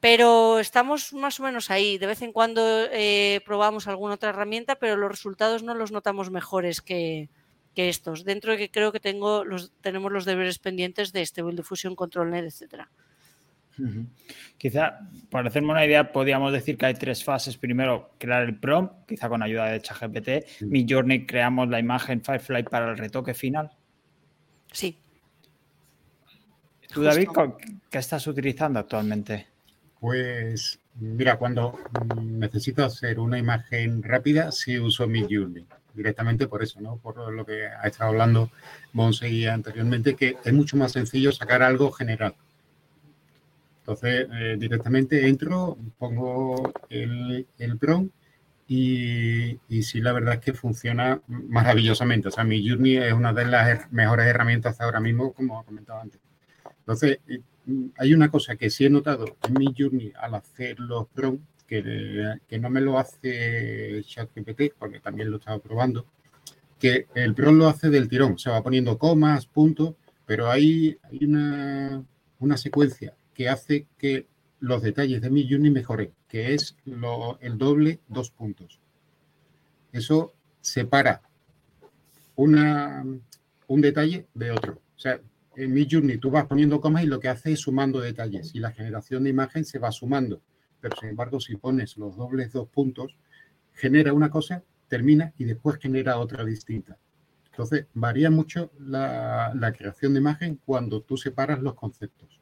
Pero 0.00 0.58
estamos 0.58 1.12
más 1.12 1.38
o 1.38 1.44
menos 1.44 1.70
ahí. 1.70 1.96
De 1.96 2.08
vez 2.08 2.22
en 2.22 2.32
cuando 2.32 2.60
eh, 2.90 3.40
probamos 3.46 3.86
alguna 3.86 4.14
otra 4.14 4.30
herramienta, 4.30 4.74
pero 4.76 4.96
los 4.96 5.10
resultados 5.10 5.62
no 5.62 5.74
los 5.74 5.92
notamos 5.92 6.30
mejores 6.30 6.80
que, 6.80 7.28
estos. 7.76 8.24
Dentro 8.24 8.52
de 8.52 8.58
que 8.58 8.70
creo 8.70 8.90
que 8.92 9.00
tengo 9.00 9.44
los, 9.44 9.72
tenemos 9.80 10.10
los 10.10 10.24
deberes 10.24 10.58
pendientes 10.58 11.12
de 11.12 11.24
Build 11.36 11.58
Diffusion, 11.58 11.94
ControlNet, 11.94 12.44
etcétera. 12.46 12.90
Quizá, 14.58 15.00
para 15.30 15.48
hacerme 15.48 15.72
una 15.72 15.84
idea, 15.84 16.12
podríamos 16.12 16.52
decir 16.52 16.76
que 16.76 16.86
hay 16.86 16.94
tres 16.94 17.24
fases. 17.24 17.56
Primero, 17.56 18.10
crear 18.18 18.42
el 18.42 18.58
prompt, 18.58 19.06
quizá 19.06 19.28
con 19.28 19.42
ayuda 19.42 19.66
de 19.66 19.80
ChatGPT. 19.80 20.62
Mi 20.62 20.86
Journey 20.88 21.26
creamos 21.26 21.68
la 21.68 21.80
imagen 21.80 22.22
Firefly 22.22 22.64
para 22.64 22.90
el 22.90 22.98
retoque 22.98 23.34
final. 23.34 23.70
Sí. 24.70 24.98
¿Tú, 26.92 27.02
David, 27.02 27.28
qué 27.90 27.98
estás 27.98 28.26
utilizando 28.26 28.78
actualmente? 28.78 29.46
Pues, 29.98 30.78
mira, 30.96 31.36
cuando 31.36 31.78
necesito 32.22 32.84
hacer 32.84 33.18
una 33.18 33.38
imagen 33.38 34.02
rápida, 34.02 34.52
sí 34.52 34.78
uso 34.78 35.06
mi 35.06 35.22
Journey. 35.22 35.64
Directamente 35.94 36.46
por 36.46 36.62
eso, 36.62 36.80
¿no? 36.80 36.96
Por 36.96 37.32
lo 37.32 37.44
que 37.44 37.66
ha 37.66 37.86
estado 37.86 38.10
hablando 38.10 38.50
Monse 38.92 39.48
anteriormente, 39.48 40.14
que 40.14 40.36
es 40.44 40.52
mucho 40.52 40.76
más 40.76 40.92
sencillo 40.92 41.32
sacar 41.32 41.62
algo 41.62 41.92
general. 41.92 42.34
Entonces, 43.92 44.26
eh, 44.32 44.56
directamente 44.58 45.28
entro, 45.28 45.76
pongo 45.98 46.72
el, 46.88 47.46
el 47.58 47.76
prompt 47.76 48.14
Y, 48.66 49.58
y, 49.68 49.82
sí, 49.82 50.00
la 50.00 50.12
verdad 50.12 50.34
es 50.34 50.40
que 50.40 50.54
funciona 50.54 51.20
maravillosamente. 51.26 52.28
O 52.28 52.30
sea, 52.30 52.42
mi 52.44 52.66
Journey 52.66 52.96
es 52.96 53.12
una 53.12 53.34
de 53.34 53.44
las 53.44 53.92
mejores 53.92 54.26
herramientas 54.26 54.80
ahora 54.80 54.98
mismo, 54.98 55.34
como 55.34 55.62
comentaba 55.64 56.00
antes. 56.00 56.22
Entonces, 56.78 57.18
hay 57.98 58.14
una 58.14 58.30
cosa 58.30 58.56
que 58.56 58.70
sí 58.70 58.86
he 58.86 58.90
notado 58.90 59.36
en 59.46 59.54
mi 59.54 59.74
Journey 59.76 60.10
al 60.18 60.36
hacer 60.36 60.80
los 60.80 61.06
prompts, 61.08 61.64
que, 61.66 62.38
que, 62.48 62.58
no 62.58 62.70
me 62.70 62.80
lo 62.80 62.98
hace 62.98 64.02
ChatGPT, 64.04 64.74
porque 64.78 65.00
también 65.00 65.30
lo 65.30 65.36
he 65.36 65.40
estado 65.40 65.60
probando, 65.60 66.06
que 66.78 67.08
el 67.14 67.34
prompt 67.34 67.58
lo 67.58 67.68
hace 67.68 67.90
del 67.90 68.08
tirón, 68.08 68.38
se 68.38 68.50
va 68.50 68.62
poniendo 68.62 68.96
comas, 68.96 69.44
puntos, 69.44 69.94
pero 70.24 70.50
hay, 70.50 70.96
hay 71.10 71.24
una, 71.26 72.02
una 72.38 72.56
secuencia 72.56 73.14
que 73.42 73.48
hace 73.48 73.88
que 73.98 74.28
los 74.60 74.82
detalles 74.82 75.20
de 75.20 75.28
mi 75.28 75.50
Journey 75.50 75.72
mejoren, 75.72 76.14
que 76.28 76.54
es 76.54 76.76
lo, 76.84 77.40
el 77.40 77.58
doble 77.58 77.98
dos 78.06 78.30
puntos. 78.30 78.78
Eso 79.90 80.32
separa 80.60 81.22
una, 82.36 83.04
un 83.66 83.80
detalle 83.80 84.28
de 84.32 84.52
otro. 84.52 84.74
O 84.94 84.98
sea, 84.98 85.20
en 85.56 85.74
mi 85.74 85.88
Journey 85.90 86.18
tú 86.18 86.30
vas 86.30 86.46
poniendo 86.46 86.80
comas 86.80 87.02
y 87.02 87.08
lo 87.08 87.18
que 87.18 87.28
hace 87.30 87.50
es 87.50 87.58
sumando 87.58 87.98
detalles 87.98 88.54
y 88.54 88.60
la 88.60 88.70
generación 88.70 89.24
de 89.24 89.30
imagen 89.30 89.64
se 89.64 89.80
va 89.80 89.90
sumando. 89.90 90.40
Pero 90.80 90.94
sin 91.00 91.08
embargo, 91.08 91.40
si 91.40 91.56
pones 91.56 91.96
los 91.96 92.16
dobles 92.16 92.52
dos 92.52 92.68
puntos, 92.68 93.16
genera 93.72 94.12
una 94.12 94.30
cosa, 94.30 94.62
termina 94.86 95.32
y 95.36 95.46
después 95.46 95.78
genera 95.78 96.18
otra 96.18 96.44
distinta. 96.44 96.96
Entonces, 97.46 97.86
varía 97.92 98.30
mucho 98.30 98.70
la 98.78 99.74
creación 99.76 100.12
de 100.12 100.20
imagen 100.20 100.60
cuando 100.64 101.02
tú 101.02 101.16
separas 101.16 101.60
los 101.60 101.74
conceptos. 101.74 102.41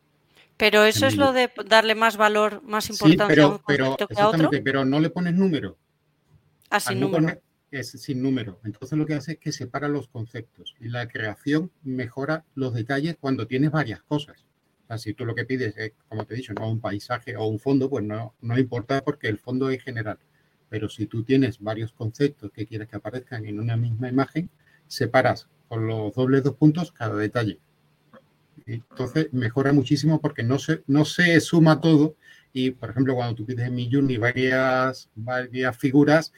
Pero 0.60 0.84
eso 0.84 1.06
es 1.06 1.16
lo 1.16 1.32
de 1.32 1.50
darle 1.66 1.94
más 1.94 2.18
valor, 2.18 2.62
más 2.62 2.90
importancia 2.90 3.26
sí, 3.26 3.28
pero, 3.28 3.44
a 3.46 3.48
un 3.48 3.60
pero, 3.66 3.96
que 3.96 4.20
a 4.20 4.28
otro. 4.28 4.50
Pero 4.62 4.84
no 4.84 5.00
le 5.00 5.08
pones 5.08 5.34
número. 5.34 5.78
Ah, 6.68 6.80
sin 6.80 7.00
número. 7.00 7.22
Poner, 7.22 7.42
es 7.70 7.92
sin 7.92 8.22
número. 8.22 8.60
Entonces 8.62 8.98
lo 8.98 9.06
que 9.06 9.14
hace 9.14 9.32
es 9.32 9.38
que 9.38 9.52
separa 9.52 9.88
los 9.88 10.08
conceptos 10.08 10.74
y 10.78 10.88
la 10.88 11.08
creación 11.08 11.72
mejora 11.82 12.44
los 12.54 12.74
detalles 12.74 13.16
cuando 13.18 13.46
tienes 13.46 13.70
varias 13.70 14.02
cosas. 14.02 14.44
O 14.84 14.86
sea, 14.88 14.98
si 14.98 15.14
tú 15.14 15.24
lo 15.24 15.34
que 15.34 15.46
pides 15.46 15.78
es, 15.78 15.92
como 16.08 16.26
te 16.26 16.34
he 16.34 16.36
dicho, 16.36 16.52
no 16.52 16.70
un 16.70 16.80
paisaje 16.80 17.36
o 17.38 17.46
un 17.46 17.58
fondo, 17.58 17.88
pues 17.88 18.04
no, 18.04 18.34
no 18.42 18.58
importa 18.58 19.02
porque 19.02 19.28
el 19.28 19.38
fondo 19.38 19.70
es 19.70 19.82
general. 19.82 20.18
Pero 20.68 20.90
si 20.90 21.06
tú 21.06 21.24
tienes 21.24 21.58
varios 21.58 21.92
conceptos 21.92 22.50
que 22.52 22.66
quieres 22.66 22.86
que 22.86 22.96
aparezcan 22.96 23.46
en 23.46 23.60
una 23.60 23.78
misma 23.78 24.10
imagen, 24.10 24.50
separas 24.88 25.48
con 25.68 25.86
los 25.86 26.14
dobles 26.14 26.42
dos 26.42 26.56
puntos 26.56 26.92
cada 26.92 27.16
detalle. 27.16 27.60
Entonces 28.66 29.32
mejora 29.32 29.72
muchísimo 29.72 30.20
porque 30.20 30.42
no 30.42 30.58
se, 30.58 30.82
no 30.86 31.04
se 31.04 31.40
suma 31.40 31.80
todo 31.80 32.16
y, 32.52 32.72
por 32.72 32.90
ejemplo, 32.90 33.14
cuando 33.14 33.34
tú 33.34 33.46
pides 33.46 33.66
en 33.66 33.74
mi 33.74 33.90
Journey 33.90 34.16
varias, 34.16 35.08
varias 35.14 35.76
figuras, 35.76 36.32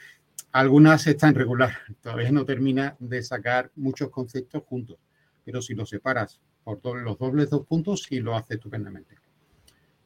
algunas 0.53 1.07
están 1.07 1.35
regular, 1.35 1.73
todavía 2.03 2.31
no 2.31 2.45
termina 2.45 2.97
de 2.99 3.23
sacar 3.23 3.71
muchos 3.77 4.11
conceptos 4.11 4.63
juntos, 4.65 4.99
pero 5.45 5.63
si 5.63 5.75
los 5.75 5.89
separas 5.89 6.41
por 6.65 6.81
doble, 6.81 7.03
los 7.03 7.19
dobles 7.19 7.51
dos 7.51 7.67
puntos, 7.67 8.03
sí 8.03 8.21
lo 8.21 8.37
hace 8.37 8.55
estupendamente. 8.55 9.17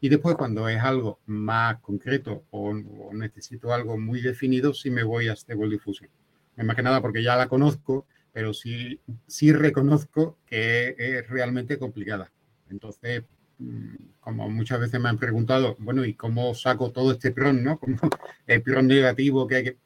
Y 0.00 0.09
después, 0.09 0.37
cuando 0.37 0.68
es 0.68 0.81
algo 0.81 1.20
más 1.26 1.81
concreto 1.81 2.44
o, 2.50 2.70
o 2.70 3.14
necesito 3.14 3.72
algo 3.72 3.98
muy 3.98 4.20
definido, 4.20 4.72
sí 4.72 4.90
me 4.90 5.02
voy 5.02 5.29
a 5.29 5.37
Stable 5.37 5.68
Diffusion. 5.68 6.09
Más 6.57 6.76
que 6.76 6.83
nada 6.83 7.00
porque 7.02 7.22
ya 7.22 7.37
la 7.37 7.48
conozco, 7.48 8.07
pero 8.37 8.53
sí, 8.53 9.01
sí 9.27 9.51
reconozco 9.51 10.37
que 10.44 10.94
es 10.99 11.27
realmente 11.27 11.79
complicada. 11.79 12.31
Entonces, 12.68 13.22
mm, 13.59 13.94
como 14.20 14.51
muchas 14.51 14.79
veces 14.79 15.01
me 15.01 15.09
han 15.09 15.16
preguntado, 15.16 15.75
bueno, 15.79 16.05
¿y 16.05 16.12
cómo 16.12 16.53
saco 16.55 16.92
todo 16.92 17.12
este 17.12 17.31
PRON, 17.31 17.64
no? 17.64 17.79
Como 17.79 17.96
el 18.46 18.61
PRON 18.61 18.88
negativo 18.88 19.46
que 19.46 19.55
hay 19.55 19.64
que 19.64 19.77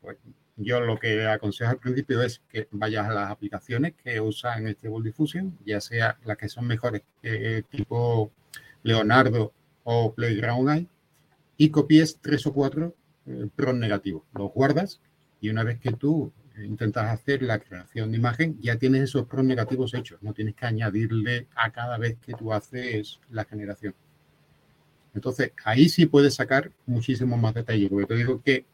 pues 0.00 0.16
yo 0.56 0.80
lo 0.80 0.98
que 0.98 1.24
aconsejo 1.24 1.70
al 1.70 1.78
principio 1.78 2.20
es 2.20 2.42
que 2.48 2.66
vayas 2.72 3.06
a 3.06 3.14
las 3.14 3.30
aplicaciones 3.30 3.94
que 4.02 4.20
usan 4.20 4.66
Stable 4.66 5.04
Diffusion, 5.04 5.56
ya 5.64 5.80
sea 5.80 6.18
las 6.24 6.36
que 6.36 6.48
son 6.48 6.66
mejores, 6.66 7.02
eh, 7.22 7.62
tipo 7.70 8.32
Leonardo 8.82 9.52
o 9.84 10.12
Playground 10.12 10.68
Eye, 10.68 10.88
y 11.56 11.70
copies 11.70 12.18
tres 12.20 12.44
o 12.44 12.52
cuatro 12.52 12.92
eh, 13.26 13.46
pros 13.54 13.76
negativos. 13.76 14.24
Los 14.34 14.52
guardas 14.52 15.00
y 15.40 15.48
una 15.48 15.62
vez 15.62 15.78
que 15.78 15.92
tú 15.92 16.32
intentas 16.64 17.10
hacer 17.10 17.42
la 17.42 17.58
creación 17.58 18.10
de 18.10 18.18
imagen, 18.18 18.58
ya 18.60 18.76
tienes 18.76 19.02
esos 19.02 19.26
pros 19.26 19.44
negativos 19.44 19.94
hechos. 19.94 20.22
No 20.22 20.32
tienes 20.32 20.54
que 20.54 20.66
añadirle 20.66 21.46
a 21.54 21.70
cada 21.70 21.98
vez 21.98 22.16
que 22.24 22.34
tú 22.34 22.52
haces 22.52 23.20
la 23.30 23.44
generación. 23.44 23.94
Entonces, 25.14 25.52
ahí 25.64 25.88
sí 25.88 26.06
puedes 26.06 26.34
sacar 26.34 26.70
muchísimo 26.86 27.36
más 27.36 27.54
detalle, 27.54 27.88
porque 27.88 28.06
te 28.06 28.14
digo 28.14 28.42
que 28.42 28.64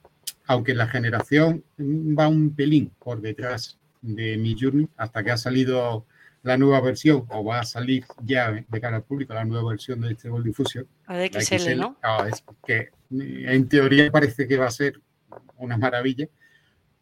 aunque 0.46 0.75
la 0.75 0.87
generación 0.87 1.64
va 1.79 2.29
un 2.29 2.55
pelín 2.55 2.92
por 2.99 3.20
detrás 3.20 3.79
de 4.03 4.37
mi 4.37 4.57
Journey, 4.59 4.88
hasta 4.96 5.25
que 5.25 5.31
ha 5.31 5.37
salido 5.37 6.05
la 6.42 6.57
nueva 6.57 6.81
versión, 6.81 7.27
o 7.31 7.44
va 7.44 7.61
a 7.61 7.64
salir 7.64 8.05
ya 8.25 8.53
de 8.53 8.81
cara 8.81 8.96
al 8.96 9.03
público 9.03 9.35
la 9.35 9.44
nueva 9.44 9.70
versión 9.70 10.01
de 10.01 10.12
este 10.12 10.29
Gold 10.29 10.44
Diffusion. 10.44 10.87
A 11.07 11.16
de 11.16 11.29
XL, 11.29 11.57
XL 11.57 11.77
¿no? 11.77 11.96
Ah, 12.03 12.29
es 12.31 12.44
que 12.64 12.90
en 13.11 13.68
teoría 13.68 14.11
parece 14.12 14.46
que 14.46 14.57
va 14.57 14.66
a 14.66 14.70
ser 14.70 15.01
una 15.57 15.77
maravilla, 15.77 16.29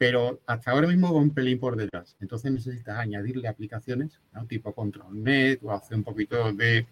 pero 0.07 0.39
hasta 0.47 0.71
ahora 0.71 0.87
mismo 0.87 1.15
va 1.15 1.19
un 1.19 1.33
pelín 1.33 1.59
por 1.59 1.77
detrás. 1.77 2.15
Entonces 2.21 2.53
necesitas 2.53 2.99
añadirle 2.99 3.49
aplicaciones, 3.49 4.21
tipo 4.47 4.75
ControlNet, 4.75 5.61
o 5.63 5.73
hacer 5.73 5.97
un 5.97 6.05
poquito 6.05 6.53
de 6.53 6.87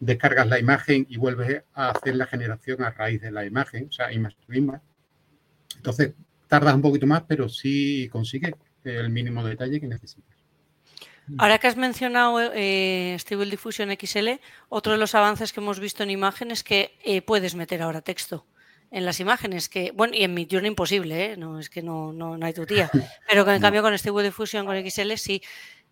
descargas 0.00 0.46
la 0.46 0.58
imagen 0.58 1.06
y 1.08 1.16
vuelves 1.16 1.62
a 1.72 1.92
hacer 1.92 2.14
la 2.14 2.26
generación 2.26 2.82
a 2.82 2.90
raíz 2.90 3.22
de 3.22 3.30
la 3.30 3.46
imagen, 3.46 3.86
o 3.88 3.92
sea, 3.92 4.12
image 4.12 4.36
to 4.46 4.52
image 4.52 4.82
entonces, 5.78 6.12
tardas 6.46 6.74
un 6.74 6.82
poquito 6.82 7.06
más, 7.06 7.22
pero 7.26 7.48
sí 7.48 8.06
consigues 8.12 8.52
el 8.84 9.08
mínimo 9.08 9.42
detalle 9.42 9.80
que 9.80 9.86
necesitas. 9.86 10.36
Ahora 11.38 11.58
que 11.58 11.68
has 11.68 11.76
mencionado 11.76 12.52
eh, 12.54 13.16
Stable 13.18 13.50
Diffusion 13.50 13.88
XL, 13.98 14.40
otro 14.68 14.92
de 14.92 14.98
los 14.98 15.14
avances 15.14 15.54
que 15.54 15.60
hemos 15.60 15.80
visto 15.80 16.02
en 16.02 16.10
imágenes 16.10 16.58
es 16.58 16.64
que 16.64 16.98
eh, 17.02 17.22
puedes 17.22 17.54
meter 17.54 17.80
ahora 17.80 18.02
texto 18.02 18.44
en 18.90 19.04
las 19.04 19.20
imágenes, 19.20 19.68
que 19.68 19.90
bueno, 19.94 20.14
y 20.16 20.22
en 20.24 20.34
mi 20.34 20.46
Journey 20.50 20.68
imposible, 20.68 21.32
¿eh? 21.32 21.36
no 21.36 21.58
es 21.58 21.68
que 21.68 21.82
no, 21.82 22.12
no, 22.12 22.36
no 22.36 22.46
hay 22.46 22.52
tu 22.52 22.64
tía, 22.66 22.90
pero 23.28 23.44
que 23.44 23.52
en 23.52 23.60
cambio 23.60 23.82
con 23.82 23.96
Stable 23.98 24.22
Diffusion 24.24 24.66
con 24.66 24.76
XL 24.90 25.12
sí. 25.16 25.42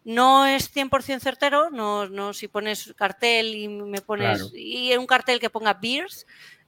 No 0.05 0.45
es 0.45 0.71
100% 0.75 1.19
certero, 1.21 1.71
no, 1.71 2.09
no 2.11 2.35
si 2.35 2.47
pones 2.47 2.93
cartel 2.95 3.55
y 3.55 3.69
me 3.69 4.03
pones 4.03 4.39
Claro. 4.39 4.51
y 4.55 4.95
un 4.97 5.07
cartel 5.07 5.41
que 5.41 5.49
ponga 5.49 5.73
beers, 5.75 6.27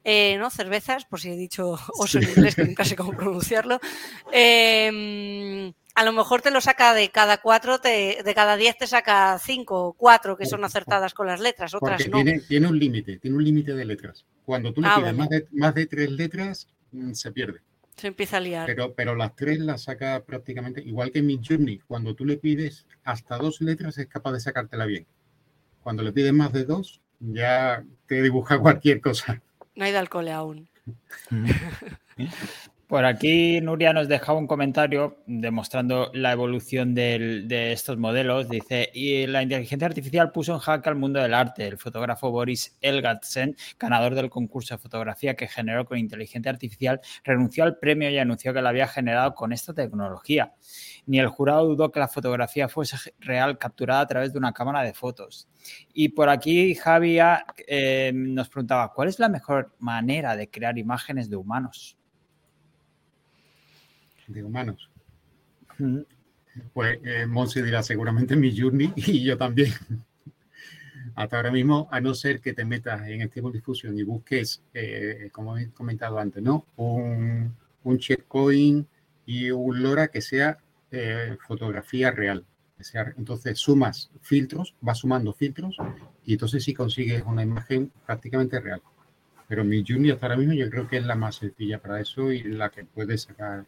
eh, 0.09 0.37
¿no? 0.38 0.51
Cervezas, 0.51 1.05
por 1.05 1.21
si 1.21 1.31
he 1.31 1.37
dicho 1.37 1.77
oso 1.99 2.19
en 2.19 2.29
inglés, 2.29 2.55
que 2.55 2.64
nunca 2.64 2.85
sé 2.85 2.95
cómo 2.95 3.12
pronunciarlo. 3.12 3.81
Eh, 4.33 5.73
a 5.95 6.05
lo 6.05 6.12
mejor 6.12 6.42
te 6.42 6.51
lo 6.51 6.61
saca 6.61 6.95
de 6.95 7.11
cada 7.11 7.38
cuatro, 7.38 7.79
te- 7.81 8.23
de 8.25 8.35
cada 8.35 8.57
diez 8.57 8.77
te 8.77 8.87
saca 8.87 9.38
cinco 9.42 9.87
o 9.88 9.92
cuatro 9.95 10.37
que 10.37 10.47
son 10.47 10.62
acertadas 10.64 11.14
con 11.14 11.27
las 11.27 11.40
letras, 11.40 11.75
otras 11.75 12.03
Porque 12.05 12.11
no. 12.11 12.23
tiene, 12.23 12.40
tiene 12.40 12.69
un 12.69 12.79
límite, 12.79 13.19
tiene 13.19 13.37
un 13.37 13.45
límite 13.45 13.75
de 13.75 13.85
letras. 13.85 14.25
Cuando 14.45 14.73
tú 14.73 14.83
le 14.83 14.88
Ah, 14.88 14.97
pides 15.01 15.14
más, 15.14 15.29
de, 15.31 15.47
más 15.53 15.75
de 15.75 15.87
tres 15.87 16.11
letras, 16.11 16.69
mm, 16.92 17.12
se 17.12 17.33
pierde. 17.33 17.61
Se 17.97 18.09
empieza 18.09 18.37
a 18.37 18.40
liar. 18.40 18.66
Pero, 18.66 18.92
pero 18.95 19.14
las 19.16 19.35
tres 19.35 19.59
las 19.59 19.85
saca 19.85 20.23
prácticamente, 20.25 20.83
igual 20.83 21.11
que 21.11 21.21
en 21.21 21.27
mi 21.27 21.40
Journey, 21.42 21.79
cuando 21.87 22.14
tú 22.14 22.27
le 22.27 22.37
pides 22.37 22.87
hasta 23.05 23.38
dos 23.38 23.61
letras, 23.62 23.97
es 23.97 24.07
capaz 24.07 24.33
de 24.33 24.40
sacártela 24.40 24.85
bien. 24.85 25.07
Cuando 25.83 26.03
le 26.03 26.12
pides 26.12 26.33
más 26.35 26.53
de 26.53 26.64
dos, 26.64 27.01
ya 27.21 27.83
te 28.07 28.21
dibuja 28.23 28.59
cualquier 28.61 29.01
cosa. 29.01 29.40
No 29.77 29.85
hay 29.85 29.93
de 29.93 29.99
alcohol 29.99 30.29
aún. 30.29 30.69
Por 32.87 33.05
aquí 33.05 33.61
Nuria 33.61 33.92
nos 33.92 34.07
dejaba 34.07 34.38
un 34.38 34.46
comentario 34.46 35.18
demostrando 35.27 36.09
la 36.14 36.31
evolución 36.31 36.94
de 36.94 37.72
estos 37.72 37.99
modelos. 37.99 38.49
Dice, 38.49 38.90
y 38.94 39.27
la 39.27 39.42
inteligencia 39.42 39.88
artificial 39.88 40.31
puso 40.31 40.53
en 40.55 40.61
jaque 40.61 40.88
al 40.88 40.94
mundo 40.94 41.20
del 41.20 41.35
arte. 41.35 41.66
El 41.66 41.79
fotógrafo 41.79 42.31
Boris 42.31 42.79
Elgatsen, 42.81 43.57
ganador 43.77 44.14
del 44.14 44.31
concurso 44.31 44.77
de 44.77 44.79
fotografía 44.79 45.35
que 45.35 45.49
generó 45.49 45.85
con 45.85 45.99
inteligencia 45.99 46.49
artificial, 46.53 47.01
renunció 47.25 47.64
al 47.64 47.77
premio 47.77 48.09
y 48.09 48.18
anunció 48.18 48.55
que 48.55 48.62
la 48.62 48.68
había 48.68 48.87
generado 48.87 49.35
con 49.35 49.53
esta 49.53 49.75
tecnología. 49.75 50.55
Ni 51.07 51.18
el 51.18 51.27
jurado 51.27 51.66
dudó 51.66 51.90
que 51.90 51.99
la 51.99 52.07
fotografía 52.07 52.68
fuese 52.68 52.96
real 53.18 53.59
capturada 53.59 54.03
a 54.03 54.07
través 54.07 54.33
de 54.33 54.38
una 54.38 54.53
cámara 54.53 54.83
de 54.83 54.94
fotos. 54.94 55.49
Y 55.92 56.11
por 56.11 56.29
aquí 56.29 56.77
Javier 56.77 57.38
eh, 57.66 58.12
nos 58.14 58.49
preguntaba, 58.49 58.92
¿cuál 58.92 59.09
es 59.09 59.18
la 59.18 59.29
mejor 59.29 59.75
manera 59.81 60.37
de 60.37 60.49
crear 60.49 60.79
imágenes 60.79 61.29
de 61.29 61.35
humanos? 61.35 61.99
De 64.29 64.43
humanos. 64.45 64.91
Pues 66.73 66.99
eh, 67.05 67.27
Monse 67.27 67.62
dirá 67.62 67.83
seguramente 67.83 68.37
mi 68.37 68.57
Journey 68.57 68.93
y 68.97 69.25
yo 69.25 69.37
también. 69.37 69.73
Hasta 71.15 71.37
ahora 71.37 71.51
mismo, 71.51 71.89
a 71.91 72.01
no 72.01 72.15
ser 72.15 72.41
que 72.41 72.53
te 72.53 72.65
metas 72.65 73.07
en 73.09 73.23
Stable 73.29 73.53
Diffusion 73.53 73.99
y 73.99 74.03
busques, 74.03 74.62
eh, 74.75 75.29
como 75.33 75.57
he 75.57 75.71
comentado 75.71 76.19
antes, 76.19 76.43
¿no? 76.43 76.67
Un, 76.77 77.55
un 77.85 77.99
checkpoint 77.99 78.87
y 79.25 79.51
un 79.51 79.83
LoRa 79.83 80.09
que 80.09 80.21
sea 80.21 80.59
eh, 80.91 81.37
fotografía 81.47 82.11
real. 82.11 82.45
Que 82.77 82.85
sea- 82.85 83.15
entonces 83.17 83.59
sumas 83.59 84.11
filtros, 84.21 84.75
vas 84.81 84.99
sumando 84.99 85.33
filtros 85.33 85.77
y 86.25 86.35
entonces 86.35 86.62
sí 86.65 86.75
consigues 86.75 87.23
una 87.25 87.43
imagen 87.43 87.91
prácticamente 88.05 88.61
real. 88.61 88.83
Pero 89.49 89.65
mi 89.65 89.85
Juni 89.87 90.11
hasta 90.11 90.27
ahora 90.27 90.37
mismo 90.39 90.55
yo 90.55 90.69
creo 90.69 90.89
que 90.89 90.99
es 90.99 91.07
la 91.07 91.15
más 91.15 91.37
sencilla 91.37 91.81
para 91.81 92.01
eso 92.01 92.31
y 92.33 92.43
la 92.43 92.69
que 92.71 92.85
puedes 92.85 93.23
sacar 93.23 93.65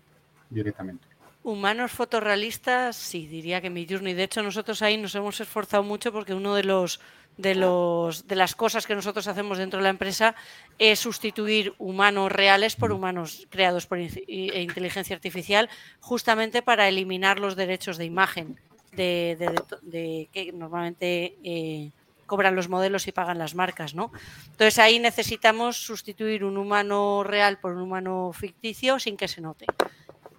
directamente. 0.51 1.07
Humanos 1.45 1.93
fotorrealistas, 1.93 2.97
sí, 2.97 3.27
diría 3.27 3.61
que 3.61 3.71
mi 3.71 3.87
Journey. 3.89 4.15
De 4.15 4.25
hecho, 4.25 4.43
nosotros 4.43 4.83
ahí 4.83 4.97
nos 4.97 5.15
hemos 5.15 5.41
esforzado 5.41 5.83
mucho 5.83 6.13
porque 6.13 6.35
uno 6.35 6.55
de 6.55 6.65
los 6.65 7.01
de 7.37 7.55
los 7.55 8.27
de 8.27 8.35
las 8.35 8.57
cosas 8.57 8.85
que 8.85 8.97
nosotros 8.97 9.29
hacemos 9.29 9.59
dentro 9.59 9.79
de 9.79 9.85
la 9.85 9.91
empresa 9.91 10.35
es 10.79 10.99
sustituir 10.99 11.73
humanos 11.79 12.33
reales 12.33 12.75
por 12.75 12.91
humanos 12.91 13.47
creados 13.49 13.87
por 13.87 13.99
e 13.99 14.61
inteligencia 14.61 15.15
artificial, 15.15 15.71
justamente 16.01 16.63
para 16.63 16.89
eliminar 16.89 17.39
los 17.39 17.55
derechos 17.55 17.97
de 17.97 18.05
imagen 18.05 18.59
de, 18.93 20.29
que 20.33 20.53
normalmente 20.53 21.39
eh, 21.45 21.93
cobran 22.27 22.57
los 22.57 22.69
modelos 22.69 23.07
y 23.07 23.13
pagan 23.13 23.39
las 23.39 23.55
marcas, 23.55 23.95
¿no? 23.95 24.11
Entonces 24.51 24.79
ahí 24.81 24.99
necesitamos 24.99 25.77
sustituir 25.77 26.45
un 26.45 26.59
humano 26.59 27.23
real 27.23 27.59
por 27.59 27.73
un 27.73 27.83
humano 27.83 28.33
ficticio 28.35 28.99
sin 28.99 29.17
que 29.17 29.29
se 29.29 29.41
note 29.41 29.67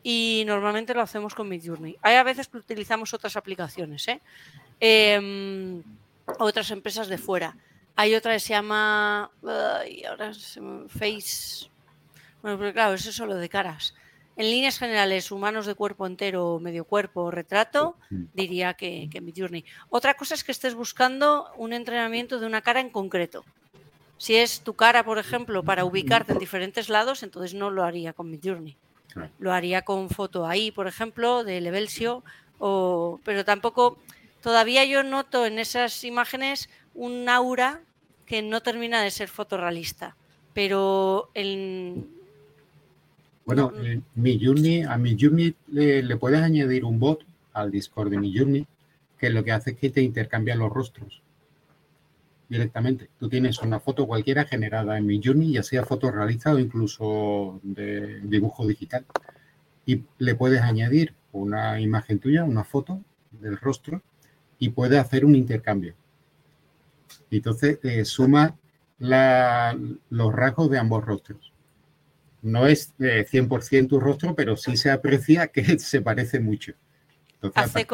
y 0.03 0.43
normalmente 0.47 0.93
lo 0.93 1.01
hacemos 1.01 1.35
con 1.35 1.49
Midjourney. 1.49 1.97
Hay 2.01 2.15
a 2.15 2.23
veces 2.23 2.47
que 2.47 2.57
utilizamos 2.57 3.13
otras 3.13 3.35
aplicaciones, 3.35 4.07
¿eh? 4.07 4.21
Em, 4.79 5.83
otras 6.39 6.71
empresas 6.71 7.07
de 7.07 7.17
fuera. 7.17 7.55
Hay 7.95 8.15
otra 8.15 8.33
que 8.33 8.39
se 8.39 8.49
llama 8.53 9.29
ahora 9.43 10.31
Face. 10.87 11.69
Bueno, 12.41 12.57
pero 12.57 12.73
claro, 12.73 12.93
eso 12.93 13.09
es 13.09 13.15
solo 13.15 13.35
de 13.35 13.49
caras. 13.49 13.93
En 14.37 14.49
líneas 14.49 14.79
generales, 14.79 15.31
humanos 15.31 15.65
de 15.65 15.75
cuerpo 15.75 16.07
entero, 16.07 16.59
medio 16.61 16.85
cuerpo, 16.85 17.29
retrato, 17.29 17.97
diría 18.09 18.73
que, 18.73 19.09
que 19.11 19.19
Midjourney. 19.19 19.65
Otra 19.89 20.13
cosa 20.13 20.33
es 20.33 20.45
que 20.45 20.53
estés 20.53 20.75
buscando 20.75 21.51
un 21.57 21.73
entrenamiento 21.73 22.39
de 22.39 22.45
una 22.45 22.61
cara 22.61 22.79
en 22.79 22.89
concreto. 22.89 23.43
Si 24.17 24.37
es 24.37 24.61
tu 24.61 24.75
cara, 24.75 25.03
por 25.03 25.17
ejemplo, 25.17 25.63
para 25.63 25.83
ubicarte 25.83 26.31
en 26.31 26.39
diferentes 26.39 26.87
lados, 26.87 27.21
entonces 27.21 27.53
no 27.53 27.69
lo 27.69 27.83
haría 27.83 28.13
con 28.13 28.29
Midjourney. 28.29 28.77
Lo 29.39 29.53
haría 29.53 29.81
con 29.83 30.09
foto 30.09 30.45
ahí, 30.45 30.71
por 30.71 30.87
ejemplo, 30.87 31.43
de 31.43 31.61
Levelsio, 31.61 32.23
o, 32.59 33.19
pero 33.23 33.45
tampoco, 33.45 33.97
todavía 34.41 34.85
yo 34.85 35.03
noto 35.03 35.45
en 35.45 35.59
esas 35.59 36.03
imágenes 36.03 36.69
un 36.93 37.27
aura 37.29 37.81
que 38.25 38.41
no 38.41 38.61
termina 38.61 39.01
de 39.01 39.11
ser 39.11 39.29
fotorrealista. 39.29 40.15
Pero 40.53 41.29
el... 41.33 42.05
Bueno, 43.45 43.71
eh, 43.77 44.01
mi 44.15 44.33
a 44.83 44.97
mi 44.97 45.17
Journey 45.19 45.55
le, 45.71 46.03
le, 46.03 46.17
puedes 46.17 46.41
añadir 46.41 46.85
un 46.85 46.99
bot 46.99 47.23
al 47.53 47.71
Discord 47.71 48.11
de 48.11 48.19
mi 48.19 48.37
Journey 48.37 48.67
que 49.17 49.29
lo 49.31 49.43
que 49.43 49.51
hace 49.51 49.71
es 49.71 49.77
que 49.77 49.89
te 49.89 50.01
intercambia 50.01 50.55
los 50.55 50.71
rostros 50.71 51.21
directamente. 52.49 53.09
Tú 53.19 53.29
tienes 53.29 53.59
una 53.59 53.79
foto 53.79 54.07
cualquiera 54.07 54.45
generada 54.45 54.97
en 54.97 55.05
mi 55.05 55.21
Journey, 55.23 55.53
ya 55.53 55.63
sea 55.63 55.85
foto 55.85 56.11
realista 56.11 56.51
o 56.51 56.59
incluso 56.59 57.59
de 57.63 58.19
dibujo 58.21 58.67
digital. 58.67 59.05
Y 59.85 60.03
le 60.17 60.35
puedes 60.35 60.61
añadir 60.61 61.13
una 61.31 61.79
imagen 61.79 62.19
tuya, 62.19 62.43
una 62.43 62.63
foto 62.63 63.01
del 63.31 63.57
rostro, 63.57 64.01
y 64.57 64.69
puedes 64.69 64.99
hacer 64.99 65.23
un 65.25 65.35
intercambio. 65.35 65.93
Y 67.29 67.37
entonces 67.37 67.79
eh, 67.83 68.03
suma 68.03 68.55
los 68.97 70.33
rasgos 70.33 70.69
de 70.69 70.79
ambos 70.79 71.05
rostros. 71.05 71.53
No 72.41 72.67
es 72.67 72.93
100% 72.97 73.71
eh, 73.71 73.87
tu 73.87 73.99
rostro, 73.99 74.35
pero 74.35 74.57
sí 74.57 74.75
se 74.75 74.91
aprecia 74.91 75.47
que 75.47 75.63
se 75.79 76.01
parece 76.01 76.39
mucho. 76.39 76.73
Entonces, 77.41 77.85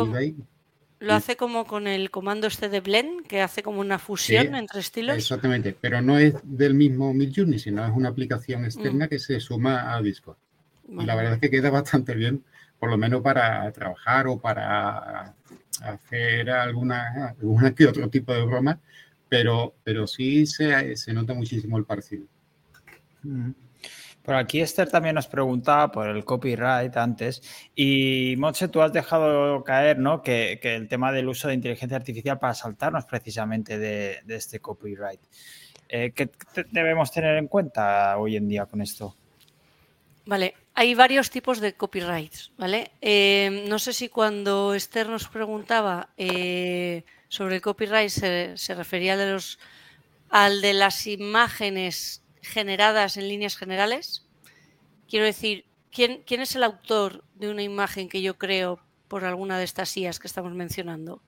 lo 1.05 1.13
hace 1.13 1.35
como 1.35 1.65
con 1.65 1.87
el 1.87 2.09
comando 2.09 2.47
este 2.47 2.67
de 2.67 2.81
Blend, 2.81 3.27
que 3.27 3.41
hace 3.41 3.61
como 3.61 3.79
una 3.79 3.99
fusión 3.99 4.55
entre 4.55 4.79
estilos. 4.79 5.17
Exactamente, 5.17 5.75
pero 5.79 6.01
no 6.01 6.17
es 6.17 6.33
del 6.43 6.73
mismo 6.73 7.13
Midjourney, 7.13 7.59
sino 7.59 7.85
es 7.85 7.91
una 7.95 8.09
aplicación 8.09 8.65
externa 8.65 9.05
mm. 9.05 9.09
que 9.09 9.19
se 9.19 9.39
suma 9.39 9.93
a 9.93 10.01
Discord. 10.01 10.37
Y 10.89 11.05
la 11.05 11.15
verdad 11.15 11.33
es 11.35 11.39
que 11.39 11.49
queda 11.49 11.69
bastante 11.69 12.15
bien, 12.15 12.43
por 12.79 12.89
lo 12.89 12.97
menos 12.97 13.21
para 13.21 13.71
trabajar 13.71 14.27
o 14.27 14.39
para 14.39 15.35
hacer 15.81 16.49
alguna, 16.49 17.35
alguna 17.39 17.73
que 17.73 17.85
otro 17.85 18.09
tipo 18.09 18.33
de 18.33 18.45
broma, 18.45 18.79
pero, 19.29 19.75
pero 19.83 20.07
sí 20.07 20.45
se, 20.45 20.95
se 20.95 21.13
nota 21.13 21.33
muchísimo 21.33 21.77
el 21.77 21.85
parecido. 21.85 22.25
Mm. 23.23 23.51
Por 24.25 24.33
aquí 24.33 24.59
Esther 24.59 24.89
también 24.89 25.13
nos 25.13 25.27
preguntaba 25.27 25.91
por 25.91 26.09
el 26.09 26.25
copyright 26.25 26.97
antes 26.97 27.43
y 27.75 28.33
Monse, 28.39 28.67
tú 28.67 28.81
has 28.81 28.91
dejado 28.91 29.63
caer 29.63 29.99
¿no? 29.99 30.23
que, 30.23 30.59
el 30.63 30.88
tema 30.88 31.11
del 31.11 31.27
uso 31.27 31.47
de 31.47 31.53
inteligencia 31.53 31.95
artificial 31.95 32.39
para 32.39 32.55
saltarnos 32.55 33.05
precisamente 33.05 33.77
de, 33.77 34.23
este 34.27 34.59
copyright. 34.59 35.19
Eh, 35.88 36.11
¿Qué 36.15 36.31
debemos 36.71 37.11
tener 37.11 37.38
en 37.38 37.47
cuenta 37.47 38.17
hoy 38.17 38.35
en 38.35 38.47
día 38.47 38.65
con 38.65 38.81
esto? 38.81 39.15
Vale, 40.25 40.55
hay 40.73 40.95
varios 40.95 41.29
tipos 41.29 41.59
de 41.59 41.75
copyrights, 41.75 42.51
¿vale? 42.57 42.93
Eh, 43.01 43.65
no 43.69 43.77
sé 43.77 43.93
si 43.93 44.09
cuando 44.09 44.73
Esther 44.73 45.07
nos 45.07 45.27
preguntaba 45.27 46.09
eh, 46.17 47.03
sobre 47.27 47.55
el 47.57 47.61
copyright 47.61 48.09
se, 48.09 48.57
se 48.57 48.73
refería 48.73 49.17
de 49.17 49.33
los, 49.33 49.59
al 50.31 50.61
de 50.61 50.73
las 50.73 51.05
imágenes 51.05 52.24
generadas 52.45 53.17
en 53.17 53.27
líneas 53.27 53.58
generales. 53.58 54.27
Quiero 55.10 55.25
decir, 55.25 55.65
¿quién, 55.91 56.23
¿quién 56.25 56.41
es 56.41 56.55
el 56.55 56.63
autor 56.63 57.23
de 57.36 57.49
una 57.49 57.63
imagen 57.63 58.10
que 58.10 58.21
yo 58.21 58.38
creo 58.38 58.79
por 59.08 59.25
alguna 59.25 59.58
de 59.58 59.65
estas 59.65 59.95
IAs 59.97 60.19
que 60.19 60.27
estamos 60.27 60.53
mencionando? 60.53 61.21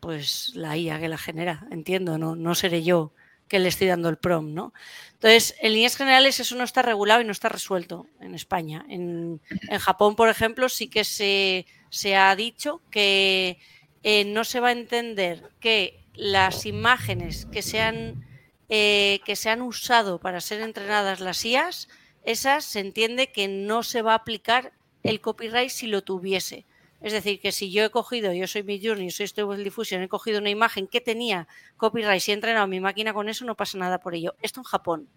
Pues 0.00 0.52
la 0.54 0.76
IA 0.76 0.98
que 1.00 1.08
la 1.08 1.18
genera, 1.18 1.66
entiendo, 1.70 2.18
no, 2.18 2.36
no 2.36 2.54
seré 2.54 2.82
yo 2.82 3.12
que 3.50 3.58
le 3.58 3.68
estoy 3.68 3.88
dando 3.88 4.08
el 4.08 4.16
prom, 4.16 4.54
¿no? 4.54 4.72
Entonces, 5.14 5.56
en 5.60 5.72
líneas 5.72 5.96
generales 5.96 6.38
eso 6.38 6.54
no 6.54 6.62
está 6.62 6.82
regulado 6.82 7.20
y 7.20 7.24
no 7.24 7.32
está 7.32 7.48
resuelto 7.48 8.06
en 8.20 8.36
España. 8.36 8.86
En, 8.88 9.40
Japón, 9.80 10.14
por 10.14 10.28
ejemplo, 10.28 10.68
sí 10.68 10.88
que 10.88 11.02
se, 11.02 11.66
se 11.90 12.16
ha 12.16 12.34
dicho 12.36 12.80
que 12.92 13.58
eh, 14.04 14.24
no 14.24 14.44
se 14.44 14.60
va 14.60 14.68
a 14.68 14.72
entender 14.72 15.50
que 15.58 16.00
las 16.14 16.64
imágenes 16.64 17.46
que 17.46 17.62
sean 17.62 18.24
eh, 18.70 19.20
que 19.24 19.36
se 19.36 19.50
han 19.50 19.60
usado 19.60 20.18
para 20.20 20.40
ser 20.40 20.62
entrenadas 20.62 21.20
las 21.20 21.44
IAS, 21.44 21.88
esas 22.22 22.64
se 22.64 22.80
entiende 22.80 23.32
que 23.32 23.48
no 23.48 23.82
se 23.82 24.02
va 24.02 24.12
a 24.12 24.16
aplicar 24.16 24.72
el 25.02 25.20
copyright 25.20 25.70
si 25.70 25.86
lo 25.86 26.02
tuviese. 26.02 26.66
Es 27.00 27.12
decir, 27.12 27.40
que 27.40 27.50
si 27.50 27.70
yo 27.72 27.84
he 27.84 27.90
cogido, 27.90 28.32
yo 28.32 28.46
soy 28.46 28.62
Midjourney, 28.62 29.10
soy 29.10 29.26
Stable 29.26 29.64
Diffusion, 29.64 30.02
he 30.02 30.08
cogido 30.08 30.38
una 30.38 30.50
imagen 30.50 30.86
que 30.86 31.00
tenía 31.00 31.48
copyright 31.78 32.26
y 32.28 32.30
he 32.30 32.34
entrenado 32.34 32.66
mi 32.66 32.78
máquina 32.78 33.14
con 33.14 33.28
eso, 33.28 33.44
no 33.44 33.56
pasa 33.56 33.78
nada 33.78 33.98
por 34.00 34.14
ello. 34.14 34.34
Esto 34.42 34.60
en 34.60 34.64
Japón. 34.64 35.08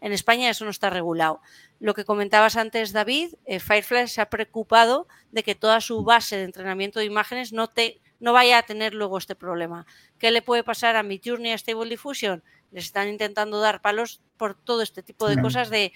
En 0.00 0.12
España 0.12 0.50
eso 0.50 0.64
no 0.64 0.70
está 0.70 0.88
regulado. 0.88 1.40
Lo 1.80 1.94
que 1.94 2.04
comentabas 2.04 2.56
antes, 2.56 2.92
David, 2.92 3.34
eh, 3.44 3.58
Firefly 3.58 4.08
se 4.08 4.20
ha 4.20 4.30
preocupado 4.30 5.08
de 5.32 5.42
que 5.42 5.54
toda 5.54 5.80
su 5.80 6.04
base 6.04 6.36
de 6.36 6.44
entrenamiento 6.44 7.00
de 7.00 7.06
imágenes 7.06 7.52
no, 7.52 7.68
vaya 8.32 8.58
a 8.58 8.62
tener 8.62 8.94
luego 8.94 9.18
este 9.18 9.34
problema. 9.34 9.86
¿Qué 10.18 10.30
le 10.30 10.42
puede 10.42 10.64
pasar 10.64 10.96
a 10.96 11.02
Midjourney 11.02 11.52
a 11.52 11.58
Stable 11.58 11.90
Diffusion? 11.90 12.42
Les 12.72 12.86
están 12.86 13.08
intentando 13.08 13.60
dar 13.60 13.80
palos 13.82 14.20
por 14.36 14.54
todo 14.54 14.82
este 14.82 15.02
tipo 15.02 15.28
de 15.28 15.40
cosas 15.40 15.70
de 15.70 15.92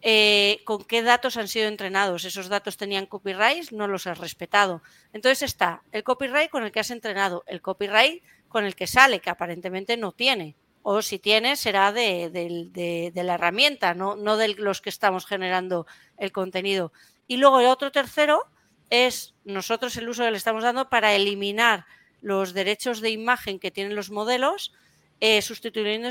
eh, 0.00 0.60
con 0.64 0.84
qué 0.84 1.02
datos 1.02 1.36
han 1.36 1.48
sido 1.48 1.66
entrenados. 1.66 2.24
Esos 2.24 2.48
datos 2.48 2.76
tenían 2.76 3.06
copyright, 3.06 3.70
no 3.70 3.88
los 3.88 4.06
has 4.06 4.18
respetado. 4.18 4.82
Entonces 5.12 5.42
está 5.42 5.82
el 5.90 6.04
copyright 6.04 6.50
con 6.50 6.62
el 6.64 6.70
que 6.70 6.80
has 6.80 6.90
entrenado, 6.90 7.44
el 7.46 7.60
copyright 7.60 8.22
con 8.48 8.64
el 8.64 8.76
que 8.76 8.86
sale, 8.86 9.20
que 9.20 9.30
aparentemente 9.30 9.96
no 9.96 10.12
tiene. 10.12 10.56
O 10.82 11.02
si 11.02 11.18
tiene, 11.18 11.56
será 11.56 11.92
de, 11.92 13.10
la 13.14 13.34
herramienta, 13.34 13.94
no, 13.94 14.14
no 14.16 14.36
de 14.36 14.54
los 14.54 14.80
que 14.80 14.90
estamos 14.90 15.26
generando 15.26 15.86
el 16.16 16.32
contenido. 16.32 16.92
Y 17.26 17.36
luego 17.36 17.60
el 17.60 17.66
otro 17.66 17.90
tercero 17.90 18.44
es 18.90 19.34
nosotros 19.44 19.96
el 19.96 20.08
uso 20.08 20.24
que 20.24 20.30
le 20.30 20.36
estamos 20.36 20.62
dando 20.62 20.88
para 20.88 21.14
eliminar 21.14 21.86
los 22.20 22.54
derechos 22.54 23.00
de 23.00 23.10
imagen 23.10 23.58
que 23.58 23.70
tienen 23.70 23.96
los 23.96 24.10
modelos 24.10 24.72
eh, 25.20 25.40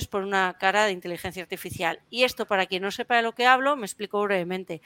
por 0.10 0.24
una 0.24 0.58
cara 0.60 0.86
de 0.86 0.92
inteligencia 0.92 1.44
artificial. 1.44 2.00
Y 2.10 2.24
esto, 2.24 2.46
para 2.46 2.66
quien 2.66 2.84
no 2.84 2.92
sepa 2.92 3.18
de 3.18 3.24
lo 3.24 3.34
que 3.34 3.46
hablo, 3.46 3.76
me 3.76 3.86
explico 3.86 4.22
brevemente. 4.24 4.82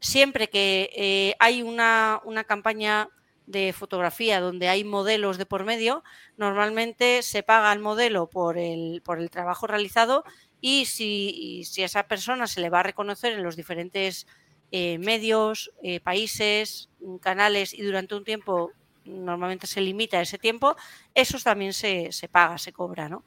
Siempre 0.00 0.48
que 0.48 0.90
eh, 0.94 1.34
hay 1.38 1.62
una, 1.62 2.20
campaña 2.46 3.08
de 3.46 3.72
fotografía 3.72 4.40
donde 4.40 4.68
hay 4.68 4.84
modelos 4.84 5.38
de 5.38 5.46
por 5.46 5.64
medio, 5.64 6.02
normalmente 6.36 7.22
se 7.22 7.42
paga 7.42 7.70
al 7.70 7.78
modelo 7.78 8.28
por 8.28 8.58
el, 8.58 9.02
por 9.04 9.20
el 9.20 9.30
trabajo 9.30 9.66
realizado 9.66 10.24
y 10.60 10.86
si, 10.86 11.62
si, 11.64 11.82
a 11.82 11.86
esa 11.86 12.08
persona 12.08 12.46
se 12.46 12.60
le 12.60 12.70
va 12.70 12.80
a 12.80 12.82
reconocer 12.82 13.32
en 13.32 13.44
los 13.44 13.54
diferentes 13.54 14.26
eh, 14.72 14.98
medios, 14.98 15.72
eh, 15.82 16.00
países, 16.00 16.90
canales 17.20 17.72
y 17.72 17.82
durante 17.82 18.16
un 18.16 18.24
tiempo 18.24 18.72
normalmente 19.06 19.66
se 19.66 19.80
limita 19.80 20.20
ese 20.20 20.38
tiempo, 20.38 20.76
eso 21.14 21.38
también 21.38 21.72
se, 21.72 22.10
paga, 22.30 22.58
se 22.58 22.72
cobra, 22.72 23.08
¿no? 23.08 23.24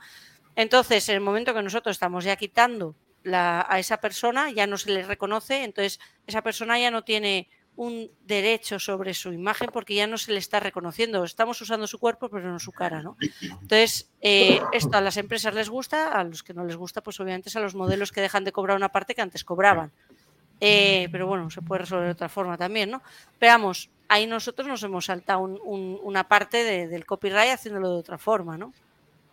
Entonces, 0.56 1.08
en 1.10 1.16
el 1.16 1.22
momento 1.22 1.54
que 1.54 1.64
nosotros 1.64 1.96
estamos 1.96 2.24
ya 2.24 2.36
quitando 2.36 2.96
a 3.32 3.80
esa 3.80 3.98
persona, 3.98 4.52
ya 4.52 4.68
no 4.68 4.78
se 4.78 4.92
le 4.92 5.04
reconoce, 5.04 5.64
entonces 5.64 6.00
esa 6.26 6.42
persona 6.42 6.80
ya 6.80 6.92
no 6.92 7.04
tiene 7.04 7.50
un 7.80 8.12
derecho 8.26 8.78
sobre 8.78 9.14
su 9.14 9.32
imagen 9.32 9.70
porque 9.72 9.96
ya 9.96 10.06
no 10.06 10.18
se 10.18 10.34
le 10.34 10.40
está 10.40 10.60
reconociendo. 10.60 11.24
Estamos 11.24 11.62
usando 11.62 11.88
su 11.88 11.98
cuerpo, 11.98 12.28
pero 12.30 12.52
no 12.52 12.60
su 12.60 12.74
cara, 12.74 13.02
¿no? 13.02 13.16
Entonces, 13.42 14.12
eh, 14.20 14.60
esto 14.74 14.98
a 14.98 15.02
las 15.02 15.16
empresas 15.16 15.54
les 15.54 15.70
gusta, 15.70 16.12
a 16.12 16.26
los 16.26 16.44
que 16.44 16.54
no 16.54 16.66
les 16.66 16.76
gusta, 16.76 17.02
pues 17.02 17.18
obviamente 17.22 17.48
es 17.48 17.56
a 17.56 17.62
los 17.62 17.76
modelos 17.76 18.12
que 18.12 18.20
dejan 18.20 18.44
de 18.44 18.52
cobrar 18.52 18.76
una 18.76 18.90
parte 18.90 19.16
que 19.16 19.22
antes 19.22 19.46
cobraban. 19.46 19.94
Eh, 20.62 21.08
pero 21.12 21.28
bueno, 21.28 21.50
se 21.50 21.62
puede 21.62 21.82
resolver 21.82 22.06
de 22.06 22.12
otra 22.12 22.30
forma 22.30 22.58
también, 22.58 22.92
¿no? 22.92 23.02
Veamos, 23.40 23.90
ahí 24.10 24.28
nosotros 24.28 24.68
nos 24.68 24.84
hemos 24.84 25.06
saltado 25.06 25.40
una 25.42 26.28
parte 26.28 26.88
del 26.88 27.06
copyright 27.06 27.54
haciéndolo 27.54 27.92
de 27.94 28.00
otra 28.00 28.18
forma, 28.18 28.58
¿no? 28.58 28.74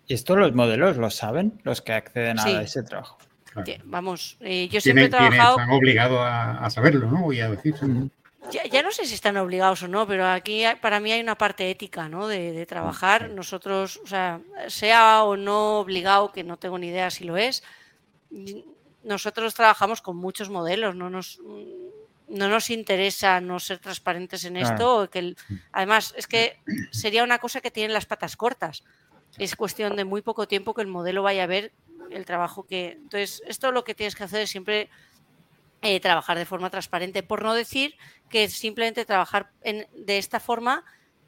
¿Y 0.06 0.14
esto 0.14 0.36
los 0.36 0.54
modelos 0.54 0.96
lo 0.98 1.10
saben, 1.10 1.60
los 1.64 1.82
que 1.82 1.92
acceden 1.92 2.38
a 2.38 2.62
ese 2.62 2.82
trabajo? 2.82 3.18
Vamos, 3.84 4.36
eh, 4.40 4.68
yo 4.68 4.80
siempre 4.80 5.06
he 5.06 5.08
trabajado... 5.08 5.58
Están 5.58 5.70
obligados 5.70 6.20
a, 6.22 6.68
saberlo, 6.70 7.10
¿no? 7.10 7.32
Y 7.32 7.40
a 7.40 7.50
decirlo. 7.50 8.10
Ya, 8.50 8.82
no 8.82 8.92
sé 8.92 9.06
si 9.06 9.14
están 9.14 9.36
obligados 9.38 9.82
o 9.82 9.88
no, 9.88 10.06
pero 10.06 10.26
aquí 10.26 10.62
para 10.80 11.00
mí 11.00 11.10
hay 11.10 11.20
una 11.20 11.36
parte 11.36 11.68
ética, 11.68 12.08
¿no? 12.08 12.28
De, 12.28 12.64
trabajar. 12.66 13.30
Nosotros, 13.30 13.98
o 14.04 14.06
sea, 14.06 14.40
sea 14.68 15.24
o 15.24 15.36
no 15.36 15.80
obligado, 15.80 16.32
que 16.32 16.44
no 16.44 16.56
tengo 16.56 16.78
ni 16.78 16.88
idea 16.88 17.10
si 17.10 17.24
lo 17.24 17.36
es, 17.36 17.64
nosotros 19.06 19.54
trabajamos 19.54 20.02
con 20.02 20.16
muchos 20.16 20.50
modelos, 20.50 20.96
no 20.96 21.08
nos, 21.08 21.38
no 22.28 22.48
nos 22.48 22.70
interesa 22.70 23.40
no 23.40 23.60
ser 23.60 23.78
transparentes 23.78 24.44
en 24.44 24.56
esto. 24.56 25.08
Que 25.10 25.36
además, 25.72 26.12
es 26.16 26.26
que 26.26 26.58
sería 26.90 27.22
una 27.22 27.38
cosa 27.38 27.60
que 27.60 27.70
tienen 27.70 27.92
las 27.92 28.04
patas 28.04 28.36
cortas. 28.36 28.82
Es 29.38 29.54
cuestión 29.54 29.94
de 29.94 30.04
muy 30.04 30.22
poco 30.22 30.48
tiempo 30.48 30.74
que 30.74 30.82
el 30.82 30.88
modelo 30.88 31.22
vaya 31.22 31.44
a 31.44 31.46
ver 31.46 31.72
el 32.10 32.24
trabajo 32.24 32.66
que... 32.66 32.92
Entonces, 32.92 33.42
esto 33.46 33.70
lo 33.70 33.84
que 33.84 33.94
tienes 33.94 34.16
que 34.16 34.24
hacer 34.24 34.42
es 34.42 34.50
siempre 34.50 34.90
eh, 35.82 36.00
trabajar 36.00 36.36
de 36.36 36.46
forma 36.46 36.68
transparente, 36.68 37.22
por 37.22 37.44
no 37.44 37.54
decir 37.54 37.94
que 38.28 38.48
simplemente 38.48 39.04
trabajar 39.04 39.52
de 39.62 40.18
esta 40.18 40.40
forma 40.40 40.84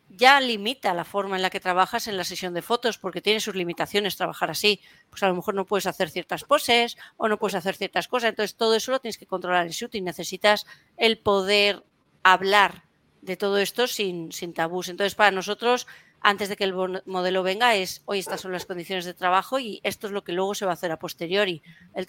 ya 0.08 0.40
limita 0.40 0.94
la 0.94 1.04
forma 1.04 1.36
en 1.36 1.42
la 1.42 1.50
que 1.50 1.60
trabajas 1.60 2.08
en 2.08 2.16
la 2.16 2.24
sesión 2.24 2.54
de 2.54 2.62
fotos, 2.62 2.98
porque 2.98 3.20
tiene 3.20 3.40
sus 3.40 3.54
limitaciones 3.54 4.16
trabajar 4.16 4.50
así. 4.50 4.80
Pues 5.10 5.22
a 5.22 5.28
lo 5.28 5.34
mejor 5.34 5.54
no 5.54 5.66
puedes 5.66 5.86
hacer 5.86 6.10
ciertas 6.10 6.44
poses 6.44 6.96
o 7.16 7.28
no 7.28 7.38
puedes 7.38 7.54
hacer 7.54 7.76
ciertas 7.76 8.08
cosas. 8.08 8.30
Entonces 8.30 8.56
todo 8.56 8.74
eso 8.74 8.90
lo 8.90 9.00
tienes 9.00 9.18
que 9.18 9.26
controlar 9.26 9.66
en 9.66 9.72
shoot 9.72 9.94
y 9.94 10.00
necesitas 10.00 10.66
el 10.96 11.18
poder 11.18 11.84
hablar 12.22 12.84
de 13.20 13.36
todo 13.36 13.58
esto 13.58 13.86
sin, 13.86 14.32
sin 14.32 14.54
tabús. 14.54 14.88
Entonces 14.88 15.14
para 15.14 15.30
nosotros, 15.30 15.86
antes 16.20 16.48
de 16.48 16.56
que 16.56 16.64
el 16.64 16.74
modelo 16.74 17.42
venga, 17.42 17.74
es 17.74 18.02
hoy 18.06 18.18
estas 18.18 18.40
son 18.40 18.52
las 18.52 18.66
condiciones 18.66 19.04
de 19.04 19.14
trabajo 19.14 19.58
y 19.58 19.80
esto 19.82 20.06
es 20.06 20.12
lo 20.12 20.24
que 20.24 20.32
luego 20.32 20.54
se 20.54 20.64
va 20.64 20.72
a 20.72 20.74
hacer 20.74 20.90
a 20.90 20.98
posteriori. 20.98 21.62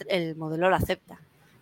El 0.08 0.36
modelo 0.36 0.70
lo 0.70 0.76
acepta. 0.76 1.20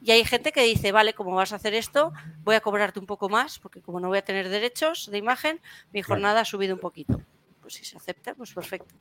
Y 0.07 0.11
hay 0.11 0.23
gente 0.23 0.53
que 0.53 0.63
dice, 0.63 0.93
vale, 0.93 1.13
como 1.13 1.35
vas 1.35 1.51
a 1.51 1.57
hacer 1.57 1.73
esto, 1.73 2.13
voy 2.45 2.55
a 2.55 2.61
cobrarte 2.61 2.97
un 2.97 3.05
poco 3.05 3.27
más, 3.27 3.59
porque 3.59 3.81
como 3.81 3.99
no 3.99 4.07
voy 4.07 4.19
a 4.19 4.21
tener 4.21 4.47
derechos 4.47 5.11
de 5.11 5.17
imagen, 5.17 5.59
mi 5.91 6.01
jornada 6.01 6.39
ha 6.39 6.45
subido 6.45 6.75
un 6.75 6.79
poquito. 6.79 7.19
Pues 7.59 7.73
si 7.73 7.83
se 7.83 7.97
acepta, 7.97 8.33
pues 8.33 8.53
perfecto. 8.53 8.95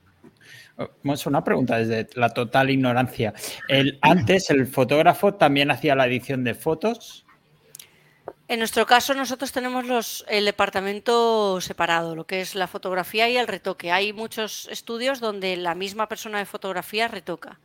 Vamos 1.05 1.25
una 1.27 1.45
pregunta 1.45 1.79
desde 1.79 2.09
la 2.19 2.31
total 2.31 2.71
ignorancia. 2.71 3.33
El, 3.69 4.01
antes, 4.03 4.51
el 4.51 4.67
fotógrafo 4.67 5.35
también 5.35 5.71
hacía 5.71 5.95
la 5.95 6.09
edición 6.09 6.43
de 6.43 6.55
fotos. 6.55 7.25
En 8.49 8.59
nuestro 8.59 8.85
caso, 8.85 9.15
nosotros 9.15 9.53
tenemos 9.53 9.87
los, 9.87 10.25
el 10.29 10.45
departamento 10.45 11.61
separado, 11.61 12.17
lo 12.17 12.27
que 12.27 12.41
es 12.41 12.57
la 12.57 12.67
fotografía 12.67 13.29
y 13.29 13.37
el 13.37 13.47
retoque. 13.47 13.93
Hay 13.93 14.13
muchos 14.13 14.67
estudios 14.73 15.21
donde 15.21 15.57
la 15.57 15.77
misma 15.77 16.09
persona 16.09 16.41
de 16.41 16.47
fotografía 16.47 17.07
retoca. 17.07 17.61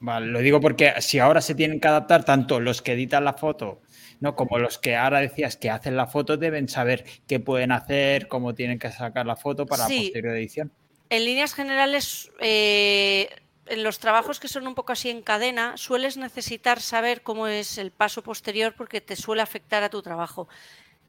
Vale, 0.00 0.26
lo 0.28 0.40
digo 0.40 0.60
porque 0.60 0.94
si 1.00 1.18
ahora 1.18 1.42
se 1.42 1.54
tienen 1.54 1.78
que 1.78 1.86
adaptar 1.86 2.24
tanto 2.24 2.58
los 2.58 2.80
que 2.80 2.92
editan 2.92 3.22
la 3.22 3.34
foto, 3.34 3.82
¿no? 4.20 4.34
Como 4.34 4.58
los 4.58 4.78
que 4.78 4.96
ahora 4.96 5.20
decías 5.20 5.58
que 5.58 5.68
hacen 5.68 5.94
la 5.94 6.06
foto, 6.06 6.38
deben 6.38 6.70
saber 6.70 7.04
qué 7.28 7.38
pueden 7.38 7.70
hacer, 7.70 8.26
cómo 8.26 8.54
tienen 8.54 8.78
que 8.78 8.90
sacar 8.90 9.26
la 9.26 9.36
foto 9.36 9.66
para 9.66 9.84
posterior 9.84 10.34
edición. 10.36 10.72
En 11.10 11.26
líneas 11.26 11.52
generales, 11.52 12.30
eh, 12.40 13.28
en 13.66 13.82
los 13.82 13.98
trabajos 13.98 14.40
que 14.40 14.48
son 14.48 14.66
un 14.66 14.74
poco 14.74 14.92
así 14.92 15.10
en 15.10 15.20
cadena, 15.20 15.76
sueles 15.76 16.16
necesitar 16.16 16.80
saber 16.80 17.20
cómo 17.20 17.46
es 17.46 17.76
el 17.76 17.90
paso 17.90 18.22
posterior 18.22 18.74
porque 18.74 19.02
te 19.02 19.16
suele 19.16 19.42
afectar 19.42 19.82
a 19.82 19.90
tu 19.90 20.00
trabajo. 20.00 20.48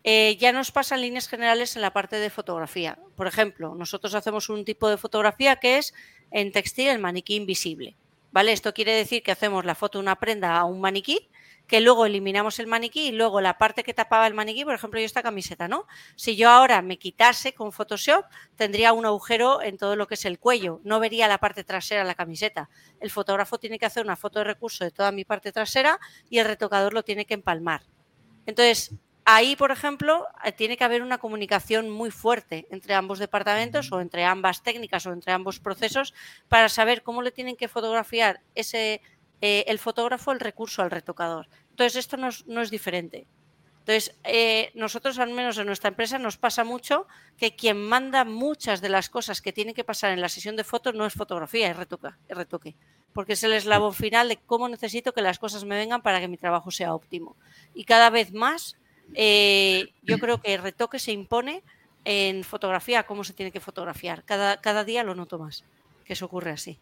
Eh, 0.03 0.35
ya 0.37 0.51
nos 0.51 0.71
pasa 0.71 0.95
en 0.95 1.01
líneas 1.01 1.29
generales 1.29 1.77
en 1.77 1.81
la 1.81 1.93
parte 1.93 2.17
de 2.17 2.29
fotografía. 2.29 2.99
Por 3.15 3.27
ejemplo, 3.27 3.73
nosotros 3.73 4.15
hacemos 4.15 4.49
un 4.49 4.65
tipo 4.65 4.89
de 4.89 4.97
fotografía 4.97 5.55
que 5.57 5.77
es 5.77 5.93
en 6.29 6.51
textil 6.51 6.89
el 6.89 6.99
maniquí 6.99 7.35
invisible. 7.35 7.95
¿Vale? 8.31 8.51
Esto 8.51 8.73
quiere 8.73 8.93
decir 8.93 9.23
que 9.23 9.31
hacemos 9.31 9.65
la 9.65 9.75
foto 9.75 9.97
de 9.97 10.03
una 10.03 10.17
prenda 10.17 10.57
a 10.57 10.65
un 10.65 10.81
maniquí, 10.81 11.29
que 11.67 11.79
luego 11.79 12.05
eliminamos 12.05 12.59
el 12.59 12.67
maniquí 12.67 13.07
y 13.07 13.11
luego 13.11 13.39
la 13.39 13.57
parte 13.57 13.83
que 13.83 13.93
tapaba 13.93 14.27
el 14.27 14.33
maniquí, 14.33 14.65
por 14.65 14.73
ejemplo, 14.73 14.99
yo 14.99 15.05
esta 15.05 15.23
camiseta, 15.23 15.67
¿no? 15.67 15.87
Si 16.15 16.35
yo 16.35 16.49
ahora 16.49 16.81
me 16.81 16.97
quitase 16.97 17.53
con 17.53 17.71
Photoshop, 17.71 18.25
tendría 18.57 18.91
un 18.91 19.05
agujero 19.05 19.61
en 19.61 19.77
todo 19.77 19.95
lo 19.95 20.05
que 20.05 20.15
es 20.15 20.25
el 20.25 20.37
cuello, 20.37 20.81
no 20.83 20.99
vería 20.99 21.29
la 21.29 21.37
parte 21.37 21.63
trasera 21.63 22.01
de 22.01 22.07
la 22.07 22.15
camiseta. 22.15 22.69
El 22.99 23.09
fotógrafo 23.09 23.57
tiene 23.57 23.79
que 23.79 23.85
hacer 23.85 24.03
una 24.03 24.17
foto 24.17 24.39
de 24.39 24.45
recurso 24.45 24.83
de 24.83 24.91
toda 24.91 25.13
mi 25.13 25.23
parte 25.23 25.51
trasera 25.51 25.97
y 26.29 26.39
el 26.39 26.45
retocador 26.45 26.93
lo 26.93 27.03
tiene 27.03 27.25
que 27.25 27.35
empalmar. 27.35 27.83
Entonces, 28.45 28.91
ahí, 29.25 29.55
por 29.55 29.71
ejemplo, 29.71 30.27
eh, 30.43 30.51
tiene 30.51 30.77
que 30.77 30.83
haber 30.83 31.01
una 31.01 31.17
comunicación 31.17 31.89
muy 31.89 32.11
fuerte 32.11 32.67
entre 32.69 32.93
ambos 32.93 33.19
departamentos 33.19 33.91
o 33.91 34.01
entre 34.01 34.25
ambas 34.25 34.63
técnicas 34.63 35.05
o 35.05 35.13
entre 35.13 35.31
ambos 35.31 35.59
procesos 35.59 36.13
para 36.47 36.69
saber 36.69 37.03
cómo 37.03 37.21
le 37.21 37.31
tienen 37.31 37.55
que 37.55 37.67
fotografiar 37.67 38.41
ese, 38.55 39.01
eh, 39.41 39.65
el 39.67 39.79
fotógrafo 39.79 40.31
el 40.31 40.39
recurso 40.39 40.81
al 40.81 40.91
retocador. 40.91 41.47
Entonces, 41.69 41.97
esto 41.97 42.17
no 42.17 42.61
es, 42.61 42.71
diferente. 42.71 43.25
Entonces, 43.79 44.15
eh, 44.23 44.71
nosotros, 44.75 45.17
al 45.17 45.31
menos 45.31 45.57
en 45.57 45.65
nuestra 45.65 45.87
empresa, 45.87 46.19
nos 46.19 46.37
pasa 46.37 46.63
mucho 46.63 47.07
que 47.37 47.55
quien 47.55 47.81
manda 47.87 48.23
muchas 48.23 48.81
de 48.81 48.89
las 48.89 49.09
cosas 49.09 49.41
que 49.41 49.53
tienen 49.53 49.73
que 49.73 49.83
pasar 49.83 50.11
en 50.11 50.21
la 50.21 50.29
sesión 50.29 50.55
de 50.55 50.63
fotos 50.63 50.93
no 50.93 51.05
es 51.05 51.13
fotografía, 51.13 51.71
es, 51.71 51.75
retoca, 51.75 52.19
es 52.27 52.37
retoque. 52.37 52.75
Porque 53.13 53.33
es 53.33 53.43
el 53.43 53.53
eslabón 53.53 53.93
final 53.93 54.29
de 54.29 54.37
cómo 54.37 54.69
necesito 54.69 55.13
que 55.13 55.21
las 55.21 55.39
cosas 55.39 55.65
me 55.65 55.75
vengan 55.75 56.03
para 56.03 56.19
que 56.19 56.27
mi 56.27 56.37
trabajo 56.37 56.69
sea 56.69 56.93
óptimo. 56.93 57.35
Y 57.73 57.85
cada 57.85 58.09
vez 58.11 58.31
más 58.33 58.77
eh, 59.15 59.89
yo 60.03 60.19
creo 60.19 60.41
que 60.41 60.53
el 60.53 60.61
retoque 60.61 60.99
se 60.99 61.11
impone 61.11 61.63
en 62.05 62.43
fotografía, 62.43 63.03
cómo 63.03 63.23
se 63.23 63.33
tiene 63.33 63.51
que 63.51 63.59
fotografiar. 63.59 64.23
Cada, 64.23 64.59
cada 64.61 64.83
día 64.83 65.03
lo 65.03 65.15
noto 65.15 65.39
más, 65.39 65.63
que 66.05 66.13
eso 66.13 66.25
ocurre 66.25 66.51
así. 66.51 66.79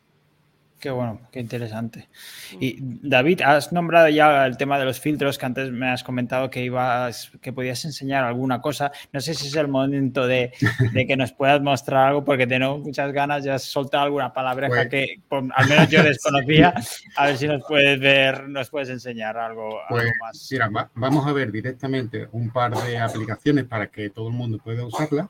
Qué 0.79 0.89
bueno, 0.89 1.19
qué 1.29 1.41
interesante. 1.41 2.07
Mm. 2.53 2.57
Y 2.61 2.77
David, 2.79 3.41
has 3.41 3.73
nombrado 3.73 4.07
ya 4.07 4.45
el 4.45 4.55
tema 4.55 4.79
de 4.79 4.85
los 4.85 4.99
filtros 4.99 5.37
que 5.37 5.45
antes 5.45 5.71
me 5.71 5.89
has 5.89 6.03
comentado 6.03 6.49
que 6.49 6.63
ibas, 6.63 7.31
que 7.41 7.51
podías 7.51 7.83
enseñar 7.83 8.23
alguna 8.23 8.61
cosa. 8.61 8.89
No 9.11 9.19
sé 9.19 9.33
si 9.33 9.47
es 9.47 9.55
el 9.55 9.67
momento 9.67 10.25
de, 10.25 10.53
que 10.93 11.17
nos 11.17 11.33
puedas 11.33 11.61
mostrar 11.61 12.07
algo, 12.07 12.23
porque 12.23 12.47
tengo 12.47 12.77
muchas 12.77 13.11
ganas. 13.11 13.43
Ya 13.43 13.55
has 13.55 13.63
soltado 13.63 14.05
alguna 14.05 14.31
palabreja 14.31 14.73
pues 14.73 14.89
que 14.89 15.21
al 15.29 15.67
menos 15.67 15.89
yo 15.89 16.01
desconocía. 16.03 16.73
A 17.17 17.25
ver 17.27 17.37
si 17.37 17.47
nos 17.47 17.61
puedes 17.67 17.99
ver, 17.99 18.47
nos 18.47 18.69
puedes 18.69 18.87
enseñar 18.87 19.37
algo, 19.37 19.81
pues, 19.89 20.05
más. 20.21 20.47
Mira, 20.49 20.69
vamos 20.93 21.27
a 21.27 21.33
ver 21.33 21.51
directamente 21.51 22.29
un 22.31 22.51
par 22.51 22.73
de 22.83 22.97
aplicaciones 22.97 23.65
para 23.65 23.87
que 23.87 24.09
todo 24.11 24.29
el 24.29 24.33
mundo 24.33 24.59
pueda 24.59 24.85
usarla, 24.85 25.29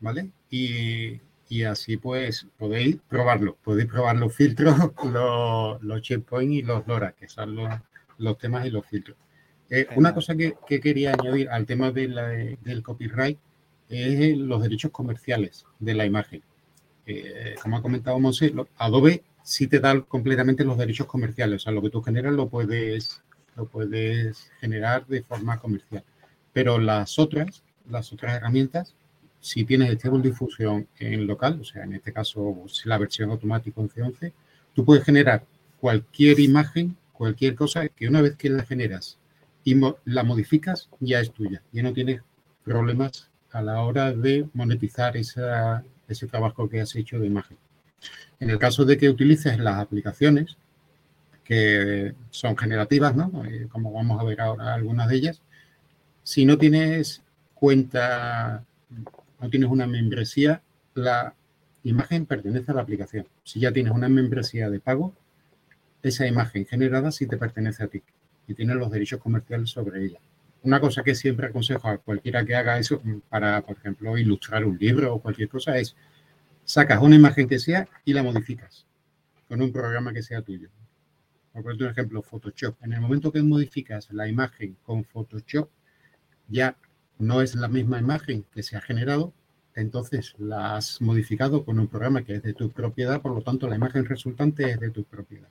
¿vale? 0.00 0.30
Y 0.50 1.20
y 1.52 1.64
así 1.64 1.98
pues 1.98 2.46
podéis 2.56 2.96
probarlo, 3.10 3.58
podéis 3.62 3.86
probar 3.86 4.16
los 4.16 4.34
filtros, 4.34 4.74
los, 5.04 5.82
los 5.82 6.00
checkpoints 6.00 6.54
y 6.54 6.62
los 6.62 6.86
LoRa, 6.86 7.12
que 7.12 7.28
son 7.28 7.54
los, 8.16 8.38
temas 8.38 8.64
y 8.64 8.70
los 8.70 8.86
filtros. 8.86 9.18
Eh, 9.68 9.86
una 9.94 10.14
cosa 10.14 10.34
que, 10.34 10.54
quería 10.66 11.12
añadir 11.12 11.50
al 11.50 11.66
tema 11.66 11.90
del 11.90 12.82
copyright 12.82 13.38
es 13.90 14.38
los 14.38 14.62
derechos 14.62 14.92
comerciales 14.92 15.66
de 15.78 15.92
la 15.92 16.06
imagen. 16.06 16.42
Eh, 17.04 17.56
como 17.62 17.76
ha 17.76 17.82
comentado 17.82 18.18
Monse, 18.18 18.54
Adobe 18.78 19.22
sí 19.42 19.66
te 19.66 19.78
da 19.78 20.00
completamente 20.00 20.64
los 20.64 20.78
derechos 20.78 21.06
comerciales, 21.06 21.56
o 21.56 21.64
sea, 21.64 21.72
lo 21.72 21.82
que 21.82 21.90
tú 21.90 22.00
generas 22.00 22.32
lo 22.32 22.48
puedes, 22.48 23.20
lo 23.56 23.66
puedes 23.66 24.50
generar 24.58 25.06
de 25.06 25.22
forma 25.22 25.58
comercial. 25.58 26.02
Pero 26.54 26.78
las 26.78 27.18
otras, 27.18 27.62
las 27.90 28.10
otras 28.10 28.36
herramientas 28.36 28.94
si 29.42 29.64
tienes 29.64 29.92
Stable 29.94 30.22
Difusión 30.22 30.86
en 31.00 31.26
local, 31.26 31.58
o 31.60 31.64
sea, 31.64 31.82
en 31.82 31.94
este 31.94 32.12
caso 32.12 32.64
la 32.84 32.96
versión 32.96 33.28
automática 33.30 33.80
11.11, 33.80 34.32
tú 34.72 34.84
puedes 34.84 35.04
generar 35.04 35.44
cualquier 35.80 36.38
imagen, 36.38 36.96
cualquier 37.12 37.56
cosa 37.56 37.88
que 37.88 38.06
una 38.06 38.22
vez 38.22 38.36
que 38.36 38.48
la 38.48 38.64
generas 38.64 39.18
y 39.64 39.74
la 40.04 40.22
modificas, 40.22 40.88
ya 41.00 41.18
es 41.18 41.32
tuya. 41.32 41.60
Ya 41.72 41.82
no 41.82 41.92
tienes 41.92 42.22
problemas 42.62 43.28
a 43.50 43.62
la 43.62 43.80
hora 43.80 44.12
de 44.12 44.48
monetizar 44.54 45.16
esa, 45.16 45.84
ese 46.06 46.28
trabajo 46.28 46.68
que 46.68 46.80
has 46.80 46.94
hecho 46.94 47.18
de 47.18 47.26
imagen. 47.26 47.58
En 48.38 48.48
el 48.48 48.60
caso 48.60 48.84
de 48.84 48.96
que 48.96 49.10
utilices 49.10 49.58
las 49.58 49.80
aplicaciones, 49.80 50.56
que 51.42 52.14
son 52.30 52.56
generativas, 52.56 53.16
¿no? 53.16 53.44
Eh, 53.44 53.66
como 53.68 53.92
vamos 53.92 54.20
a 54.20 54.24
ver 54.24 54.40
ahora 54.40 54.74
algunas 54.74 55.08
de 55.08 55.16
ellas, 55.16 55.42
si 56.22 56.44
no 56.44 56.56
tienes 56.56 57.22
cuenta 57.54 58.64
no 59.42 59.50
tienes 59.50 59.68
una 59.68 59.86
membresía, 59.88 60.62
la 60.94 61.34
imagen 61.82 62.26
pertenece 62.26 62.70
a 62.70 62.74
la 62.74 62.82
aplicación. 62.82 63.26
Si 63.42 63.58
ya 63.58 63.72
tienes 63.72 63.92
una 63.92 64.08
membresía 64.08 64.70
de 64.70 64.78
pago, 64.78 65.14
esa 66.02 66.26
imagen 66.26 66.64
generada 66.64 67.10
sí 67.10 67.26
te 67.26 67.36
pertenece 67.36 67.82
a 67.82 67.88
ti 67.88 68.02
y 68.46 68.54
tienes 68.54 68.76
los 68.76 68.90
derechos 68.90 69.20
comerciales 69.20 69.70
sobre 69.70 70.04
ella. 70.04 70.18
una 70.64 70.80
cosa 70.80 71.02
que 71.02 71.16
siempre 71.16 71.48
aconsejo 71.48 71.88
a 71.88 71.98
cualquiera 71.98 72.44
que 72.44 72.54
haga 72.54 72.78
eso 72.78 73.02
para, 73.28 73.60
por 73.62 73.76
ejemplo, 73.78 74.16
ilustrar 74.16 74.64
un 74.64 74.78
libro 74.78 75.14
o 75.14 75.20
cualquier 75.20 75.48
cosa 75.48 75.76
es 75.76 75.96
sacas 76.64 77.02
una 77.02 77.16
imagen 77.16 77.48
que 77.48 77.58
sea 77.58 77.88
y 78.04 78.12
la 78.12 78.22
modificas 78.22 78.86
con 79.48 79.60
un 79.60 79.72
programa 79.72 80.12
que 80.12 80.22
sea 80.22 80.40
tuyo. 80.40 80.68
Por 81.52 81.82
ejemplo, 81.82 82.22
Photoshop. 82.22 82.76
En 82.82 82.92
el 82.92 83.00
momento 83.00 83.32
que 83.32 83.42
modificas 83.42 84.10
la 84.12 84.28
imagen 84.28 84.76
con 84.84 85.04
Photoshop, 85.04 85.68
ya 86.48 86.76
no 87.22 87.40
es 87.40 87.54
la 87.54 87.68
misma 87.68 88.00
imagen 88.00 88.44
que 88.52 88.64
se 88.64 88.76
ha 88.76 88.80
generado, 88.80 89.32
entonces 89.74 90.34
la 90.38 90.76
has 90.76 91.00
modificado 91.00 91.64
con 91.64 91.78
un 91.78 91.86
programa 91.86 92.24
que 92.24 92.34
es 92.34 92.42
de 92.42 92.52
tu 92.52 92.70
propiedad, 92.70 93.22
por 93.22 93.32
lo 93.32 93.42
tanto 93.42 93.68
la 93.68 93.76
imagen 93.76 94.04
resultante 94.04 94.68
es 94.68 94.80
de 94.80 94.90
tu 94.90 95.04
propiedad. 95.04 95.48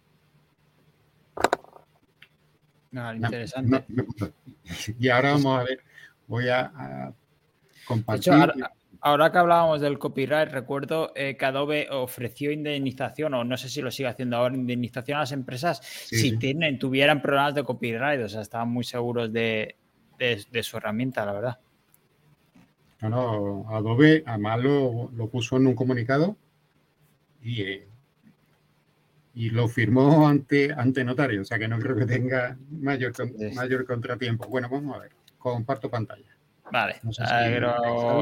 Ah, 2.93 3.15
interesante. 3.15 3.85
y 4.99 5.07
ahora 5.07 5.31
vamos 5.31 5.59
a 5.59 5.63
ver, 5.63 5.79
voy 6.27 6.49
a, 6.49 7.13
compartir. 7.87 8.33
ahora, 8.99 9.31
que 9.31 9.37
hablábamos 9.37 9.79
del 9.79 9.97
copyright, 9.97 10.51
recuerdo 10.51 11.13
eh, 11.15 11.37
que 11.37 11.45
Adobe 11.45 11.87
ofreció 11.89 12.51
indemnización, 12.51 13.33
o 13.33 13.45
no 13.45 13.55
sé 13.55 13.69
si 13.69 13.81
lo 13.81 13.91
sigue 13.91 14.09
haciendo 14.09 14.35
ahora, 14.35 14.55
indemnización 14.55 15.15
a 15.15 15.21
las 15.21 15.31
empresas 15.31 15.79
si 15.81 16.37
Tienen, 16.37 16.77
tuvieran 16.77 17.21
problemas 17.21 17.55
de 17.55 17.63
copyright, 17.63 18.21
o 18.21 18.27
sea, 18.27 18.41
estaban 18.41 18.67
muy 18.67 18.83
seguros 18.83 19.31
de, 19.31 19.77
su 20.63 20.77
herramienta, 20.77 21.25
la 21.25 21.33
verdad. 21.33 21.59
No, 23.01 23.65
Adobe 23.69 24.23
además 24.25 24.59
lo, 24.59 25.09
lo 25.15 25.27
puso 25.27 25.57
en 25.57 25.67
un 25.67 25.75
comunicado 25.75 26.35
y 27.41 27.61
eh, 27.63 27.87
y 29.33 29.49
lo 29.49 29.67
firmó 29.67 30.27
ante, 30.27 30.73
ante 30.73 31.03
notario, 31.03 31.41
o 31.41 31.45
sea 31.45 31.57
que 31.57 31.67
no 31.67 31.79
creo 31.79 31.95
que 31.95 32.05
tenga 32.05 32.57
mayor, 32.69 33.13
mayor 33.55 33.85
contratiempo. 33.85 34.47
Bueno, 34.47 34.67
vamos 34.69 34.95
a 34.95 34.99
ver, 34.99 35.11
comparto 35.37 35.89
pantalla. 35.89 36.25
Vale, 36.71 37.01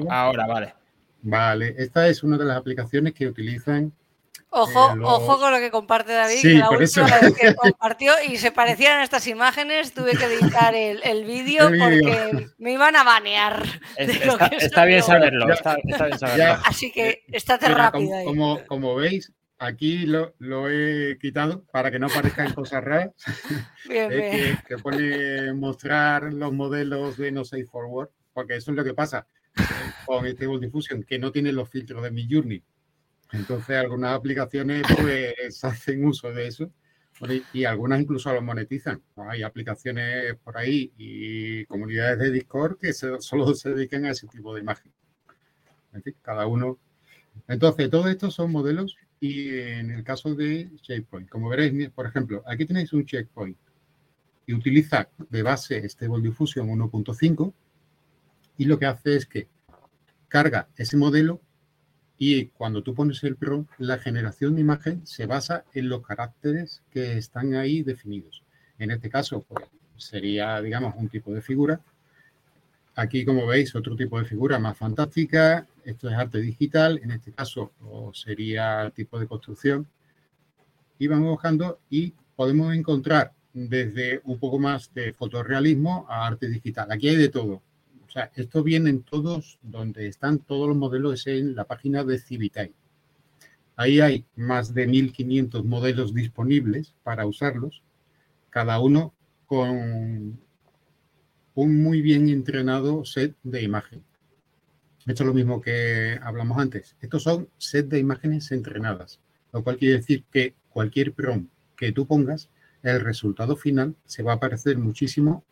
ahora, 0.09 0.47
vale. 0.47 0.73
Vale, 1.21 1.75
esta 1.77 2.07
es 2.07 2.23
una 2.23 2.37
de 2.37 2.45
las 2.45 2.57
aplicaciones 2.57 3.13
que 3.13 3.27
utilizan. 3.27 3.91
Ojo, 4.51 4.95
eh, 4.95 4.99
ojo 5.03 5.39
con 5.39 5.51
lo 5.51 5.59
que 5.59 5.69
comparte 5.69 6.11
David, 6.11 6.37
sí, 6.37 6.53
la 6.55 6.71
última 6.71 7.19
vez 7.19 7.33
que 7.39 7.53
compartió 7.55 8.13
y 8.27 8.37
se 8.37 8.51
parecían 8.51 9.01
estas 9.01 9.27
imágenes, 9.27 9.93
tuve 9.93 10.13
que 10.13 10.25
editar 10.25 10.73
el, 10.73 11.01
el 11.03 11.23
vídeo 11.23 11.69
porque 11.69 12.47
me 12.57 12.73
iban 12.73 12.95
a 12.95 13.03
banear. 13.03 13.63
está, 13.95 14.85
bien 14.85 15.03
saberlo, 15.03 15.53
está, 15.53 15.77
bien 15.83 16.17
saberlo. 16.17 16.61
Así 16.65 16.91
que 16.91 17.23
estate 17.27 17.67
rápido. 17.69 18.23
como, 18.25 18.65
como 18.65 18.95
veis, 18.95 19.31
Aquí 19.61 20.05
lo, 20.05 20.33
he 20.69 21.17
quitado 21.19 21.65
para 21.65 21.91
que 21.91 21.99
no 21.99 22.07
parezcan 22.07 22.53
cosas 22.53 22.81
raras. 22.81 23.11
Bien, 23.89 24.09
bien. 24.09 24.57
Que, 24.65 24.77
pone 24.77 25.51
mostrar 25.53 26.33
los 26.33 26.53
modelos 26.53 27.17
de 27.17 27.31
No 27.33 27.43
Safe 27.43 27.65
Forward, 27.65 28.09
porque 28.33 28.55
eso 28.55 28.71
es 28.71 28.77
lo 28.77 28.85
que 28.85 28.93
pasa 28.93 29.27
con 30.05 30.25
Stable 30.25 30.59
Diffusion, 30.61 31.03
que 31.03 31.19
no 31.19 31.33
tiene 31.33 31.51
los 31.51 31.69
filtros 31.69 32.01
de 32.03 32.11
mi 32.11 32.25
Journey. 32.29 32.63
Entonces, 33.31 33.77
algunas 33.77 34.15
aplicaciones 34.15 34.83
pues 34.97 35.63
hacen 35.63 36.05
uso 36.05 36.31
de 36.31 36.47
eso 36.47 36.71
y 37.53 37.65
algunas 37.65 38.01
incluso 38.01 38.33
lo 38.33 38.41
monetizan. 38.41 39.01
Hay 39.17 39.43
aplicaciones 39.43 40.35
por 40.43 40.57
ahí 40.57 40.91
y 40.97 41.65
comunidades 41.65 42.19
de 42.19 42.31
Discord 42.31 42.77
que 42.77 42.93
solo 42.93 43.53
se 43.53 43.73
dedican 43.73 44.05
a 44.05 44.11
ese 44.11 44.27
tipo 44.27 44.53
de 44.53 44.61
imagen. 44.61 44.91
Cada 46.21 46.47
uno. 46.47 46.79
Entonces, 47.47 47.89
todo 47.89 48.07
esto 48.09 48.31
son 48.31 48.51
modelos 48.51 48.95
y 49.19 49.49
en 49.57 49.91
el 49.91 50.03
caso 50.03 50.33
de 50.33 50.69
checkpoint, 50.81 51.29
como 51.29 51.49
veréis, 51.49 51.89
por 51.89 52.05
ejemplo, 52.05 52.43
aquí 52.47 52.65
tenéis 52.65 52.93
un 52.93 53.05
checkpoint 53.05 53.57
y 54.45 54.53
utiliza 54.53 55.09
de 55.29 55.43
base 55.43 55.87
Stable 55.87 56.21
Diffusion 56.21 56.67
1.5 56.67 57.53
y 58.57 58.65
lo 58.65 58.79
que 58.79 58.85
hace 58.85 59.15
es 59.15 59.25
que 59.25 59.47
carga 60.27 60.69
ese 60.75 60.95
modelo 60.95 61.41
y 62.19 62.47
cuando 62.47 62.83
tú 62.83 62.93
pones 62.93 63.23
el 63.23 63.35
Pro, 63.35 63.65
la 63.79 63.97
generación 63.97 64.53
de 64.53 64.61
imagen 64.61 65.07
se 65.07 65.25
basa 65.25 65.65
en 65.73 65.89
los 65.89 66.05
caracteres 66.05 66.83
que 66.91 67.17
están 67.17 67.55
ahí 67.55 67.81
definidos. 67.81 68.43
En 68.77 68.91
este 68.91 69.09
caso, 69.09 69.43
pues, 69.47 69.65
sería, 69.97 70.61
digamos, 70.61 70.93
un 70.95 71.09
tipo 71.09 71.33
de 71.33 71.41
figura 71.41 71.81
Aquí, 72.99 73.23
como 73.23 73.47
veis, 73.47 73.73
otro 73.75 73.95
tipo 73.95 74.19
de 74.19 74.25
figura 74.25 74.59
más 74.59 74.77
fantástica. 74.77 75.65
Esto 75.85 76.09
es 76.09 76.15
arte 76.15 76.39
digital, 76.39 76.99
en 77.01 77.11
este 77.11 77.31
caso 77.31 77.71
sería 78.13 78.91
tipo 78.93 79.17
de 79.17 79.25
construcción. 79.25 79.87
Y 80.97 81.07
vamos 81.07 81.29
buscando 81.29 81.79
y 81.89 82.13
podemos 82.35 82.75
encontrar 82.75 83.31
desde 83.53 84.19
un 84.25 84.37
poco 84.37 84.59
más 84.59 84.93
de 84.93 85.13
fotorrealismo 85.13 86.07
a 86.09 86.27
arte 86.27 86.49
digital. 86.49 86.91
Aquí 86.91 87.07
hay 87.07 87.15
de 87.15 87.29
todo. 87.29 87.61
O 88.09 88.11
sea, 88.11 88.31
esto 88.35 88.63
viene 88.63 88.89
en 88.89 89.03
todos, 89.03 89.59
donde 89.61 90.07
están 90.07 90.39
todos 90.39 90.67
los 90.67 90.75
modelos 90.75 91.27
en 91.27 91.55
la 91.55 91.65
página 91.65 92.03
de 92.03 92.17
Civitai. 92.17 92.73
Ahí 93.75 94.01
hay 94.01 94.25
más 94.35 94.73
de 94.73 94.87
1.500 94.87 95.63
modelos 95.63 96.15
disponibles 96.15 96.95
para 97.03 97.27
usarlos, 97.27 97.83
cada 98.49 98.79
uno 98.79 99.13
con 99.45 100.39
un 101.53 101.83
muy 101.83 102.01
bien 102.01 102.29
entrenado 102.29 103.05
set 103.05 103.35
de 103.43 103.61
imagen. 103.61 104.03
Esto 105.05 105.21
es 105.21 105.27
lo 105.27 105.33
mismo 105.35 105.61
que 105.61 106.19
hablamos 106.23 106.57
antes. 106.57 106.95
Estos 107.01 107.21
son 107.21 107.47
set 107.59 107.89
de 107.89 107.99
imágenes 107.99 108.51
entrenadas, 108.51 109.19
lo 109.53 109.63
cual 109.63 109.77
quiere 109.77 109.97
decir 109.97 110.23
que 110.31 110.55
cualquier 110.69 111.13
prompt 111.13 111.51
que 111.77 111.91
tú 111.91 112.07
pongas, 112.07 112.49
el 112.81 113.01
resultado 113.01 113.55
final 113.55 113.95
se 114.05 114.23
va 114.23 114.33
a 114.33 114.39
parecer 114.39 114.79
muchísimo 114.79 115.43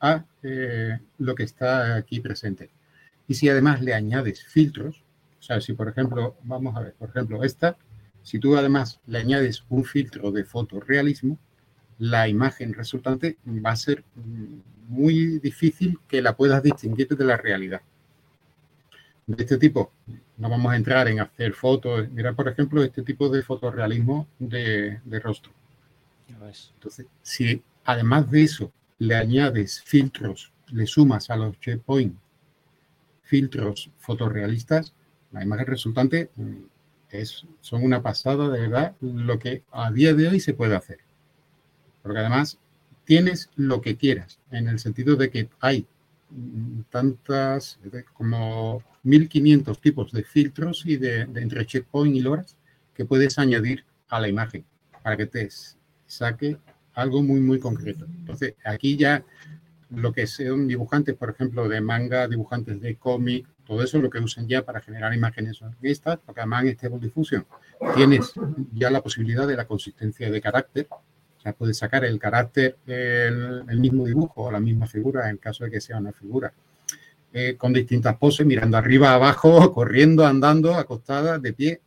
a 0.00 0.24
eh, 0.42 0.98
lo 1.18 1.34
que 1.34 1.42
está 1.42 1.96
aquí 1.96 2.20
presente. 2.20 2.70
Y 3.28 3.34
si 3.34 3.48
además 3.48 3.82
le 3.82 3.94
añades 3.94 4.44
filtros, 4.44 5.02
o 5.38 5.42
sea, 5.42 5.60
si 5.60 5.72
por 5.72 5.88
ejemplo, 5.88 6.36
vamos 6.42 6.76
a 6.76 6.80
ver, 6.80 6.94
por 6.94 7.10
ejemplo, 7.10 7.42
esta, 7.42 7.76
si 8.22 8.38
tú 8.38 8.56
además 8.56 9.00
le 9.06 9.18
añades 9.18 9.64
un 9.68 9.84
filtro 9.84 10.32
de 10.32 10.44
fotorrealismo, 10.44 11.38
la 11.98 12.28
imagen 12.28 12.74
resultante 12.74 13.38
va 13.46 13.70
a 13.70 13.76
ser 13.76 14.04
muy 14.88 15.38
difícil 15.38 15.98
que 16.08 16.22
la 16.22 16.36
puedas 16.36 16.62
distinguir 16.62 17.08
de 17.08 17.24
la 17.24 17.36
realidad. 17.36 17.80
De 19.26 19.42
este 19.42 19.58
tipo, 19.58 19.92
no 20.36 20.48
vamos 20.48 20.72
a 20.72 20.76
entrar 20.76 21.08
en 21.08 21.20
hacer 21.20 21.52
fotos. 21.52 22.08
Mira, 22.10 22.32
por 22.32 22.48
ejemplo, 22.48 22.82
este 22.84 23.02
tipo 23.02 23.28
de 23.28 23.42
fotorrealismo 23.42 24.28
de, 24.38 25.00
de 25.04 25.20
rostro. 25.20 25.52
Entonces, 26.28 27.06
si 27.22 27.62
además 27.84 28.30
de 28.30 28.42
eso 28.42 28.72
le 28.98 29.14
añades 29.14 29.82
filtros, 29.82 30.52
le 30.68 30.86
sumas 30.86 31.30
a 31.30 31.36
los 31.36 31.58
checkpoints 31.60 32.18
filtros 33.22 33.90
fotorrealistas, 33.98 34.94
la 35.32 35.42
imagen 35.42 35.66
resultante 35.66 36.30
mm, 36.36 36.56
es, 37.10 37.44
son 37.60 37.82
una 37.84 38.02
pasada 38.02 38.48
de 38.48 38.60
verdad 38.60 38.94
lo 39.00 39.38
que 39.38 39.64
a 39.72 39.90
día 39.90 40.14
de 40.14 40.28
hoy 40.28 40.40
se 40.40 40.54
puede 40.54 40.76
hacer. 40.76 41.00
Porque 42.02 42.20
además 42.20 42.58
tienes 43.04 43.50
lo 43.56 43.80
que 43.80 43.96
quieras, 43.96 44.38
en 44.50 44.68
el 44.68 44.78
sentido 44.78 45.16
de 45.16 45.30
que 45.30 45.48
hay 45.60 45.86
tantas, 46.90 47.78
como 48.12 48.82
1500 49.04 49.80
tipos 49.80 50.12
de 50.12 50.24
filtros 50.24 50.84
y 50.84 50.96
de, 50.96 51.20
entre 51.20 51.66
checkpoint 51.66 52.16
y 52.16 52.20
LoRa's 52.20 52.56
que 52.94 53.04
puedes 53.04 53.38
añadir 53.38 53.84
a 54.08 54.20
la 54.20 54.28
imagen 54.28 54.64
para 55.02 55.16
que 55.16 55.26
te 55.26 55.48
saque 56.06 56.58
algo 56.96 57.22
muy, 57.22 57.40
muy 57.40 57.60
concreto. 57.60 58.04
Entonces, 58.06 58.54
aquí 58.64 58.96
ya 58.96 59.24
lo 59.90 60.12
que 60.12 60.26
son 60.26 60.66
dibujantes, 60.66 61.14
por 61.14 61.30
ejemplo, 61.30 61.68
de 61.68 61.80
manga, 61.80 62.26
dibujantes 62.26 62.80
de 62.80 62.96
cómic, 62.96 63.46
todo 63.64 63.82
eso 63.82 63.98
es 63.98 64.02
lo 64.02 64.10
que 64.10 64.18
usan 64.18 64.48
ya 64.48 64.64
para 64.64 64.80
generar 64.80 65.14
imágenes 65.14 65.58
son 65.58 65.76
estas, 65.82 66.18
porque 66.18 66.40
además 66.40 66.64
en 66.64 66.70
Stable 66.70 66.98
Diffusion 66.98 67.46
tienes 67.94 68.32
ya 68.72 68.90
la 68.90 69.02
posibilidad 69.02 69.46
de 69.46 69.56
la 69.56 69.66
consistencia 69.66 70.30
de 70.30 70.40
carácter, 70.40 70.88
puede 71.52 71.74
sacar 71.74 72.04
el 72.04 72.18
carácter 72.18 72.76
del 72.84 73.78
mismo 73.78 74.04
dibujo 74.04 74.44
o 74.44 74.50
la 74.50 74.60
misma 74.60 74.86
figura 74.86 75.30
en 75.30 75.36
caso 75.36 75.64
de 75.64 75.70
que 75.70 75.80
sea 75.80 75.98
una 75.98 76.12
figura. 76.12 76.52
Eh, 77.32 77.56
con 77.56 77.72
distintas 77.72 78.16
poses, 78.16 78.46
mirando 78.46 78.76
arriba, 78.76 79.12
abajo, 79.12 79.72
corriendo, 79.74 80.26
andando, 80.26 80.74
acostada, 80.74 81.38
de 81.38 81.52
pie. 81.52 81.80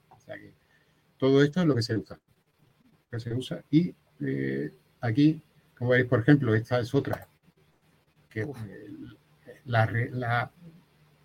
todo 1.17 1.43
esto 1.43 1.61
es 1.61 1.65
lo 1.65 1.75
que 1.75 1.81
se 1.81 1.97
usa. 1.97 2.19
Que 3.09 3.19
se 3.19 3.33
usa. 3.33 3.63
Y 3.71 3.93
eh, 4.21 4.71
aquí, 5.01 5.41
como 5.77 5.91
veis, 5.91 6.05
por 6.05 6.19
ejemplo, 6.19 6.53
esta 6.55 6.79
es 6.79 6.93
otra. 6.93 7.27
Que 8.29 8.47
la, 9.65 9.89
la, 10.11 10.51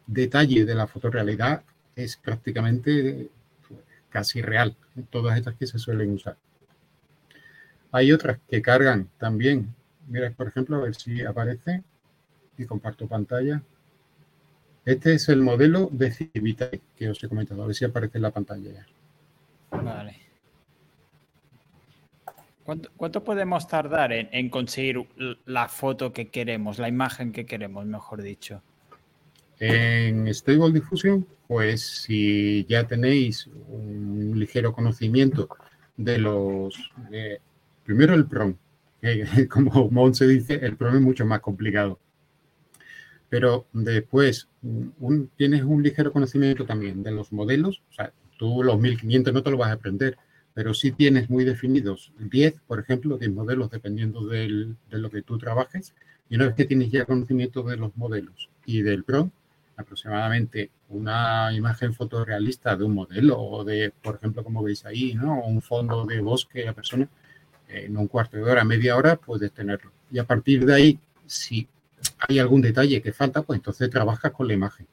detalle 0.07 0.64
de 0.64 0.75
la 0.75 0.87
fotorrealidad 0.87 1.62
es 1.97 2.16
prácticamente 2.16 3.31
casi 4.11 4.43
real. 4.43 4.77
Todas 5.11 5.37
estas 5.37 5.55
que 5.55 5.66
se 5.66 5.79
suelen 5.79 6.12
usar. 6.12 6.37
Hay 7.91 8.12
otras 8.12 8.39
que 8.49 8.62
cargan 8.62 9.09
también. 9.18 9.75
Mira, 10.09 10.31
por 10.31 10.49
ejemplo, 10.49 10.77
a 10.77 10.81
ver 10.81 10.95
si 10.95 11.22
aparece 11.22 11.83
y 12.59 12.64
comparto 12.64 13.07
pantalla. 13.09 13.62
Este 14.85 15.14
es 15.14 15.29
el 15.29 15.41
modelo 15.41 15.89
de 15.91 16.11
Civitae 16.11 16.81
que 16.97 17.09
os 17.09 17.22
he 17.25 17.29
comentado. 17.29 17.62
A 17.62 17.66
ver 17.66 17.75
si 17.75 17.85
aparece 17.85 18.18
en 18.18 18.22
la 18.22 18.31
pantalla 18.31 18.70
ya. 18.70 18.87
Vale. 19.70 20.24
¿Cuánto, 22.65 23.23
podemos 23.23 23.69
tardar 23.69 24.12
en, 24.12 24.49
conseguir 24.49 25.07
la 25.45 25.69
foto 25.69 26.15
que 26.15 26.29
queremos, 26.29 26.79
la 26.79 26.89
imagen 26.89 27.31
que 27.31 27.45
queremos, 27.45 27.85
mejor 27.85 28.23
dicho? 28.23 28.62
En 29.61 30.27
Stable 30.33 30.73
Diffusion, 30.73 31.27
pues 31.47 31.83
si 31.83 32.65
ya 32.65 32.87
tenéis 32.87 33.49
un 33.69 34.33
ligero 34.39 34.73
conocimiento 34.73 35.49
de 35.97 36.19
los... 36.19 36.91
primero 37.85 38.15
el 38.15 38.27
PROM, 38.27 38.55
que 39.03 39.47
como 39.49 39.91
Mount 39.91 40.15
se 40.15 40.27
dice, 40.27 40.55
el 40.55 40.77
PROM 40.77 40.97
es 40.97 41.03
mucho 41.03 41.27
más 41.27 41.41
complicado. 41.41 42.01
Pero 43.29 43.67
después 43.75 44.49
tienes 45.37 45.62
un 45.65 45.83
ligero 45.83 46.12
conocimiento 46.12 46.65
también 46.65 47.03
de 47.03 47.11
los 47.11 47.31
modelos, 47.31 47.83
o 47.91 47.93
sea, 47.93 48.11
tú 48.39 48.62
los 48.62 48.81
1500 48.81 49.35
no 49.35 49.43
te 49.43 49.51
lo 49.51 49.59
vas 49.59 49.69
a 49.69 49.75
aprender, 49.75 50.17
pero 50.55 50.72
sí 50.72 50.92
tienes 50.92 51.28
muy 51.28 51.44
definidos 51.44 52.12
10, 52.18 52.61
por 52.66 52.78
ejemplo, 52.78 53.18
10 53.18 53.32
modelos 53.32 53.70
dependiendo 53.70 54.26
de 54.26 54.76
lo 54.90 55.11
que 55.11 55.22
tú 55.22 55.36
trabajes. 55.36 55.94
Y 56.28 56.36
una 56.36 56.46
vez 56.46 56.55
que 56.55 56.64
tienes 56.64 56.90
ya 56.90 57.05
conocimiento 57.05 57.64
de 57.64 57.76
los 57.76 57.96
modelos 57.96 58.48
y 58.64 58.82
del 58.82 59.05
PROM, 59.05 59.30
aproximadamente 59.76 60.70
una 60.88 61.52
imagen 61.52 61.92
fotorrealista 61.92 62.76
de 62.76 62.84
un 62.84 62.94
modelo 62.94 63.40
o 63.40 63.64
de, 63.64 63.92
por 64.02 64.16
ejemplo, 64.16 64.44
como 64.44 64.62
veis 64.62 64.86
ahí, 64.86 65.14
¿no? 65.14 65.42
un 65.42 65.61
fondo 65.61 66.07
de 66.07 66.20
bosque 66.20 66.68
a 66.68 66.72
persona, 66.72 67.09
en 67.68 67.96
un 67.96 68.07
cuarto 68.07 68.36
de 68.36 68.44
hora, 68.44 68.62
media 68.62 68.96
hora, 68.96 69.16
puedes 69.16 69.50
tenerlo. 69.52 69.90
Y 70.12 70.18
a 70.20 70.24
partir 70.24 70.64
de 70.64 70.74
ahí, 70.74 70.98
si 71.26 71.66
hay 72.28 72.38
algún 72.38 72.62
detalle 72.62 73.02
que 73.02 73.12
falta, 73.12 73.42
pues 73.42 73.59
entonces 73.59 73.90
trabajas 73.90 74.30
con 74.30 74.46
la 74.46 74.55
imagen. 74.55 74.86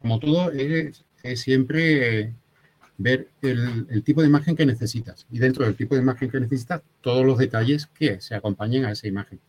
Como 0.00 0.18
todo, 0.18 0.50
es 0.52 1.04
siempre 1.34 2.32
ver 2.98 3.28
el, 3.42 4.02
tipo 4.02 4.20
de 4.20 4.26
imagen 4.26 4.56
que 4.56 4.66
necesitas 4.66 5.26
y 5.30 5.38
dentro 5.38 5.64
del 5.64 5.76
tipo 5.76 5.94
de 5.94 6.02
imagen 6.02 6.30
que 6.30 6.40
necesitas, 6.40 6.82
todos 7.00 7.24
los 7.24 7.38
detalles 7.38 7.86
que 7.86 8.20
se 8.20 8.34
acompañen 8.34 8.84
a 8.84 8.92
esa 8.92 9.06
imagen. 9.06 9.40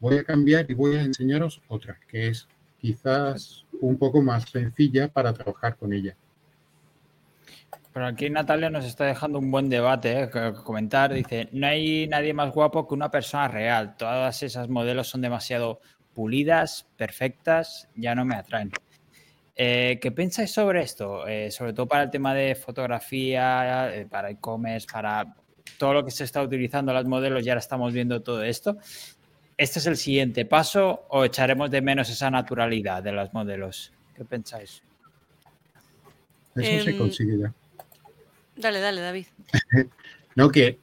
Voy 0.00 0.16
a 0.16 0.24
cambiar 0.24 0.68
y 0.70 0.74
voy 0.74 0.96
a 0.96 1.02
enseñaros 1.02 1.60
otra, 1.68 1.98
que 2.08 2.28
es 2.28 2.48
quizás 2.78 3.66
un 3.80 3.98
poco 3.98 4.22
más 4.22 4.44
sencilla 4.44 5.08
para 5.08 5.34
trabajar 5.34 5.76
con 5.76 5.92
ella. 5.92 6.16
Pero 7.92 8.06
aquí 8.06 8.30
Natalia 8.30 8.70
nos 8.70 8.86
está 8.86 9.04
dejando 9.04 9.38
un 9.38 9.50
buen 9.50 9.68
debate, 9.68 10.22
¿eh? 10.22 10.30
comentar. 10.64 11.12
Dice, 11.12 11.48
no 11.52 11.66
hay 11.66 12.06
nadie 12.06 12.32
más 12.32 12.52
guapo 12.52 12.86
que 12.86 12.94
una 12.94 13.10
persona 13.10 13.48
real. 13.48 13.96
Todas 13.96 14.42
esas 14.42 14.68
modelos 14.68 15.08
son 15.08 15.20
demasiado 15.20 15.80
pulidas, 16.14 16.86
perfectas, 16.96 17.88
ya 17.96 18.14
no 18.14 18.24
me 18.24 18.36
atraen. 18.36 18.70
Eh, 19.56 19.98
¿Qué 20.00 20.10
pensáis 20.10 20.50
sobre 20.52 20.82
esto? 20.82 21.26
Eh, 21.26 21.50
sobre 21.50 21.72
todo 21.72 21.86
para 21.86 22.04
el 22.04 22.10
tema 22.10 22.34
de 22.34 22.54
fotografía, 22.54 23.94
eh, 23.94 24.06
para 24.06 24.30
e-commerce, 24.30 24.86
para 24.90 25.34
todo 25.78 25.94
lo 25.94 26.04
que 26.04 26.10
se 26.10 26.24
está 26.24 26.42
utilizando 26.42 26.92
los 26.92 27.04
modelos, 27.06 27.44
ya 27.44 27.52
ahora 27.52 27.60
estamos 27.60 27.92
viendo 27.92 28.22
todo 28.22 28.42
esto. 28.42 28.78
¿Este 29.56 29.78
es 29.78 29.86
el 29.86 29.96
siguiente 29.96 30.44
paso 30.46 31.04
o 31.10 31.24
echaremos 31.24 31.70
de 31.70 31.82
menos 31.82 32.08
esa 32.08 32.30
naturalidad 32.30 33.02
de 33.02 33.12
los 33.12 33.32
modelos? 33.34 33.92
¿Qué 34.14 34.24
pensáis? 34.24 34.82
Eso 36.56 36.84
se 36.84 36.90
em, 36.90 36.98
consigue 36.98 37.38
ya. 37.38 37.52
Dale, 38.56 38.80
dale, 38.80 39.00
David. 39.00 39.26
no, 40.36 40.50
que 40.50 40.78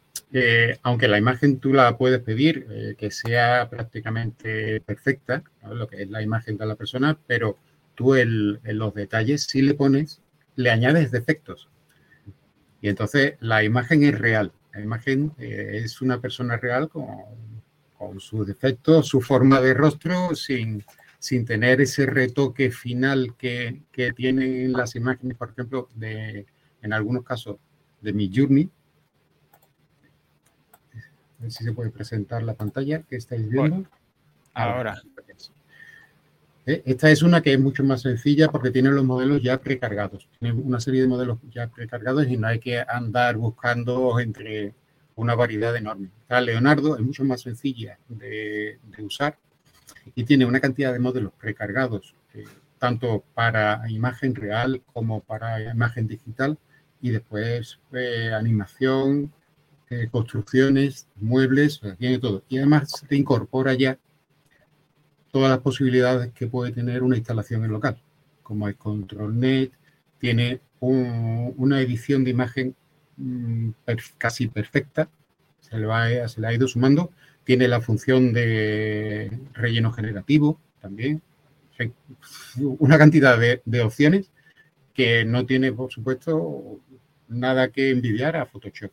aunque 0.84 1.08
la 1.08 1.18
imagen 1.18 1.60
tú 1.60 1.74
la 1.74 1.98
puedes 1.98 2.20
pedir 2.20 2.96
que 2.98 3.10
sea 3.10 3.70
prácticamente 3.70 4.82
perfecta, 4.82 5.42
lo 5.64 5.88
que 5.88 6.04
es 6.04 6.10
la 6.10 6.22
imagen 6.22 6.58
de 6.58 6.66
la 6.66 6.76
persona, 6.76 7.18
pero 7.26 7.58
tú 7.98 8.14
en 8.14 8.60
los 8.64 8.94
detalles 8.94 9.44
si 9.44 9.64
le 9.64 9.74
pones, 9.74 10.22
le 10.56 10.70
añades 10.70 11.10
defectos. 11.10 11.68
Y 12.80 12.90
entonces 12.90 13.34
la 13.40 13.64
imagen 13.64 14.04
es 14.04 14.18
real. 14.18 14.54
La 14.72 14.82
imagen 14.82 15.34
eh, 15.40 15.82
es 15.84 16.00
una 16.00 16.22
persona 16.22 16.58
real 16.58 16.90
con, 16.90 17.08
con 17.98 18.20
sus 18.20 18.46
defectos, 18.46 19.08
su 19.08 19.20
forma 19.20 19.60
de 19.62 19.74
rostro, 19.74 20.36
sin, 20.36 20.86
sin 21.18 21.44
tener 21.44 21.82
ese 21.82 22.06
retoque 22.06 22.70
final 22.70 23.34
que, 23.36 23.82
que, 23.92 24.14
tienen 24.14 24.74
las 24.74 24.96
imágenes, 24.96 25.36
por 25.36 25.50
ejemplo, 25.50 25.90
de, 25.96 26.46
en 26.84 26.94
algunos 26.94 27.24
casos 27.24 27.58
de 28.02 28.14
mi 28.14 28.32
journey. 28.32 28.70
A 31.40 31.42
ver 31.42 31.52
si 31.52 31.64
se 31.64 31.74
puede 31.74 31.90
presentar 31.90 32.44
la 32.44 32.54
pantalla 32.54 33.02
que 33.02 33.16
estáis 33.16 33.50
viendo. 33.50 33.90
Ahora. 34.54 35.02
¿Eh? 36.68 36.84
Esta 36.86 37.10
es 37.10 37.24
una 37.24 37.42
que 37.42 37.54
es 37.54 37.60
mucho 37.60 37.84
más 37.84 38.02
sencilla 38.02 38.50
porque 38.50 38.70
tiene 38.70 38.92
los 38.92 39.04
modelos 39.04 39.42
ya 39.42 39.58
precargados. 39.60 40.28
Tiene 40.40 40.60
una 40.60 40.80
serie 40.80 41.02
de 41.02 41.08
modelos 41.08 41.40
ya 41.52 41.68
precargados 41.68 42.28
y 42.28 42.38
no 42.38 42.48
hay 42.48 42.60
que 42.60 42.80
andar 42.80 43.38
buscando 43.38 44.20
entre 44.20 44.76
una 45.16 45.34
variedad 45.34 45.76
enorme. 45.76 46.10
La 46.30 46.42
Leonardo 46.42 46.96
es 46.96 47.02
mucho 47.02 47.24
más 47.24 47.42
sencilla 47.42 47.98
de, 48.08 48.78
usar 49.00 49.38
y 50.14 50.24
tiene 50.26 50.46
una 50.46 50.60
cantidad 50.60 50.94
de 50.94 51.00
modelos 51.00 51.34
precargados, 51.40 52.14
eh, 52.36 52.46
tanto 52.78 53.24
para 53.34 53.90
imagen 53.90 54.36
real 54.36 54.84
como 54.94 55.22
para 55.22 55.72
imagen 55.72 56.08
digital, 56.08 56.58
y 57.02 57.12
después 57.12 57.80
eh, 57.94 58.32
animación, 58.34 59.32
construcciones, 60.12 61.08
muebles, 61.16 61.80
tiene 61.98 62.20
todo. 62.20 62.44
Y 62.50 62.58
además 62.58 62.92
te 63.08 63.16
incorpora 63.16 63.74
ya 63.74 63.98
todas 65.32 65.50
las 65.50 65.60
posibilidades 65.60 66.32
que 66.34 66.48
puede 66.48 66.72
tener 66.72 67.04
una 67.04 67.18
instalación 67.18 67.64
en 67.64 67.72
local, 67.72 68.02
como 68.44 68.68
es 68.68 68.76
ControlNet, 68.76 69.72
tiene 70.20 70.62
una 70.80 71.82
edición 71.82 72.24
de 72.24 72.32
imagen 72.32 72.76
mm, 73.18 73.70
casi 74.18 74.48
perfecta, 74.48 75.10
se 75.60 75.78
le, 75.78 75.86
va, 75.86 76.28
se 76.28 76.40
le 76.40 76.48
ha 76.48 76.54
ido 76.54 76.68
sumando, 76.68 77.12
tiene 77.44 77.68
la 77.68 77.82
función 77.82 78.34
de 78.34 79.32
relleno 79.54 79.92
generativo 79.92 80.60
también, 80.82 81.22
una 82.80 82.98
cantidad 82.98 83.38
de, 83.38 83.62
de 83.66 83.82
opciones 83.82 84.32
que 84.94 85.26
no 85.26 85.46
tiene, 85.46 85.72
por 85.72 85.92
supuesto, 85.92 86.80
nada 87.28 87.70
que 87.70 87.92
envidiar 87.92 88.36
a 88.36 88.46
Photoshop. 88.46 88.92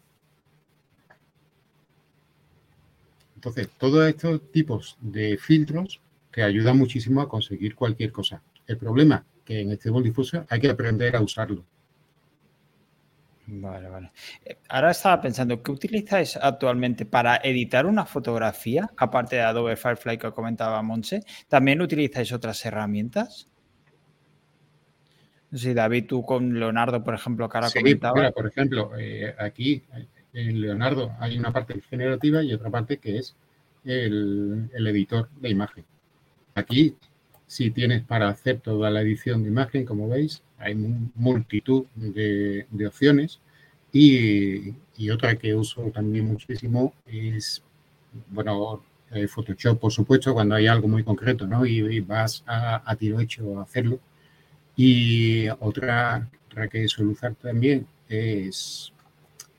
Entonces, 3.37 3.69
todos 3.79 4.07
estos 4.09 4.51
tipos 4.53 4.97
de 5.01 5.37
filtros 5.39 6.01
que 6.35 6.43
ayuda 6.43 6.75
muchísimo 6.75 7.21
a 7.21 7.29
conseguir 7.29 7.77
cualquier 7.77 8.11
cosa. 8.11 8.43
El 8.67 8.77
problema 8.77 9.25
que 9.45 9.61
en 9.61 9.71
este 9.71 9.89
difuso 10.03 10.45
hay 10.49 10.61
que 10.61 10.69
aprender 10.69 11.15
a 11.15 11.21
usarlo. 11.21 11.65
Vale, 13.47 13.89
vale. 13.89 14.11
Eh, 14.45 14.57
ahora 14.69 14.91
estaba 14.91 15.21
pensando, 15.21 15.63
¿qué 15.63 15.71
utilizáis 15.71 16.37
actualmente 16.37 17.07
para 17.07 17.37
editar 17.37 17.87
una 17.87 18.05
fotografía? 18.05 18.91
Aparte 18.97 19.37
de 19.37 19.43
Adobe 19.43 19.77
Firefly 19.77 20.19
que 20.19 20.33
comentaba 20.33 20.83
Monse, 20.83 21.21
¿también 21.47 21.81
utilizáis 21.81 22.33
otras 22.33 22.67
herramientas? 22.67 23.49
Sí, 25.53 25.73
David, 25.73 26.07
tú 26.09 26.25
con 26.25 26.59
Leonardo, 26.59 27.05
por 27.05 27.15
ejemplo, 27.15 27.49
que 27.49 27.59
ahora 27.59 27.69
sí, 27.69 27.79
comentaba. 27.79 28.33
por 28.33 28.49
ejemplo, 28.49 28.91
eh, 28.99 29.37
aquí 29.39 29.85
en 30.33 30.61
Leonardo 30.61 31.15
hay 31.21 31.39
una 31.39 31.53
parte 31.53 31.81
generativa 31.81 32.43
y 32.43 32.53
otra 32.53 32.71
parte 32.71 32.97
que 32.97 33.19
es 33.19 33.37
el 33.85 34.69
editor 34.75 35.29
de 35.37 35.51
imagen. 35.51 35.85
Aquí, 36.55 36.97
si 37.47 37.71
tienes 37.71 38.03
para 38.05 38.29
hacer 38.29 38.61
toda 38.61 38.91
la 38.91 39.03
edición 39.03 39.43
de 39.43 39.49
imagen, 39.49 39.85
como 39.85 40.09
veis, 40.09 40.43
hay 40.59 40.75
multitud 41.15 41.87
de, 41.95 42.67
opciones. 42.87 43.41
Y, 43.93 44.75
otra 45.11 45.37
que 45.37 45.55
uso 45.55 45.83
también 45.93 46.27
muchísimo 46.27 46.95
es, 47.07 47.63
bueno, 48.31 48.83
eh, 49.13 49.29
Photoshop, 49.29 49.81
por 49.81 49.93
supuesto, 49.93 50.33
cuando 50.35 50.55
hay 50.55 50.67
algo 50.67 50.89
muy 50.89 51.05
concreto, 51.05 51.47
¿no? 51.47 51.67
Y, 51.67 52.01
vas 52.01 52.45
a, 52.47 52.97
tiro 52.97 53.21
hecho 53.21 53.59
a 53.59 53.63
hacerlo. 53.63 54.01
Y 54.77 55.49
otra, 55.61 56.29
que 56.71 56.89
suelo 56.89 57.13
usar 57.13 57.35
también 57.37 57.87
es 58.09 58.93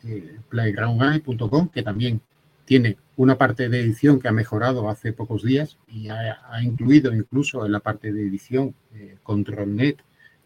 eh, 0.04 0.40
playgroundeye.com, 0.50 1.70
que 1.70 1.84
también 1.84 2.22
tiene 2.66 2.98
una 3.16 3.38
parte 3.38 3.70
de 3.70 3.80
edición 3.80 4.20
que 4.20 4.28
ha 4.28 4.34
mejorado 4.34 4.90
hace 4.90 5.14
pocos 5.14 5.44
días 5.44 5.78
y 5.88 6.10
ha, 6.10 6.38
incluido 6.62 7.14
incluso 7.14 7.66
en 7.66 7.72
la 7.72 7.80
parte 7.80 8.12
de 8.12 8.28
edición 8.28 8.76
eh, 8.94 9.18
ControlNet 9.24 10.00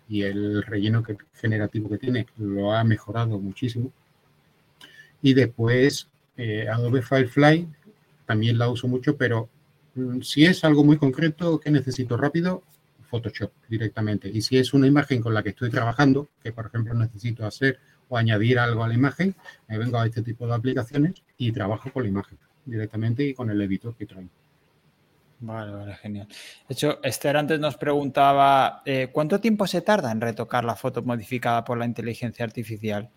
y 0.07 0.23
el 0.23 0.63
relleno 0.63 1.03
generativo 1.33 1.89
que 1.89 1.97
tiene 1.97 2.27
lo 2.37 2.73
ha 2.73 2.83
mejorado 2.83 3.39
muchísimo. 3.39 3.91
Y 5.21 5.33
después 5.33 6.07
eh, 6.37 6.67
Adobe 6.67 7.01
Firefly 7.01 7.67
también 8.25 8.57
la 8.57 8.69
uso 8.69 8.87
mucho, 8.87 9.17
pero 9.17 9.49
mm, 9.95 10.21
si 10.21 10.45
es 10.45 10.63
algo 10.63 10.83
muy 10.83 10.97
concreto 10.97 11.59
que 11.59 11.71
necesito 11.71 12.17
rápido, 12.17 12.63
Photoshop 13.09 13.51
directamente. 13.67 14.29
Y 14.29 14.41
si 14.41 14.57
es 14.57 14.73
una 14.73 14.87
imagen 14.87 15.21
con 15.21 15.33
la 15.33 15.41
que 15.41 15.49
estoy 15.49 15.69
trabajando, 15.69 16.29
que 16.43 16.51
por 16.51 16.67
ejemplo 16.67 16.93
necesito 16.93 17.45
hacer 17.45 17.79
o 18.09 18.17
añadir 18.17 18.59
algo 18.59 18.83
a 18.83 18.87
la 18.87 18.93
imagen, 18.93 19.35
me 19.67 19.77
vengo 19.77 19.97
a 19.97 20.05
este 20.05 20.21
tipo 20.21 20.45
de 20.45 20.55
aplicaciones 20.55 21.13
y 21.37 21.51
trabajo 21.51 21.91
con 21.91 22.03
la 22.03 22.09
imagen 22.09 22.37
directamente 22.65 23.23
y 23.23 23.33
con 23.33 23.49
el 23.49 23.61
editor 23.61 23.95
que 23.95 24.05
trae. 24.05 24.27
Vale, 25.41 25.71
vale, 25.71 25.95
genial. 25.95 26.27
De 26.27 26.73
hecho, 26.73 26.99
Esther 27.01 27.37
antes 27.37 27.59
nos 27.59 27.77
preguntaba, 27.77 28.81
eh, 28.85 29.07
¿cuánto 29.11 29.39
tiempo 29.39 29.65
se 29.67 29.81
tarda 29.81 30.11
en 30.11 30.19
retocar 30.19 30.65
la 30.65 30.75
foto 30.75 31.01
modificada 31.01 31.63
por 31.63 31.77
la 31.77 31.85
inteligencia 31.85 32.43
artificial? 32.43 33.09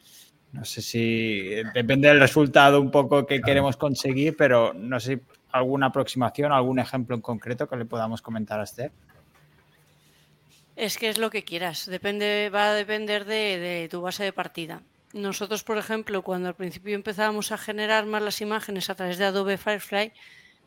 No 0.52 0.64
sé 0.64 0.82
si 0.82 1.48
depende 1.74 2.08
del 2.08 2.20
resultado 2.20 2.80
un 2.80 2.90
poco 2.90 3.26
que 3.26 3.40
queremos 3.40 3.76
conseguir, 3.76 4.36
pero 4.36 4.72
no 4.74 5.00
sé 5.00 5.22
alguna 5.50 5.86
aproximación, 5.86 6.52
algún 6.52 6.78
ejemplo 6.78 7.16
en 7.16 7.22
concreto 7.22 7.68
que 7.68 7.76
le 7.76 7.86
podamos 7.86 8.22
comentar 8.22 8.60
a 8.60 8.64
Esther. 8.64 8.92
Es 10.76 10.96
que 10.96 11.08
es 11.08 11.18
lo 11.18 11.30
que 11.30 11.44
quieras, 11.44 11.86
depende, 11.86 12.50
va 12.52 12.70
a 12.70 12.74
depender 12.74 13.24
de, 13.26 13.88
tu 13.90 14.00
base 14.00 14.24
de 14.24 14.32
partida. 14.32 14.82
Nosotros, 15.12 15.64
por 15.64 15.76
ejemplo, 15.76 16.22
cuando 16.22 16.48
al 16.48 16.54
principio 16.54 16.94
empezábamos 16.94 17.52
a 17.52 17.58
generar 17.58 18.06
más 18.06 18.22
las 18.22 18.40
imágenes 18.40 18.88
a 18.88 18.94
través 18.94 19.18
de 19.18 19.26
Adobe 19.26 19.58
Firefly, 19.58 20.12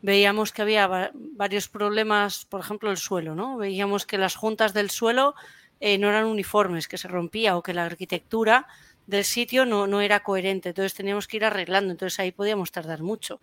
veíamos 0.02 0.52
que 0.52 0.62
había 0.62 1.10
varios 1.14 1.68
problemas, 1.68 2.44
por 2.44 2.60
ejemplo, 2.60 2.90
el 2.92 2.96
suelo, 2.96 3.34
¿no? 3.34 3.56
Veíamos 3.56 4.06
que 4.06 4.18
las 4.18 4.36
juntas 4.36 4.72
del 4.72 4.90
suelo 4.90 5.34
eh, 5.80 5.98
no 5.98 6.08
eran 6.08 6.26
uniformes, 6.26 6.86
que 6.86 6.98
se 6.98 7.08
rompía 7.08 7.56
o 7.56 7.62
que 7.62 7.74
la 7.74 7.84
arquitectura 7.84 8.68
del 9.06 9.24
sitio 9.24 9.66
no, 9.66 9.88
no 9.88 10.00
era 10.00 10.22
coherente. 10.22 10.68
Entonces 10.68 10.94
teníamos 10.94 11.26
que 11.26 11.38
ir 11.38 11.44
arreglando. 11.44 11.90
Entonces 11.90 12.20
ahí 12.20 12.30
podíamos 12.30 12.70
tardar 12.70 13.02
mucho. 13.02 13.40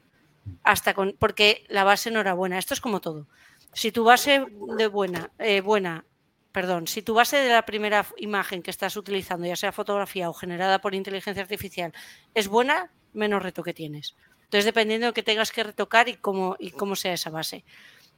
Hasta 0.63 0.93
con, 0.93 1.15
porque 1.19 1.65
la 1.67 1.83
base 1.83 2.11
no 2.11 2.21
era 2.21 2.33
buena. 2.33 2.57
Esto 2.57 2.73
es 2.73 2.81
como 2.81 3.01
todo. 3.01 3.27
Si 3.73 3.91
tu 3.91 4.03
base 4.03 4.45
de 4.77 4.87
buena, 4.87 5.31
eh, 5.39 5.61
buena 5.61 6.05
perdón, 6.53 6.87
si 6.87 7.01
tu 7.01 7.15
base 7.15 7.37
de 7.37 7.49
la 7.49 7.65
primera 7.65 8.05
imagen 8.17 8.61
que 8.61 8.71
estás 8.71 8.95
utilizando, 8.95 9.45
ya 9.45 9.55
sea 9.55 9.71
fotografía 9.71 10.29
o 10.29 10.33
generada 10.33 10.79
por 10.79 10.95
inteligencia 10.95 11.41
artificial, 11.41 11.91
es 12.33 12.47
buena, 12.47 12.91
menos 13.11 13.41
retoque 13.41 13.73
tienes. 13.73 14.15
Entonces, 14.43 14.65
dependiendo 14.65 15.07
de 15.07 15.13
que 15.13 15.23
tengas 15.23 15.51
que 15.51 15.63
retocar 15.63 16.07
y 16.07 16.13
cómo, 16.13 16.55
y 16.59 16.69
cómo 16.69 16.95
sea 16.95 17.13
esa 17.13 17.31
base. 17.31 17.65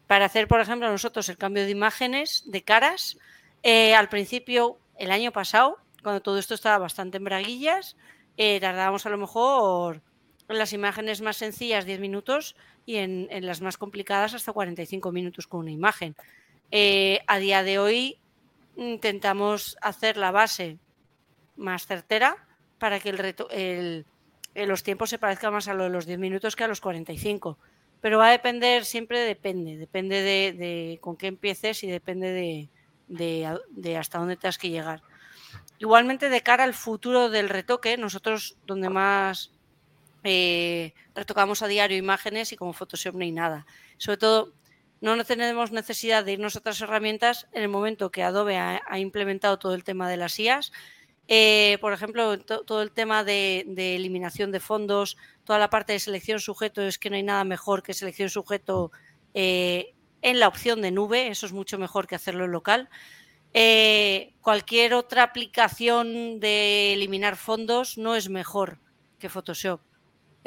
Para 0.06 0.26
hacer, 0.26 0.50
por 0.50 0.60
ejemplo, 0.60 0.92
nosotros 0.92 1.30
el 1.30 1.38
cambio 1.38 1.64
de 1.64 1.72
imágenes, 1.72 2.44
de 2.46 2.62
caras, 2.62 3.18
eh, 3.64 3.96
al 3.96 4.10
principio, 4.10 4.78
el 5.00 5.12
año 5.12 5.32
pasado, 5.32 5.78
cuando 6.04 6.22
todo 6.22 6.38
esto 6.38 6.54
estaba 6.54 6.78
bastante 6.78 7.18
en 7.18 7.24
braguillas, 7.24 7.96
eh, 8.36 8.60
tardábamos 8.60 9.06
a 9.06 9.10
lo 9.10 9.18
mejor 9.18 10.02
en 10.50 10.58
las 10.58 10.74
imágenes 10.74 11.22
más 11.22 11.38
sencillas 11.38 11.86
10 11.86 12.02
minutos 12.02 12.58
y 12.86 12.98
en, 12.98 13.30
las 13.46 13.62
más 13.62 13.78
complicadas 13.78 14.34
hasta 14.34 14.52
45 14.52 15.12
minutos 15.14 15.48
con 15.48 15.62
una 15.62 15.72
imagen. 15.72 16.16
Eh, 16.70 17.22
a 17.28 17.40
día 17.40 17.64
de 17.64 17.80
hoy 17.80 18.20
intentamos 18.76 19.78
hacer 19.82 20.18
la 20.18 20.32
base 20.32 20.78
más 21.56 21.86
certera 21.86 22.48
para 22.78 23.00
que 23.00 23.10
el, 23.10 23.18
reto, 23.18 23.48
el, 23.50 24.06
los 24.54 24.84
tiempos 24.84 25.10
se 25.10 25.20
parezcan 25.20 25.54
más 25.54 25.68
a 25.68 25.74
lo 25.74 25.84
de 25.84 25.90
los 25.90 26.06
10 26.06 26.20
minutos 26.20 26.56
que 26.56 26.64
a 26.64 26.68
los 26.68 26.82
45. 26.82 27.58
Pero 28.02 28.20
va 28.20 28.28
a 28.28 28.32
depender, 28.32 28.86
siempre 28.86 29.20
depende, 29.20 29.78
depende 29.78 30.22
de, 30.22 31.00
con 31.02 31.18
qué 31.18 31.28
empieces 31.28 31.84
y 31.84 31.88
depende 31.88 32.70
de, 33.08 33.98
hasta 33.98 34.20
dónde 34.20 34.38
tengas 34.38 34.58
que 34.58 34.70
llegar. 34.70 35.02
Igualmente, 35.80 36.30
de 36.30 36.42
cara 36.42 36.64
al 36.64 36.74
futuro 36.74 37.30
del 37.30 37.50
retoque, 37.50 37.98
nosotros 37.98 38.58
donde 38.66 38.90
más 38.90 39.52
eh, 40.24 40.94
retocamos 41.14 41.62
a 41.62 41.68
diario 41.68 41.98
imágenes 41.98 42.52
y 42.52 42.56
como 42.58 42.74
Photoshop 42.74 43.16
no 43.16 43.26
nada. 43.32 43.66
Sobre 43.98 44.18
todo, 44.18 44.54
no 45.02 45.24
tenemos 45.24 45.72
necesidad 45.72 46.24
de 46.24 46.34
irnos 46.34 46.56
a 46.56 46.60
otras 46.60 46.82
herramientas 46.82 47.48
en 47.52 47.64
el 47.64 47.70
momento 47.70 48.12
que 48.12 48.24
Adobe 48.24 48.58
ha, 48.58 49.00
implementado 49.00 49.60
todo 49.60 49.76
el 49.76 49.84
tema 49.84 50.10
de 50.10 50.18
las 50.18 50.40
IAS. 50.40 50.72
Eh, 51.28 51.78
por 51.82 51.94
ejemplo, 51.94 52.40
todo 52.40 52.82
el 52.82 52.92
tema 52.92 53.24
de, 53.24 53.66
eliminación 53.78 54.52
de 54.52 54.60
fondos, 54.60 55.18
toda 55.44 55.60
la 55.60 55.70
parte 55.70 55.94
de 55.94 56.00
selección 56.00 56.40
sujeto, 56.40 56.82
es 56.82 56.98
que 56.98 57.10
no 57.10 57.16
hay 57.16 57.24
nada 57.24 57.44
mejor 57.44 57.84
que 57.84 57.94
selección 57.94 58.30
sujeto 58.30 58.92
eh, 59.34 59.94
en 60.22 60.40
la 60.40 60.48
opción 60.48 60.82
de 60.82 60.92
nube, 60.92 61.28
eso 61.28 61.46
es 61.46 61.54
mucho 61.54 61.78
mejor 61.78 62.08
que 62.08 62.16
hacerlo 62.16 62.46
en 62.46 62.52
local. 62.52 62.90
Eh, 63.54 64.34
cualquier 64.42 64.94
otra 64.94 65.24
aplicación 65.24 66.40
de 66.40 66.94
eliminar 66.94 67.38
fondos 67.38 67.98
no 67.98 68.16
es 68.16 68.30
mejor 68.30 68.80
que 69.18 69.30
Photoshop. 69.30 69.82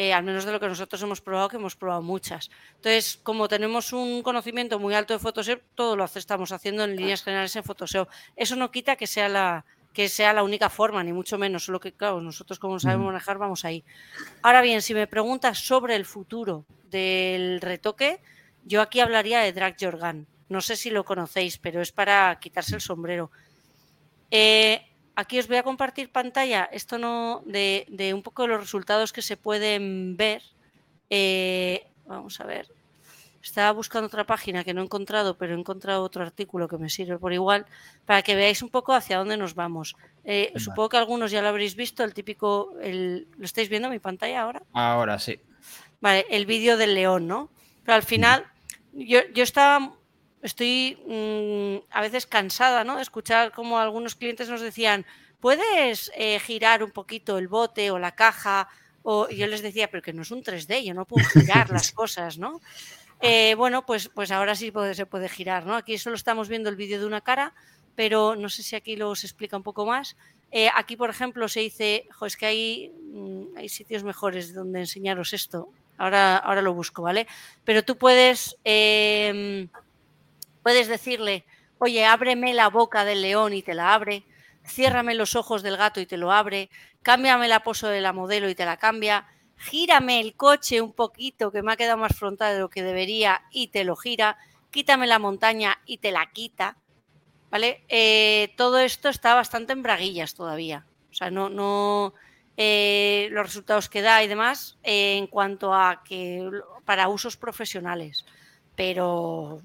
Eh, 0.01 0.13
al 0.13 0.23
menos 0.23 0.45
de 0.45 0.53
lo 0.53 0.61
que 0.61 0.69
nosotros 0.69 1.03
hemos 1.03 1.21
probado, 1.21 1.49
que 1.49 1.57
hemos 1.57 1.75
probado 1.75 2.03
muchas. 2.03 2.51
Entonces, 2.77 3.19
como 3.21 3.49
tenemos 3.49 3.93
un 3.93 4.23
conocimiento 4.23 4.79
muy 4.79 4.95
alto 4.95 5.13
de 5.13 5.19
Photoshop, 5.19 5.61
todo 5.75 5.97
lo 5.97 6.05
estamos 6.05 6.53
haciendo 6.53 6.85
en 6.85 6.95
líneas 6.95 7.25
generales 7.25 7.57
en 7.57 7.65
Photoshop. 7.65 8.09
Eso 8.37 8.55
no 8.55 8.71
quita 8.71 8.95
que 8.95 9.09
sea 9.09 9.29
la, 9.29 9.65
que 9.93 10.09
sea 10.09 10.33
la 10.33 10.45
única 10.45 10.71
forma, 10.71 11.03
ni 11.03 11.13
mucho 11.13 11.37
menos, 11.37 11.65
solo 11.65 11.81
que, 11.81 11.91
claro, 11.91 12.21
nosotros 12.21 12.61
como 12.61 12.79
sabemos 12.79 13.07
mm. 13.07 13.09
manejar, 13.09 13.39
vamos 13.39 13.65
ahí. 13.65 13.83
Ahora 14.43 14.63
bien, 14.63 14.83
si 14.83 14.95
me 14.95 15.09
preguntas 15.09 15.59
sobre 15.59 15.97
el 15.97 16.05
futuro 16.05 16.65
del 16.85 17.61
retoque, 17.61 18.21
yo 18.65 18.83
aquí 18.83 19.01
hablaría 19.01 19.41
de 19.41 19.53
Drag 19.53 19.75
Jorgan. 19.81 20.29
No 20.49 20.61
sé 20.61 20.77
si 20.77 20.91
lo 20.91 21.05
conocéis, 21.05 21.59
pero 21.59 21.83
es 21.83 21.91
para 21.91 22.39
quitarse 22.39 22.77
el 22.77 22.81
sombrero. 22.81 23.33
Eh, 24.31 24.88
Aquí 25.19 25.37
os 25.43 25.49
voy 25.49 25.57
a 25.57 25.65
compartir 25.65 26.13
pantalla, 26.13 26.71
esto 26.71 26.97
no, 26.97 27.43
de, 27.45 28.13
un 28.15 28.23
poco 28.23 28.43
de 28.43 28.55
los 28.55 28.61
resultados 28.61 29.13
que 29.13 29.21
se 29.21 29.37
pueden 29.37 30.17
ver. 30.17 30.43
Eh, 31.11 31.89
vamos 32.07 32.39
a 32.39 32.45
ver. 32.45 32.71
Estaba 33.43 33.73
buscando 33.73 34.07
otra 34.07 34.25
página 34.25 34.63
que 34.63 34.73
no 34.73 34.81
he 34.81 34.85
encontrado, 34.85 35.37
pero 35.37 35.57
he 35.57 35.59
encontrado 35.59 36.05
otro 36.05 36.23
artículo 36.23 36.69
que 36.69 36.79
me 36.79 36.89
sirve 36.89 37.19
por 37.19 37.33
igual, 37.33 37.67
para 38.07 38.23
que 38.23 38.37
veáis 38.37 38.63
un 38.63 38.69
poco 38.69 38.95
hacia 38.95 39.19
dónde 39.19 39.37
nos 39.37 39.57
vamos. 39.57 39.97
Eh, 40.23 40.53
supongo 40.55 40.91
que 40.91 40.99
algunos 40.99 41.33
ya 41.33 41.43
lo 41.43 41.49
habréis 41.49 41.75
visto, 41.75 42.05
el 42.05 42.15
típico, 42.15 42.75
¿lo 42.81 43.45
estáis 43.45 43.69
viendo 43.69 43.89
en 43.89 43.95
mi 43.95 43.99
pantalla 43.99 44.43
ahora? 44.43 44.63
Ahora 44.73 45.19
sí. 45.19 45.41
Vale, 46.01 46.27
el 46.31 46.47
vídeo 46.47 46.77
del 46.77 46.95
león, 46.95 47.27
¿no? 47.27 47.51
Pero 47.83 47.97
al 47.97 48.05
final, 48.05 48.47
yo, 48.93 49.19
yo 49.35 49.43
estaba 49.43 49.98
estoy 50.43 50.99
mm, 51.07 51.91
a 51.91 52.01
veces 52.01 52.27
cansada 52.27 52.85
¿no? 52.85 52.97
de 52.97 53.03
escuchar 53.03 53.53
como 53.53 53.79
algunos 53.79 54.15
clientes 54.15 54.49
nos 54.49 54.61
decían, 54.61 55.05
¿puedes 55.41 56.11
eh, 56.15 56.39
girar 56.41 56.83
un 56.83 56.91
poquito 56.91 57.39
el 57.39 57.49
bote 57.49 57.91
o 57.91 57.99
la 57.99 58.15
caja? 58.15 58.69
O 59.03 59.29
yo 59.29 59.47
les 59.47 59.63
decía, 59.63 59.91
pero 59.91 60.03
que 60.03 60.13
no 60.13 60.23
es 60.23 60.31
un 60.31 60.43
3D, 60.43 60.85
yo 60.85 60.95
no 60.95 61.05
puedo 61.05 61.27
girar 61.27 61.71
las 61.71 61.93
cosas, 61.93 62.39
¿no? 62.39 62.61
Eh, 63.21 63.55
bueno, 63.57 63.85
pues, 63.85 64.09
pues 64.09 64.31
ahora 64.31 64.55
sí 64.55 64.73
se 64.93 65.07
puede 65.07 65.29
girar, 65.29 65.67
¿no? 65.67 65.75
Aquí 65.75 65.99
solo 65.99 66.17
estamos 66.17 66.49
viendo 66.49 66.69
el 66.71 66.77
vídeo 66.77 67.01
de 67.01 67.07
una 67.07 67.21
cara, 67.21 67.55
pero 67.97 68.37
no 68.37 68.49
sé 68.49 68.63
si 68.63 68.77
aquí 68.77 68.97
lo 68.97 69.15
se 69.15 69.27
explica 69.27 69.57
un 69.57 69.63
poco 69.63 69.85
más. 69.85 70.17
Eh, 70.51 70.69
aquí, 70.75 70.97
por 70.97 71.11
ejemplo, 71.11 71.49
se 71.49 71.61
dice, 71.61 72.09
es 72.25 72.37
que 72.37 72.47
hay, 72.47 72.93
mm, 73.13 73.57
hay 73.57 73.69
sitios 73.69 74.05
mejores 74.05 74.55
donde 74.55 74.81
enseñaros 74.81 75.33
esto. 75.33 75.69
Ahora, 75.97 76.37
ahora 76.37 76.63
lo 76.63 76.73
busco, 76.75 77.03
¿vale? 77.03 77.27
Pero 77.65 77.83
tú 77.85 77.99
puedes 77.99 78.57
em, 78.63 79.69
Puedes 80.63 80.89
decirle, 80.89 81.45
oye, 81.79 82.05
ábreme 82.05 82.55
la 82.55 82.69
boca 82.69 83.05
del 83.05 83.23
león 83.23 83.53
y 83.53 83.63
te 83.63 83.75
la 83.75 83.95
abre, 83.95 84.25
ciérrame 84.67 85.15
los 85.15 85.37
ojos 85.37 85.63
del 85.63 85.77
gato 85.77 86.01
y 86.01 86.07
te 86.07 86.17
lo 86.17 86.33
abre, 86.33 86.71
cámbiame 87.03 87.49
la 87.49 87.63
poso 87.63 87.89
de 87.89 88.01
la 88.01 88.13
modelo 88.13 88.49
y 88.49 88.55
te 88.55 88.65
la 88.65 88.77
cambia, 88.77 89.27
gírame 89.57 90.21
el 90.21 90.35
coche 90.35 90.81
un 90.81 90.93
poquito 90.93 91.51
que 91.51 91.63
me 91.63 91.73
ha 91.73 91.77
quedado 91.77 91.99
más 91.99 92.17
frontal 92.17 92.55
de 92.55 92.61
lo 92.61 92.71
que 92.71 92.83
debería 92.83 93.43
y 93.51 93.69
te 93.69 93.85
lo 93.85 93.97
gira, 93.97 94.37
quítame 94.71 95.07
la 95.07 95.19
montaña 95.19 95.79
y 95.87 95.99
te 95.99 96.13
la 96.13 96.31
quita. 96.31 96.77
¿Vale? 97.51 97.83
Eh, 97.89 98.53
todo 98.59 98.79
esto 98.79 99.09
está 99.09 99.35
bastante 99.35 99.73
en 99.73 99.83
braguillas 99.83 100.35
todavía. 100.35 100.85
O 101.11 101.15
sea, 101.15 101.31
no, 101.31 101.49
no 101.49 102.13
eh, 102.59 103.29
los 103.31 103.47
resultados 103.47 103.89
que 103.89 104.03
da 104.03 104.23
y 104.23 104.29
demás 104.29 104.77
eh, 104.83 105.17
en 105.17 105.27
cuanto 105.29 105.73
a 105.73 106.03
que 106.05 106.51
para 106.85 107.09
usos 107.09 107.39
profesionales. 107.39 108.27
Pero 108.77 109.63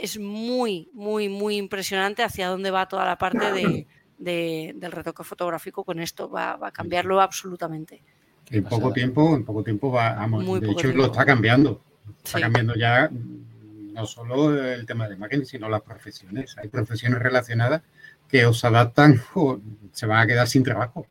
es 0.00 0.18
muy, 0.18 0.88
muy, 0.92 1.28
muy 1.28 1.56
impresionante 1.56 2.22
hacia 2.22 2.48
dónde 2.48 2.70
va 2.70 2.88
toda 2.88 3.04
la 3.04 3.18
parte 3.18 3.86
de, 4.18 4.74
del 4.74 4.92
retoque 4.92 5.24
fotográfico 5.24 5.84
con 5.84 6.00
esto. 6.00 6.30
Va, 6.30 6.58
a 6.60 6.70
cambiarlo 6.70 7.20
absolutamente. 7.20 8.02
En 8.50 8.64
poco 8.64 8.92
tiempo, 8.92 9.34
en 9.34 9.44
poco 9.44 9.62
tiempo 9.62 9.90
va, 9.90 10.22
a 10.22 10.28
de 10.28 10.70
hecho 10.70 10.88
lo 10.88 11.06
está 11.06 11.24
cambiando. 11.24 11.82
Está 12.22 12.40
cambiando 12.40 12.74
ya 12.74 13.10
no 13.10 14.06
solo 14.06 14.54
el 14.60 14.84
tema 14.86 15.08
de 15.08 15.14
imágenes, 15.14 15.48
sino 15.48 15.68
las 15.68 15.82
profesiones. 15.82 16.56
Hay 16.58 16.68
profesiones 16.68 17.20
relacionadas 17.20 17.82
que 18.28 18.44
os 18.44 18.64
adaptan 18.64 19.22
o 19.34 19.60
se 19.92 20.06
van 20.06 20.20
a 20.20 20.26
quedar 20.26 20.48
sin 20.48 20.62
trabajo 20.62 21.06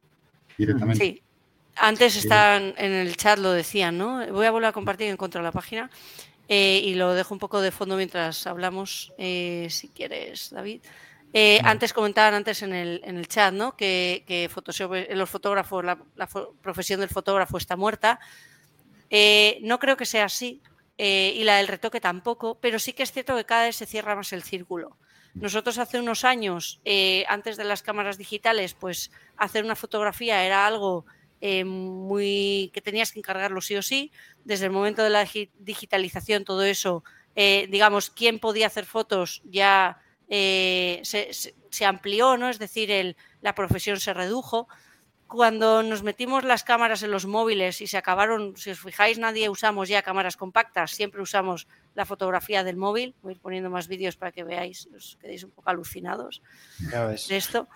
directamente. 0.57 1.03
Sí. 1.03 1.21
Antes 1.75 2.15
estaban 2.17 2.75
en 2.77 2.91
el 2.91 3.17
chat, 3.17 3.39
lo 3.39 3.51
decían, 3.51 3.97
¿no? 3.97 4.25
Voy 4.31 4.45
a 4.45 4.51
volver 4.51 4.69
a 4.69 4.73
compartir 4.73 5.07
en 5.07 5.17
contra 5.17 5.41
de 5.41 5.45
la 5.45 5.51
página. 5.51 5.89
Eh, 6.55 6.81
y 6.83 6.93
lo 6.93 7.15
dejo 7.15 7.33
un 7.33 7.39
poco 7.39 7.61
de 7.61 7.71
fondo 7.71 7.95
mientras 7.95 8.45
hablamos, 8.45 9.11
eh, 9.17 9.65
si 9.71 9.89
quieres, 9.89 10.51
David. 10.51 10.83
Eh, 11.33 11.59
antes 11.63 11.93
comentaban 11.93 12.35
antes 12.35 12.61
en 12.61 12.73
el, 12.73 13.01
en 13.03 13.17
el 13.17 13.27
chat 13.27 13.51
¿no? 13.51 13.75
que, 13.75 14.23
que 14.27 14.49
Photoshop, 14.49 14.91
los 15.15 15.27
fotógrafos, 15.27 15.83
la, 15.83 15.97
profesión 16.61 16.99
del 16.99 17.09
fotógrafo 17.09 17.57
está 17.57 17.75
muerta. 17.75 18.19
no 19.61 19.79
creo 19.79 19.97
que 19.97 20.05
sea 20.05 20.25
así 20.25 20.61
y 20.95 21.43
la 21.43 21.57
del 21.57 21.67
retoque 21.67 21.99
tampoco, 21.99 22.59
pero 22.61 22.77
sí 22.77 22.93
que 22.93 23.01
es 23.01 23.11
cierto 23.11 23.35
que 23.35 23.45
cada 23.45 23.63
vez 23.63 23.75
se 23.75 23.87
cierra 23.87 24.15
más 24.15 24.31
el 24.31 24.43
círculo. 24.43 24.97
Nosotros 25.33 25.79
hace 25.79 25.99
unos 25.99 26.23
años, 26.23 26.81
antes 27.27 27.57
de 27.57 27.63
las 27.63 27.81
cámaras 27.81 28.19
digitales, 28.19 28.75
pues 28.75 29.09
hacer 29.37 29.63
una 29.65 29.75
fotografía 29.75 30.45
era 30.45 30.67
algo 30.67 31.07
eh, 31.45 31.65
muy 31.65 32.71
que 32.73 32.79
tenías 32.79 33.11
que 33.11 33.19
encargarlo 33.19 33.59
sí 33.59 33.75
o 33.75 33.81
sí. 33.81 34.13
Desde 34.45 34.63
el 34.63 34.71
momento 34.71 35.03
de 35.03 35.09
la 35.09 35.27
digitalización, 35.59 36.45
todo 36.45 36.63
eso, 36.63 37.03
eh, 37.35 37.67
digamos, 37.69 38.09
quién 38.09 38.39
podía 38.39 38.67
hacer 38.67 38.85
fotos 38.85 39.41
ya 39.43 40.01
eh, 40.29 41.01
se, 41.03 41.85
amplió, 41.85 42.37
¿no? 42.37 42.47
Es 42.47 42.59
decir, 42.59 42.89
el, 42.91 43.17
la 43.41 43.55
profesión 43.55 43.99
se 43.99 44.13
redujo. 44.13 44.69
cuando 45.27 45.83
nos 45.83 46.01
metimos 46.01 46.45
las 46.45 46.63
cámaras 46.63 47.03
en 47.03 47.11
los 47.11 47.25
móviles 47.25 47.81
y 47.81 47.87
se 47.87 47.97
acabaron, 47.97 48.55
si 48.55 48.69
os 48.69 48.79
fijáis, 48.79 49.19
nadie 49.19 49.49
usamos 49.49 49.89
ya 49.89 50.01
cámaras 50.01 50.37
compactas, 50.37 50.91
siempre 50.91 51.21
usamos 51.21 51.67
la 51.93 52.05
fotografía 52.05 52.63
del 52.63 52.77
móvil. 52.77 53.15
Voy 53.21 53.33
a 53.33 53.35
ir 53.35 53.41
poniendo 53.41 53.69
más 53.69 53.89
vídeos 53.89 54.15
para 54.15 54.31
que 54.31 54.45
veáis, 54.45 54.87
os 54.95 55.17
quedéis 55.19 55.43
un 55.43 55.51
poco 55.51 55.69
alucinados 55.71 56.41
de 57.27 57.35
esto. 57.35 57.67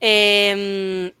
Em, 0.00 1.12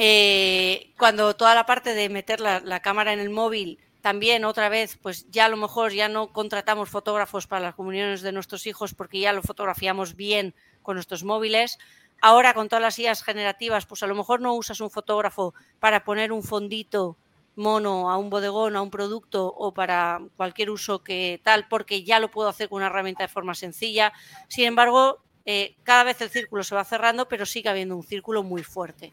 eh, 0.00 0.92
cuando 0.96 1.34
toda 1.34 1.56
la 1.56 1.66
parte 1.66 1.92
de 1.92 2.08
meter 2.08 2.40
la, 2.40 2.80
cámara 2.80 3.12
en 3.12 3.18
el 3.18 3.30
móvil, 3.30 3.80
también 4.00 4.44
otra 4.44 4.68
vez, 4.68 4.96
pues 5.02 5.28
ya 5.30 5.46
a 5.46 5.48
lo 5.48 5.56
mejor 5.56 5.92
ya 5.92 6.08
no 6.08 6.32
contratamos 6.32 6.88
fotógrafos 6.88 7.48
para 7.48 7.62
las 7.62 7.74
comuniones 7.74 8.22
de 8.22 8.30
nuestros 8.30 8.66
hijos 8.68 8.94
porque 8.94 9.18
ya 9.18 9.32
lo 9.32 9.42
fotografiamos 9.42 10.14
bien 10.14 10.54
con 10.82 10.94
nuestros 10.94 11.24
móviles. 11.24 11.78
Ahora 12.20 12.54
con 12.54 12.68
todas 12.68 12.82
las 12.82 12.98
ideas 13.00 13.24
generativas, 13.24 13.86
pues 13.86 14.04
a 14.04 14.06
lo 14.06 14.14
mejor 14.14 14.40
no 14.40 14.54
usas 14.54 14.80
un 14.80 14.90
fotógrafo 14.90 15.52
para 15.80 16.04
poner 16.04 16.30
un 16.30 16.44
fondito 16.44 17.16
mono 17.56 18.08
a 18.08 18.18
un 18.18 18.30
bodegón, 18.30 18.76
a 18.76 18.82
un 18.82 18.90
producto 18.90 19.46
o 19.46 19.74
para 19.74 20.20
cualquier 20.36 20.70
uso 20.70 21.02
que 21.02 21.40
tal, 21.42 21.66
porque 21.66 22.04
ya 22.04 22.20
lo 22.20 22.30
puedo 22.30 22.48
hacer 22.48 22.68
con 22.68 22.76
una 22.76 22.86
herramienta 22.86 23.24
de 23.24 23.28
forma 23.28 23.56
sencilla. 23.56 24.12
Sin 24.46 24.64
embargo, 24.64 25.24
eh, 25.44 25.74
cada 25.82 26.04
vez 26.04 26.20
el 26.20 26.30
círculo 26.30 26.62
se 26.62 26.76
va 26.76 26.84
cerrando, 26.84 27.26
pero 27.26 27.46
sigue 27.46 27.68
habiendo 27.68 27.96
un 27.96 28.04
círculo 28.04 28.44
muy 28.44 28.62
fuerte. 28.62 29.12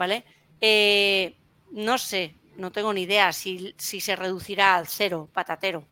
¿Vale? 0.00 0.24
Eh, 0.62 1.36
no 1.72 1.98
sé, 1.98 2.34
no 2.56 2.72
tengo 2.72 2.90
ni 2.94 3.02
idea 3.02 3.34
si, 3.34 3.74
si 3.76 4.00
se 4.00 4.16
reducirá 4.16 4.76
al 4.76 4.86
cero, 4.86 5.28
patatero. 5.30 5.84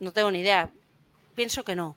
No 0.00 0.12
tengo 0.12 0.30
ni 0.30 0.40
idea. 0.40 0.70
Pienso 1.34 1.64
que 1.64 1.74
no. 1.74 1.96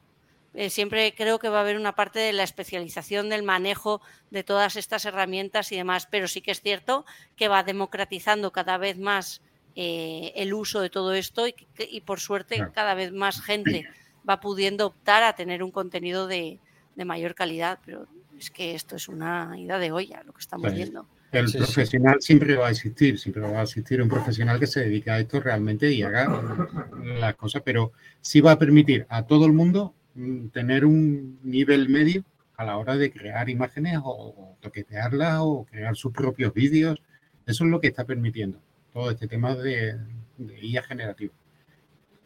Eh, 0.54 0.70
siempre 0.70 1.14
creo 1.14 1.40
que 1.40 1.50
va 1.50 1.58
a 1.58 1.62
haber 1.64 1.76
una 1.76 1.94
parte 1.94 2.20
de 2.20 2.32
la 2.32 2.44
especialización 2.44 3.28
del 3.28 3.44
manejo 3.44 4.00
de 4.32 4.46
todas 4.46 4.78
estas 4.78 5.04
herramientas 5.04 5.70
y 5.74 5.76
demás, 5.76 6.08
pero 6.10 6.30
sí 6.30 6.40
que 6.40 6.52
es 6.52 6.62
cierto 6.62 7.06
que 7.36 7.50
va 7.50 7.64
democratizando 7.64 8.54
cada 8.54 8.78
vez 8.78 8.98
más 8.98 9.42
eh, 9.76 10.32
el 10.38 10.54
uso 10.54 10.80
de 10.80 10.90
todo 10.90 11.14
esto 11.14 11.48
y, 11.50 12.02
por 12.02 12.22
suerte 12.22 12.66
cada 12.74 12.94
vez 12.94 13.12
más 13.12 13.42
gente 13.42 13.90
va 14.28 14.40
pudiendo 14.40 14.86
optar 14.86 15.24
a 15.24 15.36
tener 15.36 15.64
un 15.64 15.72
contenido 15.72 16.28
de, 16.28 16.62
mayor 16.96 17.36
calidad, 17.36 17.80
pero 17.86 18.08
es 18.40 18.50
que 18.52 18.74
esto 18.74 18.96
es 18.96 19.10
una 19.10 19.54
ida 19.60 19.80
de 19.80 19.92
olla 19.92 20.24
lo 20.24 20.32
que 20.32 20.40
estamos 20.40 20.74
viendo. 20.74 21.06
El 21.32 21.52
profesional 21.52 22.18
siempre 22.20 22.56
va 22.56 22.68
a 22.68 22.72
existir, 22.72 23.20
siempre 23.20 23.42
va 23.42 23.60
a 23.60 23.64
existir 23.64 24.02
un 24.02 24.08
profesional 24.08 24.60
que 24.60 24.68
se 24.68 24.80
dedica 24.82 25.16
a 25.16 25.20
esto 25.20 25.40
realmente 25.40 25.92
y 25.92 26.02
haga 26.02 26.90
las 27.20 27.36
cosas, 27.36 27.62
pero 27.66 27.92
sí 28.22 28.40
va 28.40 28.54
a 28.54 28.60
permitir 28.60 29.06
a 29.10 29.24
todo 29.24 29.46
el 29.46 29.52
mundo 29.52 29.94
Mm, 30.18 30.48
tener 30.50 30.84
un 30.84 31.40
nivel 31.44 31.90
medio 31.90 32.24
a 32.56 32.66
la 32.66 32.78
hora 32.78 32.98
de 32.98 33.12
crear 33.12 33.50
imágenes 33.50 34.00
o, 34.04 34.58
toquetearlas 34.62 35.38
o 35.42 35.68
crear 35.70 35.96
sus 35.96 36.12
propios 36.12 36.54
vídeos. 36.56 37.00
Eso 37.46 37.66
es 37.66 37.70
lo 37.70 37.80
que 37.80 37.88
está 37.88 38.04
permitiendo 38.04 38.60
todo 38.94 39.12
este 39.12 39.28
tema 39.28 39.56
de, 39.56 39.96
de 40.38 40.66
IA 40.66 40.82
generativa. 40.82 41.34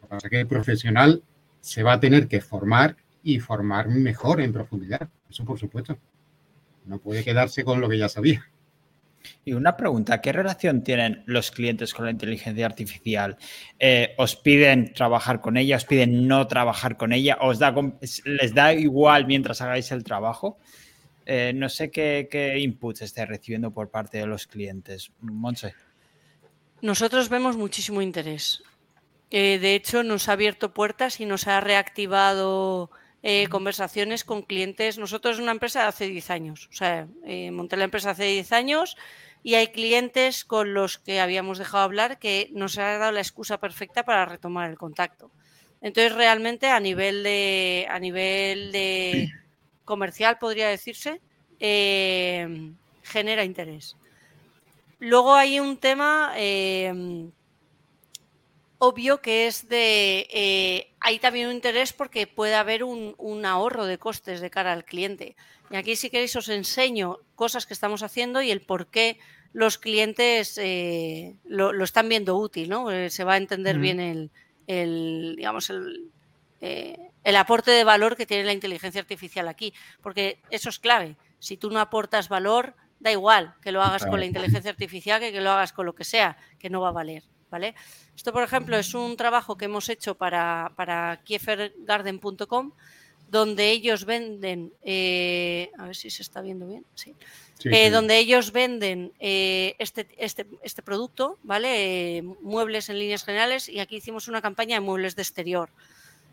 que 0.00 0.06
pasa 0.08 0.26
es 0.26 0.30
que 0.30 0.40
el 0.40 0.46
profesional 0.46 1.22
se 1.60 1.82
va 1.82 1.94
a 1.94 2.00
tener 2.00 2.28
que 2.28 2.40
formar 2.40 2.96
y 3.22 3.40
formar 3.40 3.88
mejor 3.88 4.40
en 4.40 4.54
profundidad. 4.54 5.10
Eso 5.28 5.44
por 5.44 5.58
supuesto. 5.58 5.98
No 6.86 6.98
puede 6.98 7.22
quedarse 7.22 7.62
con 7.62 7.82
lo 7.82 7.90
que 7.90 7.98
ya 7.98 8.08
sabía. 8.08 8.50
Y 9.44 9.52
una 9.52 9.76
pregunta, 9.76 10.20
¿qué 10.20 10.32
relación 10.32 10.82
tienen 10.82 11.22
los 11.26 11.50
clientes 11.50 11.94
con 11.94 12.04
la 12.04 12.10
inteligencia 12.10 12.66
artificial? 12.66 13.36
Eh, 13.78 14.14
¿Os 14.18 14.36
piden 14.36 14.92
trabajar 14.92 15.40
con 15.40 15.56
ella? 15.56 15.76
¿Os 15.76 15.84
piden 15.84 16.28
no 16.28 16.46
trabajar 16.46 16.96
con 16.96 17.12
ella? 17.12 17.38
¿Os 17.40 17.58
da, 17.58 17.74
¿Les 18.24 18.54
da 18.54 18.74
igual 18.74 19.26
mientras 19.26 19.60
hagáis 19.60 19.90
el 19.92 20.04
trabajo? 20.04 20.58
Eh, 21.26 21.52
no 21.54 21.68
sé 21.68 21.90
qué, 21.90 22.28
qué 22.30 22.58
inputs 22.58 23.02
esté 23.02 23.26
recibiendo 23.26 23.70
por 23.70 23.90
parte 23.90 24.18
de 24.18 24.26
los 24.26 24.46
clientes. 24.46 25.10
Monse. 25.20 25.74
Nosotros 26.80 27.28
vemos 27.28 27.56
muchísimo 27.56 28.02
interés. 28.02 28.62
Eh, 29.30 29.58
de 29.58 29.74
hecho, 29.74 30.02
nos 30.02 30.28
ha 30.28 30.32
abierto 30.32 30.74
puertas 30.74 31.20
y 31.20 31.26
nos 31.26 31.46
ha 31.46 31.60
reactivado 31.60 32.90
conversaciones 33.50 34.24
con 34.24 34.42
clientes. 34.42 34.98
Nosotros 34.98 35.36
es 35.36 35.42
una 35.42 35.52
empresa 35.52 35.82
de 35.82 35.86
hace 35.86 36.06
10 36.08 36.30
años. 36.30 36.68
O 36.70 36.74
sea, 36.74 37.06
monté 37.52 37.76
la 37.76 37.84
empresa 37.84 38.10
hace 38.10 38.24
10 38.24 38.52
años 38.52 38.96
y 39.42 39.54
hay 39.54 39.68
clientes 39.68 40.44
con 40.44 40.74
los 40.74 40.98
que 40.98 41.20
habíamos 41.20 41.58
dejado 41.58 41.84
hablar 41.84 42.18
que 42.18 42.48
nos 42.52 42.78
ha 42.78 42.98
dado 42.98 43.12
la 43.12 43.20
excusa 43.20 43.58
perfecta 43.58 44.04
para 44.04 44.24
retomar 44.24 44.70
el 44.70 44.78
contacto. 44.78 45.30
Entonces, 45.80 46.14
realmente 46.14 46.68
a 46.68 46.78
nivel 46.78 47.24
de, 47.24 47.86
a 47.90 47.98
nivel 47.98 48.70
de 48.70 49.30
comercial, 49.84 50.38
podría 50.38 50.68
decirse, 50.68 51.20
eh, 51.58 52.72
genera 53.02 53.44
interés. 53.44 53.96
Luego 55.00 55.34
hay 55.34 55.58
un 55.58 55.76
tema 55.76 56.32
eh, 56.36 57.28
obvio 58.78 59.20
que 59.20 59.48
es 59.48 59.68
de... 59.68 60.88
Hay 61.04 61.18
también 61.18 61.48
un 61.48 61.54
interés 61.54 61.92
porque 61.92 62.26
puede 62.26 62.54
haber 62.54 62.84
un, 62.84 63.14
un 63.18 63.44
ahorro 63.44 63.86
de 63.86 63.98
costes 63.98 64.40
de 64.40 64.50
cara 64.50 64.72
al 64.72 64.84
cliente. 64.84 65.36
Y 65.70 65.76
aquí 65.76 65.96
si 65.96 66.10
queréis 66.10 66.36
os 66.36 66.48
enseño 66.48 67.18
cosas 67.34 67.66
que 67.66 67.74
estamos 67.74 68.02
haciendo 68.02 68.40
y 68.40 68.50
el 68.50 68.60
por 68.60 68.86
qué 68.86 69.18
los 69.52 69.78
clientes 69.78 70.58
eh, 70.58 71.36
lo, 71.44 71.82
están 71.84 72.08
viendo 72.08 72.36
útil, 72.36 72.68
¿no? 72.68 72.90
Eh, 72.90 73.10
se 73.10 73.24
va 73.24 73.34
a 73.34 73.36
entender 73.36 73.78
bien 73.78 74.30
el, 74.66 75.36
digamos, 75.36 75.70
eh, 76.60 77.10
el, 77.24 77.36
aporte 77.36 77.70
de 77.70 77.84
valor 77.84 78.16
que 78.16 78.26
tiene 78.26 78.44
la 78.44 78.52
inteligencia 78.52 79.00
artificial 79.00 79.48
aquí, 79.48 79.74
porque 80.02 80.40
eso 80.50 80.68
es 80.70 80.78
clave. 80.78 81.16
Si 81.38 81.56
tú 81.56 81.70
no 81.70 81.80
aportas 81.80 82.28
valor, 82.28 82.74
da 83.00 83.12
igual 83.12 83.54
que 83.60 83.72
lo 83.72 83.82
hagas 83.82 84.06
con 84.06 84.20
la 84.20 84.26
inteligencia 84.26 84.70
artificial 84.70 85.20
que 85.20 85.32
que 85.32 85.40
lo 85.40 85.50
hagas 85.50 85.72
con 85.72 85.86
lo 85.86 85.94
que 85.94 86.04
sea, 86.04 86.36
que 86.58 86.70
no 86.70 86.80
va 86.80 86.88
a 86.88 86.92
valer. 86.92 87.24
¿Vale? 87.52 87.74
Esto, 88.16 88.32
por 88.32 88.42
ejemplo, 88.42 88.78
es 88.78 88.94
un 88.94 89.14
trabajo 89.14 89.58
que 89.58 89.66
hemos 89.66 89.90
hecho 89.90 90.14
para, 90.14 90.72
para 90.74 91.20
kiefergarden.com, 91.22 92.72
donde 93.30 93.70
ellos 93.70 94.06
venden, 94.06 94.72
eh, 94.82 95.70
a 95.76 95.84
ver 95.84 95.94
si 95.94 96.08
se 96.08 96.22
está 96.22 96.40
viendo 96.40 96.66
bien, 96.66 96.86
sí, 96.94 97.14
eh, 97.66 97.90
donde 97.90 98.16
ellos 98.16 98.52
venden 98.52 99.12
eh, 99.20 99.74
este, 99.78 100.08
este, 100.16 100.46
este, 100.62 100.82
producto, 100.82 101.38
¿vale? 101.42 102.22
muebles 102.40 102.88
en 102.88 102.98
líneas 102.98 103.22
generales 103.22 103.68
y 103.68 103.80
aquí 103.80 103.96
hicimos 103.96 104.28
una 104.28 104.40
campaña 104.40 104.76
de 104.76 104.80
muebles 104.80 105.14
de 105.14 105.20
exterior. 105.20 105.68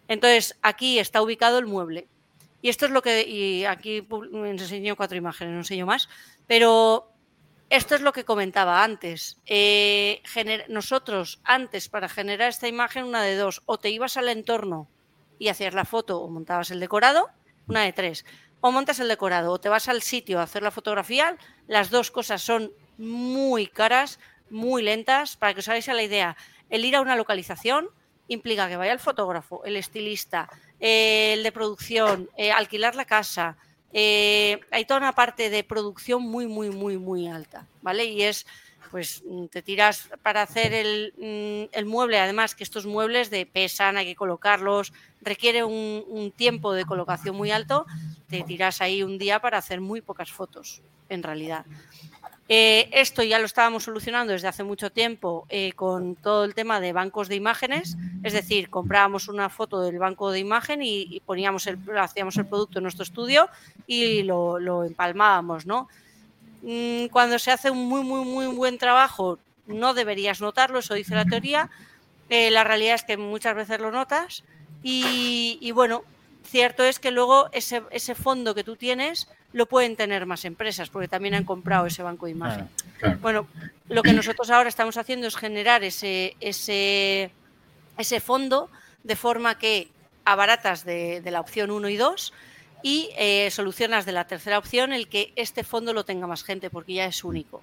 Entonces, 0.07 0.55
aquí 0.61 0.99
está 0.99 1.21
ubicado 1.21 1.59
el 1.59 1.65
mueble. 1.67 2.07
Y 2.61 2.69
esto 2.69 2.85
es 2.85 2.91
lo 2.91 3.01
que, 3.01 3.27
y 3.27 3.65
aquí 3.65 4.07
enseño 4.45 4.95
cuatro 4.95 5.17
imágenes, 5.17 5.53
no 5.53 5.59
enseño 5.59 5.85
más, 5.85 6.07
pero 6.47 7.11
esto 7.69 7.95
es 7.95 8.01
lo 8.01 8.13
que 8.13 8.25
comentaba 8.25 8.83
antes. 8.83 9.37
nosotros, 10.67 11.39
antes, 11.43 11.89
para 11.89 12.09
generar 12.09 12.49
esta 12.49 12.67
imagen, 12.67 13.05
una 13.05 13.21
de 13.21 13.35
dos, 13.35 13.61
o 13.65 13.77
te 13.77 13.89
ibas 13.89 14.17
al 14.17 14.29
entorno 14.29 14.87
y 15.37 15.49
hacías 15.49 15.73
la 15.73 15.85
foto 15.85 16.19
o 16.19 16.29
montabas 16.29 16.71
el 16.71 16.79
decorado, 16.79 17.29
una 17.67 17.83
de 17.83 17.93
tres. 17.93 18.25
O 18.61 18.71
montas 18.71 18.99
el 18.99 19.07
decorado 19.07 19.53
o 19.53 19.59
te 19.59 19.69
vas 19.69 19.87
al 19.87 20.01
sitio 20.01 20.39
a 20.39 20.43
hacer 20.43 20.63
la 20.63 20.71
fotografía, 20.71 21.37
las 21.67 21.89
dos 21.89 22.11
cosas 22.11 22.41
son 22.41 22.71
muy 22.97 23.67
caras, 23.67 24.19
muy 24.49 24.83
lentas, 24.83 25.37
para 25.37 25.53
que 25.53 25.61
os 25.61 25.67
hagáis 25.69 25.87
a 25.87 25.93
la 25.93 26.03
idea. 26.03 26.35
El 26.69 26.83
ir 26.83 26.95
a 26.95 27.01
una 27.01 27.15
localización 27.15 27.89
implica 28.27 28.67
que 28.67 28.77
vaya 28.77 28.91
el 28.91 28.99
fotógrafo, 28.99 29.63
el 29.63 29.77
estilista, 29.77 30.49
eh, 30.79 31.33
el 31.33 31.43
de 31.43 31.51
producción, 31.51 32.29
eh, 32.35 32.51
alquilar 32.51 32.95
la 32.95 33.05
casa. 33.05 33.57
Eh, 33.93 34.59
hay 34.71 34.85
toda 34.85 34.99
una 34.99 35.13
parte 35.13 35.49
de 35.49 35.63
producción 35.63 36.21
muy, 36.21 36.47
muy, 36.47 36.69
muy, 36.69 36.97
muy 36.97 37.27
alta, 37.27 37.67
¿vale? 37.81 38.05
Y 38.05 38.21
es 38.21 38.45
pues 38.91 39.23
mm, 39.25 39.45
te 39.45 39.61
tiras 39.61 40.09
para 40.23 40.41
hacer 40.41 40.71
mm, 40.71 41.69
el, 41.71 41.85
mueble, 41.85 42.19
además 42.19 42.55
que 42.55 42.63
estos 42.63 42.85
muebles 42.85 43.29
de 43.29 43.45
pesan, 43.45 43.97
hay 43.97 44.05
que 44.05 44.15
colocarlos, 44.15 44.93
requiere 45.21 45.63
un, 45.63 46.33
tiempo 46.35 46.73
de 46.73 46.85
colocación 46.85 47.35
muy 47.35 47.51
alto, 47.51 47.85
te 48.27 48.43
tiras 48.43 48.81
ahí 48.81 49.03
un 49.03 49.17
día 49.17 49.39
para 49.39 49.57
hacer 49.57 49.81
muy 49.81 50.01
pocas 50.01 50.31
fotos, 50.31 50.81
en 51.09 51.23
realidad. 51.23 51.65
Eh, 52.51 52.89
esto 52.93 53.21
ya 53.21 53.37
lo 53.37 53.45
estábamos 53.45 53.83
solucionando 53.83 54.33
desde 54.33 54.47
hace 54.47 54.63
mucho 54.63 54.91
tiempo 54.91 55.45
eh, 55.49 55.71
con 55.73 56.15
todo 56.15 56.45
el 56.45 56.55
tema 56.55 56.79
de 56.79 56.93
bancos 56.93 57.27
de 57.27 57.35
imágenes, 57.35 57.95
es 58.23 58.33
decir, 58.33 58.71
comprábamos 58.71 59.27
una 59.27 59.49
foto 59.49 59.81
del 59.81 59.99
banco 59.99 60.31
de 60.31 60.39
imagen 60.39 60.81
y, 60.81 61.21
poníamos 61.27 61.67
el, 61.67 61.77
hacíamos 61.95 62.37
el 62.37 62.47
producto 62.47 62.79
en 62.79 62.83
nuestro 62.83 63.03
estudio 63.03 63.49
y 63.85 64.23
lo, 64.23 64.83
empalmábamos, 64.83 65.67
¿no? 65.67 65.89
Mm, 66.63 67.05
cuando 67.11 67.37
se 67.37 67.51
hace 67.51 67.69
un 67.69 67.87
muy, 67.87 68.01
muy, 68.01 68.25
muy 68.25 68.47
buen 68.47 68.79
trabajo, 68.79 69.37
no 69.67 69.93
deberías 69.93 70.41
notarlo, 70.41 70.79
eso 70.79 70.95
dice 70.95 71.13
la 71.13 71.25
teoría. 71.25 71.69
Eh, 72.29 72.49
la 72.49 72.63
realidad 72.63 72.95
es 72.95 73.03
que 73.03 73.15
muchas 73.15 73.55
veces 73.55 73.79
lo 73.79 73.91
notas. 73.91 74.43
Y, 74.81 75.71
bueno, 75.73 76.03
cierto 76.43 76.83
es 76.83 76.97
que 76.97 77.11
luego 77.11 77.49
ese, 77.51 77.83
ese, 77.91 78.15
fondo 78.15 78.55
que 78.55 78.63
tú 78.63 78.75
tienes 78.75 79.27
lo 79.51 79.65
pueden 79.65 79.95
tener 79.95 80.25
más 80.25 80.45
empresas, 80.45 80.89
porque 80.89 81.07
también 81.07 81.33
han 81.33 81.43
comprado 81.43 81.87
ese 81.87 82.03
banco 82.03 82.25
de 82.27 82.33
imagen. 82.33 82.69
Bueno, 83.21 83.47
lo 83.87 84.03
que 84.03 84.13
nosotros 84.13 84.49
ahora 84.51 84.69
estamos 84.69 84.97
haciendo 84.97 85.27
es 85.27 85.35
generar 85.35 85.83
ese, 85.83 86.35
ese, 86.39 87.31
ese 87.97 88.19
fondo 88.19 88.69
de 89.03 89.15
forma 89.15 89.57
que 89.57 89.87
abaratas 90.25 90.85
de, 90.85 91.21
de 91.21 91.31
la 91.31 91.39
opción 91.39 91.71
1 91.71 91.89
y 91.89 91.97
2 91.97 92.33
y 92.83 93.09
eh, 93.17 93.49
solucionas 93.51 94.05
de 94.05 94.11
la 94.11 94.27
tercera 94.27 94.57
opción 94.57 94.93
el 94.93 95.07
que 95.07 95.33
este 95.35 95.63
fondo 95.63 95.93
lo 95.93 96.05
tenga 96.05 96.27
más 96.27 96.43
gente 96.43 96.69
porque 96.69 96.93
ya 96.93 97.05
es 97.05 97.23
único. 97.23 97.61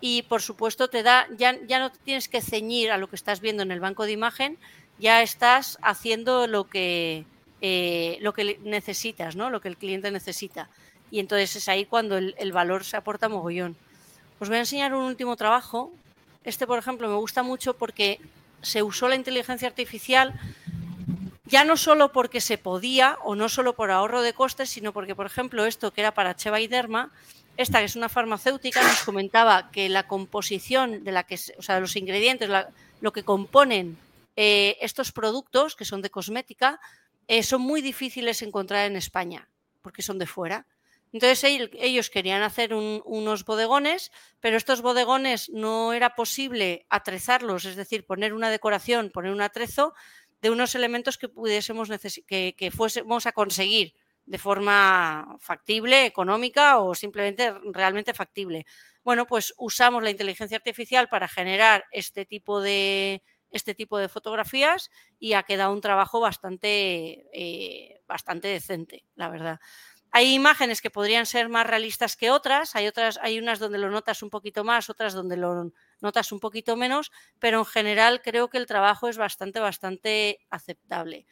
y 0.00 0.22
por 0.22 0.42
supuesto 0.42 0.88
te 0.88 1.02
da, 1.02 1.26
ya, 1.36 1.56
ya 1.66 1.78
no 1.78 1.90
te 1.90 1.98
tienes 1.98 2.28
que 2.28 2.42
ceñir 2.42 2.90
a 2.90 2.98
lo 2.98 3.08
que 3.08 3.16
estás 3.16 3.40
viendo 3.40 3.62
en 3.62 3.70
el 3.70 3.80
banco 3.80 4.04
de 4.04 4.12
imagen, 4.12 4.58
ya 4.98 5.22
estás 5.22 5.78
haciendo 5.82 6.46
lo 6.46 6.68
que, 6.68 7.24
eh, 7.62 8.18
lo 8.20 8.34
que 8.34 8.58
necesitas, 8.62 9.34
¿no? 9.34 9.48
Lo 9.48 9.60
que 9.60 9.68
el 9.68 9.76
cliente 9.76 10.10
necesita. 10.10 10.68
Y 11.10 11.20
entonces 11.20 11.56
es 11.56 11.68
ahí 11.68 11.84
cuando 11.84 12.16
el, 12.16 12.52
valor 12.52 12.84
se 12.84 12.96
aporta 12.96 13.28
mogollón. 13.28 13.76
Os 14.40 14.48
voy 14.48 14.56
a 14.56 14.60
enseñar 14.60 14.94
un 14.94 15.04
último 15.04 15.36
trabajo. 15.36 15.92
Este, 16.42 16.66
por 16.66 16.78
ejemplo, 16.78 17.08
me 17.08 17.14
gusta 17.16 17.42
mucho 17.42 17.74
porque 17.74 18.20
se 18.62 18.82
usó 18.82 19.08
la 19.08 19.14
inteligencia 19.14 19.68
artificial 19.68 20.38
ya 21.46 21.64
no 21.64 21.76
solo 21.76 22.10
porque 22.12 22.40
se 22.40 22.58
podía 22.58 23.18
o 23.22 23.34
no 23.34 23.48
solo 23.48 23.74
por 23.74 23.90
ahorro 23.90 24.22
de 24.22 24.32
costes, 24.32 24.70
sino 24.70 24.92
porque, 24.92 25.14
por 25.14 25.26
ejemplo, 25.26 25.66
esto 25.66 25.92
que 25.92 26.00
era 26.00 26.14
para 26.14 26.34
Cheva 26.34 26.60
y 26.60 26.68
Derma, 26.68 27.12
esta 27.56 27.78
que 27.78 27.84
es 27.84 27.96
una 27.96 28.08
farmacéutica, 28.08 28.82
nos 28.82 29.02
comentaba 29.04 29.70
que 29.70 29.88
la 29.88 30.08
composición 30.08 31.04
de 31.04 31.12
la 31.12 31.24
que, 31.24 31.38
o 31.58 31.62
sea, 31.62 31.80
los 31.80 31.96
ingredientes, 31.96 32.50
lo 33.00 33.12
que 33.12 33.22
componen 33.22 33.98
eh, 34.36 34.76
estos 34.80 35.12
productos, 35.12 35.76
que 35.76 35.84
son 35.84 36.02
de 36.02 36.10
cosmética, 36.10 36.80
eh, 37.28 37.42
son 37.42 37.60
muy 37.60 37.82
difíciles 37.82 38.40
de 38.40 38.46
encontrar 38.46 38.86
en 38.86 38.96
España, 38.96 39.46
porque 39.82 40.02
son 40.02 40.18
de 40.18 40.26
fuera. 40.26 40.66
Entonces 41.14 41.44
ellos 41.44 42.10
querían 42.10 42.42
hacer 42.42 42.74
unos 42.74 43.44
bodegones, 43.44 44.10
pero 44.40 44.56
estos 44.56 44.82
bodegones 44.82 45.48
no 45.48 45.92
era 45.92 46.16
posible 46.16 46.86
atrezarlos, 46.90 47.66
es 47.66 47.76
decir, 47.76 48.04
poner 48.04 48.34
una 48.34 48.50
decoración, 48.50 49.10
poner 49.10 49.30
un 49.30 49.40
atrezo 49.40 49.94
de 50.42 50.50
unos 50.50 50.74
elementos 50.74 51.16
que 51.16 51.28
pudiésemos 51.28 51.88
que, 52.26 52.56
que 52.58 52.70
fuésemos 52.72 53.26
a 53.26 53.32
conseguir 53.32 53.94
de 54.26 54.38
forma 54.38 55.36
factible, 55.38 56.04
económica 56.04 56.78
o 56.78 56.96
simplemente 56.96 57.54
realmente 57.72 58.12
factible. 58.12 58.66
Bueno, 59.04 59.24
pues 59.24 59.54
usamos 59.56 60.02
la 60.02 60.10
inteligencia 60.10 60.56
artificial 60.56 61.08
para 61.08 61.28
generar 61.28 61.84
este 61.92 62.26
tipo 62.26 62.60
de, 62.60 63.22
este 63.52 63.76
tipo 63.76 63.98
de 63.98 64.08
fotografías 64.08 64.90
y 65.20 65.34
ha 65.34 65.44
quedado 65.44 65.72
un 65.72 65.80
trabajo 65.80 66.18
bastante, 66.18 67.28
eh, 67.32 68.00
bastante 68.08 68.48
decente, 68.48 69.04
la 69.14 69.28
verdad. 69.28 69.60
Hay 70.16 70.32
imágenes 70.32 70.80
que 70.80 70.90
podrían 70.90 71.26
ser 71.26 71.48
más 71.48 71.66
realistas 71.66 72.16
que 72.16 72.30
otras, 72.30 72.76
hay 72.76 72.86
otras, 72.86 73.18
hay 73.20 73.36
unas 73.36 73.58
donde 73.58 73.78
lo 73.78 73.90
notas 73.90 74.22
un 74.22 74.30
poquito 74.30 74.62
más, 74.62 74.88
otras 74.88 75.12
donde 75.12 75.36
lo 75.36 75.72
notas 76.00 76.30
un 76.30 76.38
poquito 76.38 76.76
menos, 76.76 77.10
pero 77.40 77.58
en 77.58 77.64
general 77.64 78.22
creo 78.22 78.48
que 78.48 78.58
el 78.58 78.66
trabajo 78.66 79.08
es 79.08 79.16
bastante, 79.16 79.58
bastante 79.58 80.38
aceptable. 80.50 81.26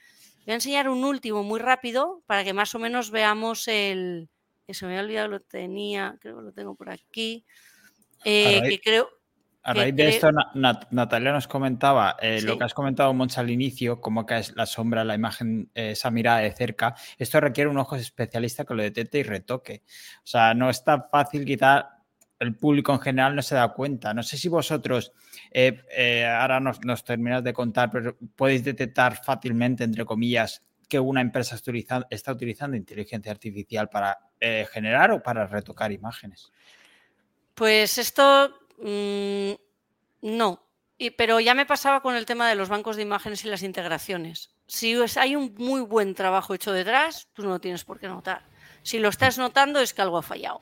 Voy 0.45 0.51
a 0.51 0.55
enseñar 0.55 0.89
un 0.89 1.05
último 1.05 1.45
muy 1.45 1.61
rápido 1.61 2.25
para 2.27 2.43
que 2.43 2.55
más 2.55 2.75
o 2.75 2.81
menos 2.81 3.13
veamos 3.13 3.69
el. 3.69 4.29
Se 4.67 4.85
me 4.85 4.95
había 4.95 5.05
olvidado, 5.05 5.29
lo 5.29 5.41
tenía, 5.41 6.19
creo 6.21 6.39
que 6.39 6.43
lo 6.43 6.53
tengo 6.53 6.75
por 6.75 6.91
aquí. 6.91 7.47
Eh, 8.25 8.63
que 8.69 8.81
creo. 8.81 9.11
A 9.65 9.75
raíz 9.75 9.95
de 9.95 10.09
esto, 10.09 10.31
Natalia 10.55 11.31
nos 11.31 11.47
comentaba 11.47 12.17
eh, 12.21 12.41
lo 12.43 12.59
que 12.59 12.65
has 12.65 12.75
comentado, 12.75 13.15
Moncha, 13.15 13.43
al 13.43 13.51
inicio, 13.51 14.01
cómo 14.01 14.27
que 14.27 14.39
es 14.39 14.57
la 14.57 14.67
sombra, 14.67 15.05
la 15.05 15.15
imagen, 15.15 15.71
eh, 15.75 15.93
esa 15.93 16.11
mirada 16.11 16.39
de 16.39 16.51
cerca. 16.51 16.97
Esto 17.17 17.41
requiere 17.41 17.71
un 17.71 17.79
ojo 17.79 17.95
especialista 17.95 18.65
que 18.65 18.75
lo 18.75 18.83
detecte 18.83 19.19
y 19.19 19.23
retoque. 19.23 19.83
O 20.17 20.27
sea, 20.27 20.53
no 20.55 20.69
es 20.69 20.83
tan 20.83 21.05
fácil 21.09 21.45
quitar 21.45 21.91
el 22.41 22.57
público 22.57 22.93
en 22.93 22.99
general 22.99 23.37
no 23.37 23.43
se 23.43 23.55
da 23.55 23.69
cuenta. 23.69 24.13
No 24.13 24.25
sé 24.25 24.37
si 24.37 24.49
vosotros, 24.49 25.13
eh, 25.53 26.27
ahora 26.27 26.59
nos, 26.59 26.85
nos 26.85 27.05
terminas 27.05 27.45
de 27.45 27.53
contar, 27.53 27.89
pero 27.89 28.17
podéis 28.35 28.65
detectar 28.65 29.23
fácilmente, 29.23 29.85
entre 29.85 30.05
comillas, 30.05 30.61
que 30.89 30.99
una 30.99 31.21
empresa 31.21 31.55
está 32.11 32.33
utilizando, 32.33 32.77
inteligencia 32.77 33.31
artificial 33.31 33.89
para 33.89 34.19
generar 34.73 35.13
o 35.13 35.23
para 35.23 35.47
retocar 35.47 35.93
imágenes. 35.93 36.51
Pues 37.55 37.99
esto 37.99 38.62
mmm, 38.83 39.53
no, 40.23 40.63
y, 40.99 41.11
pero 41.11 41.41
ya 41.41 41.55
me 41.55 41.67
pasaba 41.67 42.01
con 42.01 42.15
el 42.15 42.27
tema 42.27 42.49
de 42.49 42.55
los 42.55 42.69
bancos 42.69 42.97
de 42.97 43.03
imágenes 43.03 43.45
y 43.45 43.49
las 43.49 43.63
integraciones. 43.63 44.51
Si 44.67 44.95
hay 45.17 45.37
un 45.37 45.55
muy 45.59 45.81
buen 45.81 46.15
trabajo 46.15 46.55
hecho 46.55 46.73
detrás, 46.73 47.29
tú 47.33 47.43
no 47.43 47.51
lo 47.51 47.61
tienes 47.61 47.85
por 47.85 47.99
qué 47.99 48.09
notar. 48.09 48.43
Si 48.83 48.99
lo 48.99 49.09
estás 49.09 49.39
notando 49.39 49.81
es 49.81 49.95
que 49.95 50.03
algo 50.03 50.19
ha 50.19 50.23
fallado. 50.23 50.61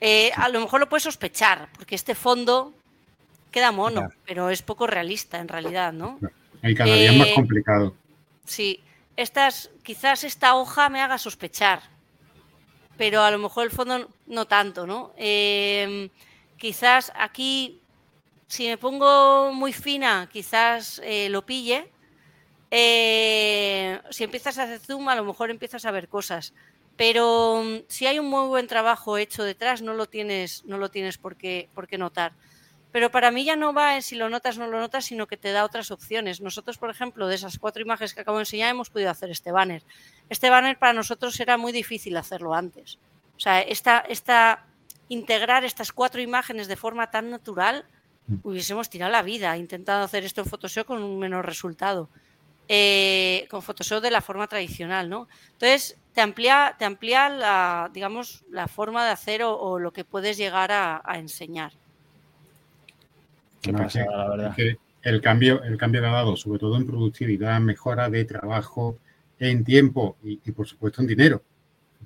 Eh, 0.00 0.30
a 0.36 0.48
lo 0.48 0.60
mejor 0.60 0.80
lo 0.80 0.88
puedes 0.88 1.02
sospechar, 1.02 1.68
porque 1.74 1.94
este 1.94 2.14
fondo 2.14 2.72
queda 3.50 3.72
mono, 3.72 4.00
claro. 4.00 4.14
pero 4.24 4.50
es 4.50 4.62
poco 4.62 4.86
realista 4.86 5.38
en 5.38 5.48
realidad, 5.48 5.92
¿no? 5.92 6.18
Y 6.62 6.74
cada 6.74 6.94
día 6.94 7.10
eh, 7.10 7.12
es 7.12 7.18
más 7.18 7.28
complicado. 7.34 7.94
Sí, 8.46 8.80
estas, 9.16 9.70
quizás 9.82 10.24
esta 10.24 10.54
hoja 10.54 10.88
me 10.88 11.00
haga 11.02 11.18
sospechar, 11.18 11.82
pero 12.96 13.22
a 13.22 13.30
lo 13.30 13.38
mejor 13.38 13.64
el 13.64 13.70
fondo 13.70 14.08
no 14.26 14.46
tanto, 14.46 14.86
¿no? 14.86 15.12
Eh, 15.16 16.10
quizás 16.60 17.10
aquí, 17.16 17.80
si 18.46 18.68
me 18.68 18.76
pongo 18.76 19.52
muy 19.52 19.72
fina, 19.72 20.28
quizás 20.30 21.00
eh, 21.02 21.28
lo 21.30 21.44
pille. 21.46 21.90
si 22.70 24.24
empiezas 24.24 24.58
a 24.58 24.64
hacer 24.64 24.78
zoom, 24.78 25.08
a 25.08 25.16
lo 25.16 25.24
mejor 25.24 25.50
empiezas 25.50 25.86
a 25.86 25.90
ver 25.90 26.08
cosas. 26.08 26.52
Pero 26.96 27.62
mm, 27.64 27.84
si 27.88 28.06
hay 28.06 28.18
un 28.18 28.28
muy 28.28 28.46
buen 28.46 28.66
trabajo 28.66 29.16
hecho 29.16 29.42
detrás, 29.42 29.80
no 29.80 29.94
lo 29.94 30.06
tienes, 30.06 30.64
no 30.66 30.76
lo 30.76 30.90
tienes 30.90 31.16
por, 31.16 31.34
qué, 31.36 31.70
por 31.74 31.88
qué 31.88 31.96
notar. 31.96 32.32
Pero 32.92 33.10
para 33.10 33.30
mí 33.30 33.44
ya 33.44 33.56
no 33.56 33.72
va 33.72 33.96
en 33.96 34.02
si 34.02 34.16
lo 34.16 34.28
notas 34.28 34.58
o 34.58 34.60
no 34.60 34.66
lo 34.66 34.80
notas, 34.80 35.06
sino 35.06 35.26
que 35.26 35.38
te 35.38 35.52
da 35.52 35.64
otras 35.64 35.90
opciones. 35.90 36.42
Nosotros, 36.42 36.76
por 36.76 36.90
ejemplo, 36.90 37.26
de 37.26 37.36
esas 37.36 37.58
cuatro 37.58 37.80
imágenes 37.80 38.12
que 38.12 38.20
acabo 38.20 38.36
de 38.36 38.42
enseñar, 38.42 38.70
hemos 38.70 38.90
podido 38.90 39.10
hacer 39.10 39.30
este 39.30 39.50
banner. 39.50 39.82
Este 40.28 40.50
banner 40.50 40.78
para 40.78 40.92
nosotros 40.92 41.40
era 41.40 41.56
muy 41.56 41.72
difícil 41.72 42.16
hacerlo 42.18 42.52
antes. 42.52 42.98
O 43.36 43.40
sea, 43.40 43.62
esta, 43.62 44.00
esta, 44.00 44.66
integrar 45.10 45.64
estas 45.64 45.92
cuatro 45.92 46.22
imágenes 46.22 46.68
de 46.68 46.76
forma 46.76 47.10
tan 47.10 47.30
natural, 47.30 47.84
hubiésemos 48.44 48.88
tirado 48.88 49.10
la 49.10 49.22
vida 49.22 49.56
intentando 49.58 50.04
hacer 50.04 50.24
esto 50.24 50.40
en 50.40 50.46
Photoshop 50.46 50.86
con 50.86 51.02
un 51.02 51.18
menor 51.18 51.44
resultado. 51.44 52.08
Eh, 52.72 53.48
con 53.50 53.62
Photoshop 53.62 54.00
de 54.00 54.12
la 54.12 54.20
forma 54.20 54.46
tradicional, 54.46 55.08
¿no? 55.08 55.26
Entonces, 55.54 55.98
te 56.14 56.20
amplía, 56.20 56.76
te 56.78 56.84
amplía 56.84 57.28
la, 57.28 57.90
digamos, 57.92 58.44
la 58.48 58.68
forma 58.68 59.04
de 59.04 59.10
hacer 59.10 59.42
o, 59.42 59.58
o 59.58 59.80
lo 59.80 59.92
que 59.92 60.04
puedes 60.04 60.36
llegar 60.36 60.70
a, 60.70 61.02
a 61.04 61.18
enseñar. 61.18 61.72
Qué 63.60 63.72
no, 63.72 63.80
la 63.80 64.28
verdad. 64.28 64.54
Que 64.54 64.78
el, 65.02 65.20
cambio, 65.20 65.64
el 65.64 65.76
cambio 65.76 66.00
que 66.00 66.06
ha 66.06 66.12
dado, 66.12 66.36
sobre 66.36 66.60
todo 66.60 66.76
en 66.76 66.86
productividad, 66.86 67.60
mejora 67.60 68.08
de 68.08 68.24
trabajo, 68.24 68.96
en 69.40 69.64
tiempo 69.64 70.16
y, 70.22 70.38
y 70.44 70.52
por 70.52 70.68
supuesto 70.68 71.00
en 71.00 71.08
dinero, 71.08 71.42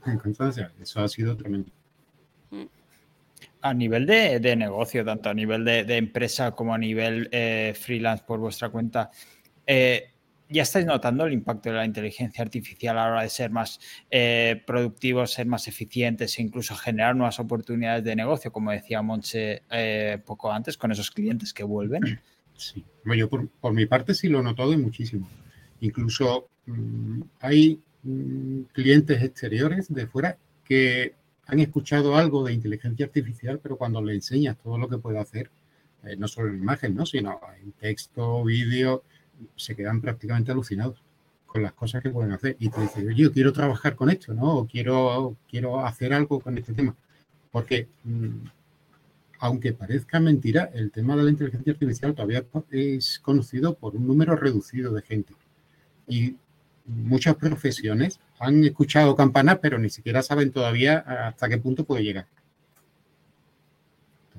en 0.06 0.18
constancia, 0.18 0.72
eso 0.80 1.00
ha 1.00 1.08
sido 1.08 1.36
tremendo. 1.36 1.70
A 3.64 3.72
nivel 3.72 4.04
de, 4.04 4.40
de 4.40 4.56
negocio, 4.56 5.06
tanto 5.06 5.30
a 5.30 5.34
nivel 5.34 5.64
de, 5.64 5.96
empresa 5.96 6.50
como 6.50 6.74
a 6.74 6.78
nivel 6.78 7.30
eh, 7.32 7.72
freelance 7.74 8.22
por 8.22 8.38
vuestra 8.38 8.68
cuenta, 8.68 9.10
eh, 9.66 10.10
ya 10.50 10.64
estáis 10.64 10.84
notando 10.84 11.24
el 11.24 11.32
impacto 11.32 11.70
de 11.70 11.76
la 11.76 11.86
inteligencia 11.86 12.44
artificial 12.44 12.98
a 12.98 13.04
la 13.06 13.10
hora 13.10 13.22
de 13.22 13.30
ser 13.30 13.50
más 13.50 13.80
eh, 14.10 14.62
productivos, 14.66 15.32
ser 15.32 15.46
más 15.46 15.66
eficientes 15.66 16.38
e 16.38 16.42
incluso 16.42 16.74
generar 16.74 17.16
nuevas 17.16 17.40
oportunidades 17.40 18.04
de 18.04 18.14
negocio, 18.14 18.52
como 18.52 18.70
decía 18.70 19.00
Monche 19.00 19.62
poco 20.26 20.52
antes, 20.52 20.76
con 20.76 20.92
esos 20.92 21.10
clientes 21.10 21.54
que 21.54 21.64
vuelven. 21.64 22.20
Sí, 22.56 22.84
yo 23.16 23.30
por, 23.30 23.48
por, 23.48 23.72
mi 23.72 23.86
parte 23.86 24.12
sí 24.12 24.28
lo 24.28 24.40
he 24.40 24.42
notado 24.42 24.74
y 24.74 24.76
muchísimo. 24.76 25.26
Incluso 25.80 26.50
mmm, 26.66 27.22
hay 27.40 27.80
mmm, 28.02 28.64
clientes 28.72 29.22
exteriores 29.22 29.92
de 29.92 30.06
fuera 30.06 30.36
que 30.64 31.14
han 31.46 31.60
escuchado 31.60 32.16
algo 32.16 32.44
de 32.44 32.52
inteligencia 32.52 33.06
artificial, 33.06 33.60
pero 33.62 33.76
cuando 33.76 34.00
le 34.02 34.14
enseñas 34.14 34.56
todo 34.58 34.78
lo 34.78 34.88
que 34.88 34.98
puede 34.98 35.18
hacer, 35.18 35.50
eh, 36.04 36.16
no 36.16 36.28
solo 36.28 36.48
en 36.48 36.56
imagen, 36.56 36.94
¿no? 36.94 37.06
sino 37.06 37.40
en 37.62 37.72
texto, 37.72 38.44
vídeo, 38.44 39.02
se 39.56 39.74
quedan 39.74 40.00
prácticamente 40.00 40.52
alucinados 40.52 41.02
con 41.46 41.62
las 41.62 41.72
cosas 41.72 42.02
que 42.02 42.10
pueden 42.10 42.32
hacer. 42.32 42.56
Y 42.58 42.68
te 42.68 42.80
dicen, 42.80 43.08
yo 43.14 43.32
quiero 43.32 43.52
trabajar 43.52 43.94
con 43.94 44.10
esto, 44.10 44.34
¿no? 44.34 44.56
O 44.56 44.66
quiero, 44.66 45.36
quiero 45.48 45.84
hacer 45.84 46.12
algo 46.12 46.40
con 46.40 46.58
este 46.58 46.72
tema. 46.72 46.96
Porque, 47.52 47.88
mmm, 48.02 48.46
aunque 49.38 49.72
parezca 49.72 50.18
mentira, 50.20 50.70
el 50.74 50.90
tema 50.90 51.16
de 51.16 51.22
la 51.22 51.30
inteligencia 51.30 51.72
artificial 51.72 52.14
todavía 52.14 52.44
es 52.70 53.20
conocido 53.20 53.74
por 53.74 53.94
un 53.94 54.06
número 54.06 54.34
reducido 54.36 54.92
de 54.92 55.02
gente. 55.02 55.34
Y 56.08 56.36
muchas 56.86 57.36
profesiones 57.36 58.20
han 58.44 58.64
escuchado 58.64 59.16
campanas, 59.16 59.58
pero 59.60 59.78
ni 59.78 59.90
siquiera 59.90 60.22
saben 60.22 60.52
todavía 60.52 60.98
hasta 60.98 61.48
qué 61.48 61.58
punto 61.58 61.84
puede 61.84 62.04
llegar. 62.04 62.26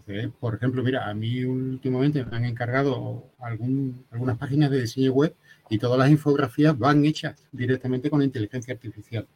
Entonces, 0.07 0.31
por 0.39 0.55
ejemplo, 0.55 0.83
mira, 0.83 1.09
a 1.09 1.13
mí 1.13 1.43
últimamente 1.45 2.23
me 2.23 2.37
han 2.37 2.45
encargado 2.45 3.23
algunas 3.39 4.37
páginas 4.37 4.69
de 4.69 4.81
diseño 4.81 5.11
web 5.13 5.35
y 5.69 5.79
todas 5.79 5.97
las 5.97 6.09
infografías 6.11 6.77
van 6.77 7.05
hechas 7.05 7.43
directamente 7.51 8.09
con 8.09 8.21
inteligencia 8.21 8.73
artificial. 8.73 9.27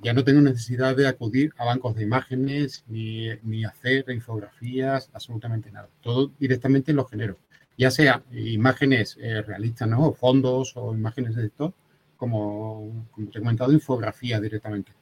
Ya 0.00 0.12
no 0.12 0.24
tengo 0.24 0.40
necesidad 0.40 0.96
de 0.96 1.08
acudir 1.08 1.52
a 1.58 1.64
bancos 1.64 1.94
de 1.94 2.02
imágenes 2.02 2.84
ni, 2.88 3.28
ni 3.42 3.64
hacer 3.64 4.04
infografías, 4.10 5.10
absolutamente 5.12 5.70
nada. 5.70 5.88
Todo 6.00 6.32
directamente 6.38 6.92
lo 6.92 7.04
genero. 7.04 7.36
Ya 7.76 7.90
sea 7.90 8.22
imágenes 8.32 9.16
eh, 9.20 9.42
realistas, 9.42 9.88
¿no? 9.88 10.08
O 10.08 10.14
fondos 10.14 10.72
o 10.76 10.94
imágenes 10.94 11.34
de 11.34 11.46
esto, 11.46 11.74
como, 12.22 13.08
como 13.10 13.30
te 13.30 13.38
he 13.38 13.40
comentado, 13.40 13.72
infografía 13.72 14.40
directamente. 14.40 14.92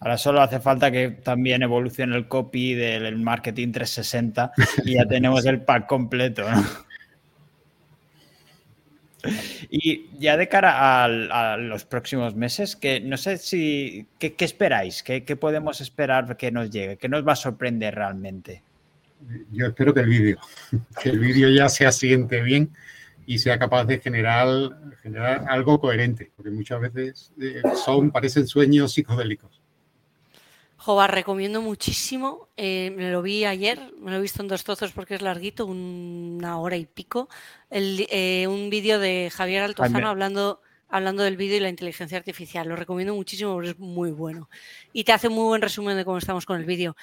Ahora 0.00 0.16
solo 0.16 0.40
hace 0.40 0.60
falta 0.60 0.90
que 0.90 1.10
también 1.10 1.62
evolucione 1.62 2.16
el 2.16 2.26
copy 2.26 2.72
del 2.72 3.18
marketing 3.18 3.70
360 3.70 4.52
y 4.86 4.94
ya 4.94 5.04
tenemos 5.04 5.44
el 5.44 5.60
pack 5.60 5.86
completo. 5.86 6.46
Y 9.68 10.08
ya 10.18 10.38
de 10.38 10.48
cara 10.48 11.04
a, 11.04 11.58
los 11.58 11.84
próximos 11.84 12.34
meses, 12.34 12.74
que 12.74 13.00
no 13.00 13.18
sé 13.18 13.36
si. 13.36 14.06
¿Qué, 14.18 14.34
esperáis? 14.38 15.02
¿Qué, 15.02 15.20
podemos 15.36 15.82
esperar 15.82 16.34
que 16.38 16.50
nos 16.50 16.70
llegue? 16.70 16.96
¿Qué 16.96 17.10
nos 17.10 17.28
va 17.28 17.34
a 17.34 17.36
sorprender 17.36 17.94
realmente? 17.94 18.62
Yo 19.52 19.66
espero 19.66 19.92
que 19.92 20.00
el 20.00 20.08
vídeo, 20.08 20.38
que 21.02 21.10
el 21.10 21.18
vídeo 21.18 21.50
ya 21.50 21.68
se 21.68 21.84
asiente 21.84 22.40
bien 22.40 22.70
y 23.26 23.38
sea 23.38 23.58
capaz 23.58 23.84
de 23.84 23.98
generar, 23.98 24.48
generar 25.02 25.44
algo 25.48 25.80
coherente, 25.80 26.32
porque 26.36 26.50
muchas 26.50 26.80
veces 26.80 27.32
eh, 27.40 27.62
son, 27.84 28.10
parecen 28.10 28.46
sueños 28.46 28.92
psicodélicos. 28.92 29.62
Jova, 30.82 31.06
recomiendo 31.06 31.62
muchísimo. 31.62 32.48
Eh, 32.56 32.92
me 32.96 33.12
lo 33.12 33.22
vi 33.22 33.44
ayer, 33.44 33.92
me 34.00 34.10
lo 34.10 34.16
he 34.16 34.20
visto 34.20 34.42
en 34.42 34.48
dos 34.48 34.64
trozos 34.64 34.90
porque 34.90 35.14
es 35.14 35.22
larguito, 35.22 35.64
una 35.64 36.58
hora 36.58 36.76
y 36.76 36.86
pico. 36.86 37.28
Eh, 37.70 38.48
un 38.48 38.68
vídeo 38.68 38.98
de 38.98 39.30
Javier 39.32 39.62
Altozano 39.62 40.08
hablando, 40.08 40.60
hablando 40.88 41.22
del 41.22 41.36
vídeo 41.36 41.58
y 41.58 41.60
la 41.60 41.68
inteligencia 41.68 42.18
artificial. 42.18 42.68
Lo 42.68 42.74
recomiendo 42.74 43.14
muchísimo 43.14 43.52
porque 43.52 43.70
es 43.70 43.78
muy 43.78 44.10
bueno. 44.10 44.50
Y 44.92 45.04
te 45.04 45.12
hace 45.12 45.28
un 45.28 45.34
muy 45.34 45.44
buen 45.44 45.62
resumen 45.62 45.96
de 45.96 46.04
cómo 46.04 46.18
estamos 46.18 46.46
con 46.46 46.58
el 46.58 46.66
vídeo. 46.66 46.96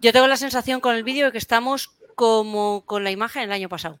Yo 0.00 0.10
tengo 0.10 0.26
la 0.26 0.38
sensación 0.38 0.80
con 0.80 0.96
el 0.96 1.04
vídeo 1.04 1.26
de 1.26 1.32
que 1.32 1.38
estamos 1.38 1.88
como 2.14 2.86
con 2.86 3.04
la 3.04 3.10
imagen 3.10 3.42
el 3.42 3.52
año 3.52 3.68
pasado. 3.68 4.00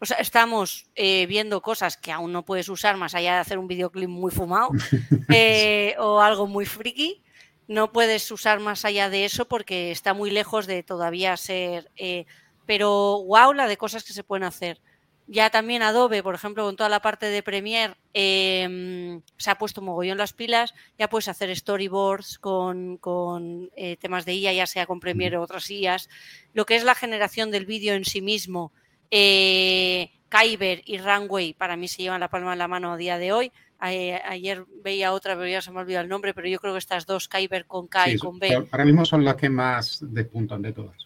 O 0.00 0.06
sea, 0.06 0.18
estamos 0.18 0.86
eh, 0.94 1.26
viendo 1.26 1.60
cosas 1.62 1.96
que 1.96 2.12
aún 2.12 2.32
no 2.32 2.44
puedes 2.44 2.68
usar 2.68 2.96
más 2.96 3.14
allá 3.14 3.34
de 3.34 3.40
hacer 3.40 3.58
un 3.58 3.68
videoclip 3.68 4.08
muy 4.08 4.30
fumado 4.30 4.70
o 5.98 6.20
algo 6.20 6.46
muy 6.46 6.66
friki 6.66 7.22
no 7.68 7.92
puedes 7.92 8.30
usar 8.30 8.60
más 8.60 8.84
allá 8.84 9.10
de 9.10 9.24
eso 9.24 9.46
porque 9.46 9.90
está 9.90 10.14
muy 10.14 10.30
lejos 10.30 10.66
de 10.66 10.82
todavía 10.82 11.36
ser. 11.36 11.90
Eh, 11.96 12.26
pero 12.64 13.24
wow, 13.24 13.52
la 13.52 13.68
de 13.68 13.76
cosas 13.76 14.04
que 14.04 14.12
se 14.12 14.24
pueden 14.24 14.44
hacer. 14.44 14.80
Ya 15.28 15.50
también 15.50 15.82
Adobe, 15.82 16.22
por 16.22 16.36
ejemplo, 16.36 16.64
con 16.64 16.76
toda 16.76 16.88
la 16.88 17.02
parte 17.02 17.26
de 17.26 17.42
Premiere, 17.42 17.96
em, 18.12 19.22
se 19.36 19.50
ha 19.50 19.58
puesto 19.58 19.82
mogollón 19.82 20.18
las 20.18 20.32
pilas. 20.32 20.72
Ya 20.98 21.08
puedes 21.08 21.26
hacer 21.26 21.54
storyboards 21.56 22.38
con, 22.38 23.70
eh, 23.76 23.96
temas 23.96 24.24
de 24.24 24.34
IA, 24.34 24.52
ya 24.52 24.66
sea 24.66 24.86
con 24.86 25.00
Premiere 25.00 25.36
o 25.36 25.42
otras 25.42 25.68
IAs. 25.68 26.08
Lo 26.52 26.64
que 26.64 26.76
es 26.76 26.84
la 26.84 26.94
generación 26.94 27.50
del 27.50 27.66
vídeo 27.66 27.94
en 27.94 28.04
sí 28.04 28.20
mismo, 28.22 28.72
eh, 29.10 30.10
Kyber 30.28 30.82
y 30.84 30.98
Runway, 30.98 31.54
para 31.54 31.76
mí 31.76 31.88
se 31.88 32.02
llevan 32.02 32.20
la 32.20 32.28
palma 32.28 32.52
en 32.52 32.58
la 32.58 32.68
mano 32.68 32.92
a 32.92 32.96
día 32.96 33.18
de 33.18 33.32
hoy 33.32 33.52
ayer 33.78 34.64
veía 34.82 35.12
otra, 35.12 35.34
pero 35.34 35.48
ya 35.48 35.60
se 35.60 35.70
me 35.70 35.80
olvidó 35.80 36.00
el 36.00 36.08
nombre, 36.08 36.34
pero 36.34 36.48
yo 36.48 36.58
creo 36.58 36.72
que 36.72 36.78
estas 36.78 37.06
dos, 37.06 37.28
Kyber 37.28 37.66
con 37.66 37.86
K 37.88 38.10
y 38.10 38.18
con 38.18 38.38
B. 38.38 38.54
Ahora 38.54 38.84
mismo 38.84 39.04
son 39.04 39.24
las 39.24 39.36
que 39.36 39.48
más 39.48 39.98
despuntan 40.00 40.62
de 40.62 40.72
todas. 40.72 40.96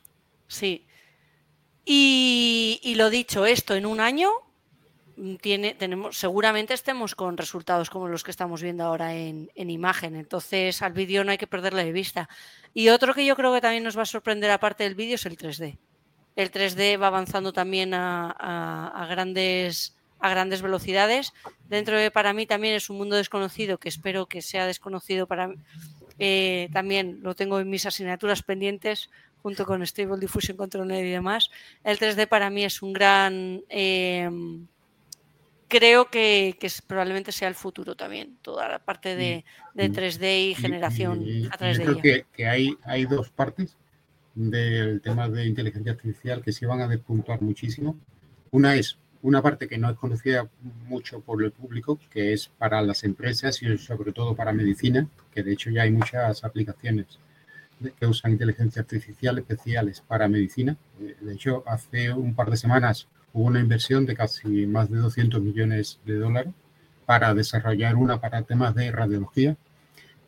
Sí. 0.46 0.86
Y, 1.84 2.94
lo 2.96 3.11
dicho, 3.11 3.46
esto 3.46 3.74
en 3.74 3.86
un 3.86 4.01
año 4.01 4.30
tiene, 5.40 5.74
tenemos, 5.74 6.16
seguramente 6.16 6.72
estemos 6.72 7.14
con 7.14 7.36
resultados 7.36 7.90
como 7.90 8.07
los 8.07 8.22
que 8.22 8.30
estamos 8.30 8.62
viendo 8.62 8.84
ahora 8.84 9.14
en, 9.14 9.51
imagen. 9.57 10.14
Entonces 10.14 10.82
al 10.82 10.92
vídeo 10.92 11.24
no 11.24 11.32
hay 11.32 11.38
que 11.38 11.48
perderle 11.48 11.84
de 11.84 11.92
vista. 11.92 12.28
Y 12.74 12.90
otro 12.90 13.14
que 13.14 13.26
yo 13.26 13.34
creo 13.34 13.53
que 13.53 13.61
también 13.61 13.82
nos 13.82 13.98
va 13.98 14.03
a 14.03 14.07
sorprender 14.07 14.51
aparte 14.51 14.84
del 14.84 14.94
vídeo 14.94 15.16
es 15.16 15.26
el 15.26 15.36
3D. 15.36 15.78
El 16.41 16.51
3D 16.51 17.01
va 17.01 17.09
avanzando 17.09 17.53
también 17.53 17.93
a 17.95 19.07
grandes 19.09 19.95
a 20.20 20.30
grandes 20.30 20.62
velocidades. 20.62 21.32
Dentro 21.68 21.99
de 21.99 22.11
para 22.11 22.32
mí 22.32 22.47
también 22.47 22.74
es 22.74 22.91
un 22.91 22.99
mundo 22.99 23.16
desconocido 23.16 23.78
que 23.78 23.88
espero 23.88 24.26
que 24.26 24.43
sea 24.43 24.66
desconocido 24.66 25.26
para 25.26 25.49
mí. 25.49 25.57
Eh, 26.18 26.68
también 26.72 27.20
lo 27.22 27.34
tengo 27.34 27.59
en 27.59 27.70
mis 27.70 27.86
asignaturas 27.86 28.43
pendientes 28.43 29.11
junto 29.43 29.64
con 29.64 29.84
Stable 29.86 30.20
Diffusion 30.20 30.57
Control 30.57 30.93
y 30.93 31.11
demás. 31.11 31.51
El 31.82 31.99
3D 31.99 32.28
para 32.28 32.51
mí 32.51 32.64
es 32.64 32.82
un 32.82 32.93
gran... 32.93 33.62
Em, 33.70 34.66
creo 35.68 36.11
que, 36.11 36.59
probablemente 36.86 37.32
sea 37.32 37.49
el 37.49 37.55
futuro 37.55 37.95
también, 37.95 38.36
toda 38.43 38.68
la 38.68 38.80
parte 38.80 39.16
de, 39.16 39.45
3D 39.74 40.51
y 40.51 40.55
generación 40.55 41.49
a 41.51 41.57
través 41.57 41.78
de 41.78 41.84
creo 41.84 42.03
que, 42.03 42.26
que, 42.34 42.47
hay, 42.47 42.76
hay 42.84 43.07
dos 43.07 43.30
partes 43.30 43.78
del 44.49 45.03
tema 45.03 45.28
de 45.28 45.47
inteligencia 45.47 45.93
artificial 45.93 46.43
que 46.43 46.53
se 46.53 46.66
van 46.66 46.80
a 46.80 46.88
despuntar 46.88 47.43
muchísimo. 47.43 47.99
Una 48.51 48.74
es 48.76 48.97
una 49.22 49.43
parte 49.43 49.68
que 49.68 49.76
no 49.76 49.91
es 49.91 49.97
conocida 49.99 50.49
mucho 50.88 51.20
por 51.20 51.43
el 51.43 51.53
público, 51.53 51.99
que 52.11 52.32
es 52.32 52.49
para 52.49 52.80
las 52.80 53.05
empresas 53.05 53.62
y 53.62 53.76
sobre 53.76 54.12
todo 54.12 54.34
para 54.34 54.53
medicina, 54.53 55.07
que 55.34 55.43
de 55.43 55.53
hecho 55.53 55.70
ya 55.70 55.82
hay 55.82 55.91
muchas 55.91 56.43
aplicaciones 56.43 57.18
que 57.99 58.07
usan 58.07 58.32
inteligencia 58.32 58.80
artificial 58.80 59.38
especiales 59.38 60.01
para 60.01 60.28
medicina. 60.28 60.76
Eh, 61.01 61.16
de 61.20 61.34
hecho, 61.34 61.62
hace 61.66 62.12
un 62.12 62.34
par 62.34 62.51
de 62.51 62.57
semanas 62.57 63.09
hubo 63.32 63.45
una 63.45 63.61
inversión 63.61 64.07
de 64.07 64.16
casi 64.16 64.66
más 64.66 64.91
de 64.91 64.99
200 64.99 65.43
millones 65.43 65.99
de 66.07 66.14
dólares 66.14 66.53
para 67.05 67.34
desarrollar 67.34 67.97
una 67.97 68.20
para 68.20 68.43
temas 68.43 68.74
de 68.74 68.91
radiología. 68.91 69.57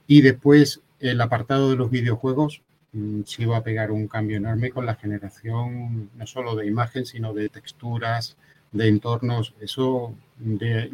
Y 0.06 0.20
después 0.20 0.80
el 1.00 1.20
apartado 1.20 1.70
de 1.70 1.76
los 1.76 1.90
videojuegos 1.90 2.62
mm, 2.92 3.22
se 3.24 3.42
iba 3.42 3.56
a 3.56 3.64
pegar 3.64 3.90
un 3.90 4.08
cambio 4.08 4.36
enorme 4.36 4.70
con 4.70 4.86
la 4.86 4.94
generación 4.96 6.10
no 6.16 6.26
solo 6.26 6.56
de 6.56 6.66
imagen, 6.66 7.06
sino 7.06 7.32
de 7.34 7.48
texturas, 7.48 8.36
de 8.72 8.88
entornos, 8.88 9.54
eso 9.60 10.14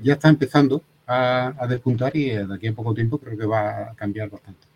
ya 0.03 0.15
está 0.15 0.29
empezando 0.29 0.83
a, 1.07 1.67
despuntar 1.69 2.15
y 2.17 2.31
de 2.31 2.55
aquí 2.55 2.69
a 2.69 2.75
poco 2.75 2.95
tiempo 2.95 3.19
creo 3.19 3.39
que 3.39 3.47
va 3.47 3.91
a 3.91 3.95
cambiar 3.95 4.31
bastante. 4.31 4.68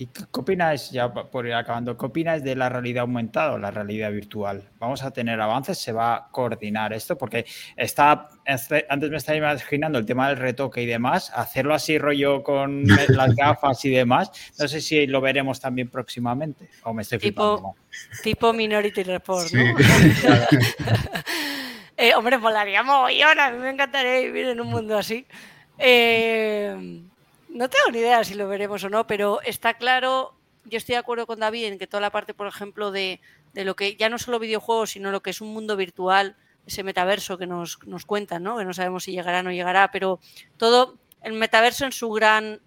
¿Y 0.00 0.06
qué 0.06 0.22
opináis, 0.30 0.92
ya 0.92 1.12
por 1.12 1.44
ir 1.44 1.54
acabando, 1.54 1.98
qué 1.98 2.06
opináis 2.06 2.44
de 2.44 2.54
la 2.54 2.68
realidad 2.68 3.00
aumentada 3.00 3.54
o 3.54 3.58
la 3.58 3.72
realidad 3.72 4.12
virtual? 4.12 4.62
¿Vamos 4.78 5.02
a 5.02 5.10
tener 5.10 5.40
avances? 5.40 5.76
¿Se 5.76 5.90
va 5.90 6.14
a 6.14 6.28
coordinar 6.30 6.92
esto? 6.92 7.18
Porque 7.18 7.44
está, 7.76 8.28
antes 8.46 9.10
me 9.10 9.16
estaba 9.16 9.36
imaginando 9.36 9.98
el 9.98 10.06
tema 10.06 10.28
del 10.28 10.36
retoque 10.36 10.82
y 10.82 10.86
demás, 10.86 11.32
hacerlo 11.34 11.74
así 11.74 11.98
rollo 11.98 12.44
con 12.44 12.84
las 13.08 13.34
gafas 13.34 13.84
y 13.84 13.90
demás, 13.90 14.30
no 14.56 14.68
sé 14.68 14.80
si 14.80 15.08
lo 15.08 15.20
veremos 15.20 15.58
también 15.60 15.88
próximamente 15.88 16.70
o 16.84 16.94
me 16.94 17.02
estoy 17.02 17.18
tipo, 17.18 17.74
Tipo 18.22 18.52
Minority 18.52 19.02
Report, 19.02 19.50
¿no? 19.52 19.74
Eh, 22.00 22.14
hombre, 22.14 22.38
molaría 22.38 22.84
mogollón, 22.84 23.40
a 23.40 23.50
mí 23.50 23.58
me 23.58 23.70
encantaría 23.70 24.20
vivir 24.20 24.46
en 24.46 24.60
un 24.60 24.68
mundo 24.68 24.96
así. 24.96 25.26
Eh, 25.76 27.07
no 27.48 27.68
tengo 27.68 27.90
ni 27.92 27.98
idea 27.98 28.24
si 28.24 28.34
lo 28.34 28.48
veremos 28.48 28.84
o 28.84 28.88
no, 28.88 29.06
pero 29.06 29.40
está 29.42 29.74
claro, 29.74 30.34
yo 30.64 30.78
estoy 30.78 30.94
de 30.94 30.98
acuerdo 30.98 31.26
con 31.26 31.40
David 31.40 31.64
en 31.64 31.78
que 31.78 31.86
toda 31.86 32.00
la 32.00 32.10
parte, 32.10 32.34
por 32.34 32.46
ejemplo, 32.46 32.90
de, 32.90 33.20
lo 33.54 33.74
que 33.76 33.96
ya 33.96 34.08
no 34.08 34.18
solo 34.18 34.38
videojuegos, 34.38 34.90
sino 34.90 35.10
lo 35.10 35.22
que 35.22 35.30
es 35.30 35.40
un 35.40 35.52
mundo 35.52 35.76
virtual, 35.76 36.36
ese 36.66 36.82
metaverso 36.82 37.38
que 37.38 37.46
nos, 37.46 37.78
nos 37.86 38.04
cuentan, 38.04 38.42
¿no? 38.42 38.58
que 38.58 38.64
no 38.64 38.74
sabemos 38.74 39.04
si 39.04 39.12
llegará 39.12 39.40
o 39.40 39.42
no 39.42 39.52
llegará, 39.52 39.90
pero 39.90 40.20
todo 40.56 40.96
el 41.22 41.32
metaverso 41.32 41.84
en 41.84 41.92
su 41.92 42.10
gran, 42.10 42.60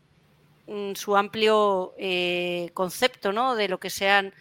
su 0.96 1.16
amplio 1.16 1.94
eh, 1.98 2.72
concepto 2.74 3.32
¿no? 3.32 3.56
de 3.56 3.68
lo 3.68 3.80
que 3.80 3.90
sean 3.90 4.34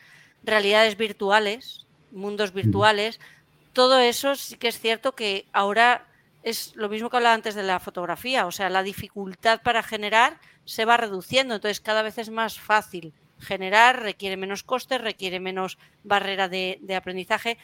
realidades 0.42 0.96
virtuales, 0.96 1.86
mundos 2.10 2.52
virtuales 2.52 3.20
todo 3.72 3.98
eso 3.98 4.34
sí 4.34 4.56
que 4.56 4.68
es 4.68 4.80
cierto 4.80 5.14
que 5.14 5.46
ahora 5.52 6.06
es 6.42 6.74
lo 6.76 6.88
mismo 6.88 7.10
que 7.10 7.16
hablaba 7.16 7.34
antes 7.34 7.54
de 7.54 7.62
la 7.62 7.80
fotografía, 7.80 8.46
o 8.46 8.52
sea, 8.52 8.70
la 8.70 8.82
dificultad 8.82 9.60
para 9.62 9.82
generar 9.82 10.38
se 10.64 10.84
va 10.84 10.96
reduciendo, 10.96 11.54
entonces 11.54 11.80
cada 11.80 12.02
vez 12.02 12.18
es 12.18 12.30
más 12.30 12.58
fácil 12.58 13.12
generar, 13.38 14.02
requiere 14.02 14.36
menos 14.36 14.62
costes, 14.62 15.00
requiere 15.00 15.40
menos 15.40 15.78
barrera 16.04 16.48
de, 16.48 16.78
aprendizaje, 16.96 17.58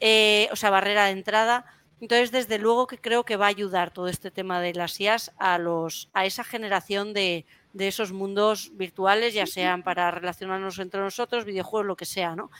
eh, 0.00 0.48
o 0.52 0.56
sea, 0.56 0.70
barrera 0.70 1.06
de 1.06 1.12
entrada. 1.12 1.64
Entonces, 2.00 2.32
desde 2.32 2.58
luego 2.58 2.86
que 2.86 2.98
creo 2.98 3.24
que 3.24 3.36
va 3.36 3.46
a 3.46 3.48
ayudar 3.48 3.92
todo 3.92 4.08
este 4.08 4.30
tema 4.30 4.60
de 4.60 4.74
las 4.74 5.00
IAS 5.00 5.32
a, 5.38 5.58
los, 5.58 6.10
a 6.12 6.26
esa 6.26 6.42
generación 6.42 7.12
de, 7.12 7.46
de 7.72 7.88
esos 7.88 8.12
mundos 8.12 8.70
virtuales, 8.74 9.34
ya 9.34 9.46
sean 9.46 9.82
para 9.82 10.10
relacionarnos 10.10 10.78
entre 10.78 11.00
nosotros, 11.00 11.44
videojuegos, 11.44 11.86
lo 11.86 11.96
que 11.96 12.04
sea, 12.04 12.34
¿no? 12.34 12.50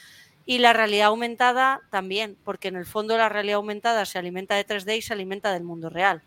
Y 0.45 0.59
la 0.59 0.73
realidad 0.73 1.09
aumentada 1.09 1.81
también, 1.91 2.37
porque 2.45 2.69
en 2.69 2.77
el 2.77 2.87
fondo 2.87 3.17
la 3.17 3.29
realidad 3.29 3.57
aumentada 3.57 4.05
se 4.05 4.19
alimenta 4.19 4.57
de 4.57 4.67
3D 4.67 4.99
y 4.99 5.03
se 5.03 5.13
alimenta 5.13 5.53
del 5.53 5.63
mundo 5.63 5.89
real. 5.89 6.23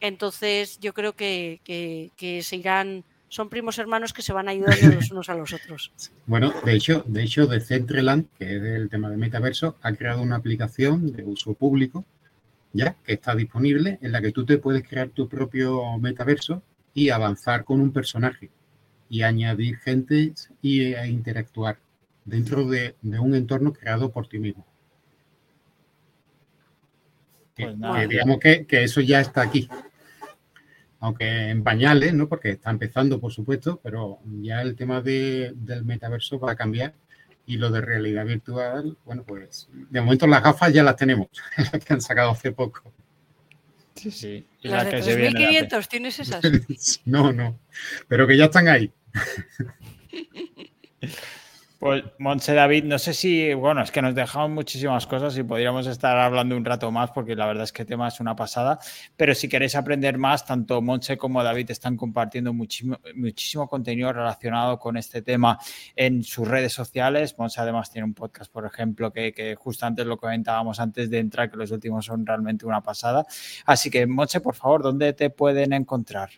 Entonces 0.00 0.78
yo 0.80 0.94
creo 0.94 1.14
que, 1.14 1.60
que, 1.64 2.42
se 2.42 2.56
irán, 2.56 3.04
son 3.28 3.48
primos 3.48 3.78
hermanos 3.78 4.12
que 4.12 4.22
se 4.22 4.32
van 4.32 4.48
ayudando 4.48 4.94
los 4.94 5.10
unos 5.10 5.28
a 5.28 5.34
los 5.34 5.52
otros. 5.52 5.92
Bueno, 6.26 6.52
de 6.64 6.74
hecho, 6.74 7.04
de 7.06 7.22
hecho, 7.24 7.46
Decentraland, 7.46 8.26
que 8.38 8.56
es 8.56 8.62
el 8.62 8.88
tema 8.88 9.10
de 9.10 9.16
metaverso, 9.16 9.76
ha 9.82 9.92
creado 9.92 10.22
una 10.22 10.36
aplicación 10.36 11.12
de 11.12 11.24
uso 11.24 11.54
público, 11.54 12.04
ya 12.72 12.96
que 13.04 13.14
está 13.14 13.34
disponible, 13.34 13.98
en 14.02 14.12
la 14.12 14.20
que 14.20 14.32
tú 14.32 14.44
te 14.46 14.58
puedes 14.58 14.86
crear 14.88 15.08
tu 15.10 15.28
propio 15.28 15.98
metaverso 15.98 16.62
y 16.94 17.10
avanzar 17.10 17.64
con 17.64 17.80
un 17.80 17.92
personaje 17.92 18.50
y 19.08 19.22
añadir 19.22 19.76
gente 19.78 20.32
y, 20.62 20.94
e 20.94 21.06
interactuar 21.08 21.78
dentro 22.24 22.66
de, 22.66 22.96
un 23.02 23.34
entorno 23.34 23.72
creado 23.72 24.10
por 24.10 24.28
ti 24.28 24.38
mismo. 24.38 24.66
Pues 27.54 28.08
digamos 28.08 28.38
que, 28.38 28.66
eso 28.70 29.00
ya 29.00 29.20
está 29.20 29.42
aquí. 29.42 29.68
aunque 31.00 31.50
en 31.50 31.62
pañales, 31.62 32.14
¿no? 32.14 32.28
Porque 32.28 32.50
está 32.50 32.70
empezando, 32.70 33.20
por 33.20 33.32
supuesto, 33.32 33.80
pero 33.82 34.18
ya 34.40 34.62
el 34.62 34.74
tema 34.76 35.00
de, 35.00 35.52
del 35.54 35.84
metaverso 35.84 36.38
va 36.38 36.52
a 36.52 36.56
cambiar 36.56 36.94
y 37.46 37.56
lo 37.56 37.70
de 37.70 37.80
realidad 37.80 38.24
virtual, 38.24 38.96
bueno, 39.04 39.24
pues 39.24 39.68
de 39.72 40.00
momento 40.00 40.26
las 40.26 40.42
gafas 40.42 40.72
ya 40.72 40.82
las 40.82 40.96
tenemos, 40.96 41.28
las 41.56 41.84
que 41.84 41.92
han 41.92 42.00
sacado 42.00 42.30
hace 42.30 42.52
poco. 42.52 42.92
Sí, 43.94 44.10
sí. 44.10 44.46
las 44.62 44.84
de 44.86 45.02
3.500, 45.02 45.88
¿tienes 45.88 46.18
esas? 46.20 46.42
no, 47.04 47.32
no, 47.32 47.58
pero 48.08 48.26
que 48.26 48.36
ya 48.36 48.46
están 48.46 48.68
ahí. 48.68 48.90
Pues, 51.82 52.04
Montse 52.18 52.54
David, 52.54 52.84
no 52.84 52.96
sé 52.96 53.12
si, 53.12 53.54
bueno, 53.54 53.82
es 53.82 53.90
que 53.90 54.00
nos 54.00 54.14
dejamos 54.14 54.50
muchísimas 54.50 55.04
cosas 55.04 55.36
y 55.36 55.42
podríamos 55.42 55.88
estar 55.88 56.16
hablando 56.16 56.56
un 56.56 56.64
rato 56.64 56.92
más 56.92 57.10
porque 57.10 57.34
la 57.34 57.44
verdad 57.44 57.64
es 57.64 57.72
que 57.72 57.82
el 57.82 57.88
tema 57.88 58.06
es 58.06 58.20
una 58.20 58.36
pasada, 58.36 58.78
pero 59.16 59.34
si 59.34 59.48
queréis 59.48 59.74
aprender 59.74 60.16
más, 60.16 60.46
tanto 60.46 60.80
Montse 60.80 61.18
como 61.18 61.42
David 61.42 61.72
están 61.72 61.96
compartiendo 61.96 62.52
muchísimo, 62.52 63.00
muchísimo 63.16 63.66
contenido 63.66 64.12
relacionado 64.12 64.78
con 64.78 64.96
este 64.96 65.22
tema 65.22 65.58
en 65.96 66.22
sus 66.22 66.46
redes 66.46 66.72
sociales. 66.72 67.36
Montse 67.36 67.60
además 67.60 67.90
tiene 67.90 68.04
un 68.04 68.14
podcast, 68.14 68.52
por 68.52 68.64
ejemplo, 68.64 69.12
que, 69.12 69.32
que 69.32 69.56
justo 69.56 69.84
antes 69.84 70.06
lo 70.06 70.18
comentábamos 70.18 70.78
antes 70.78 71.10
de 71.10 71.18
entrar, 71.18 71.50
que 71.50 71.56
los 71.56 71.72
últimos 71.72 72.06
son 72.06 72.24
realmente 72.24 72.64
una 72.64 72.80
pasada. 72.80 73.26
Así 73.66 73.90
que, 73.90 74.06
Montse, 74.06 74.40
por 74.40 74.54
favor, 74.54 74.84
¿dónde 74.84 75.14
te 75.14 75.30
pueden 75.30 75.72
encontrar? 75.72 76.30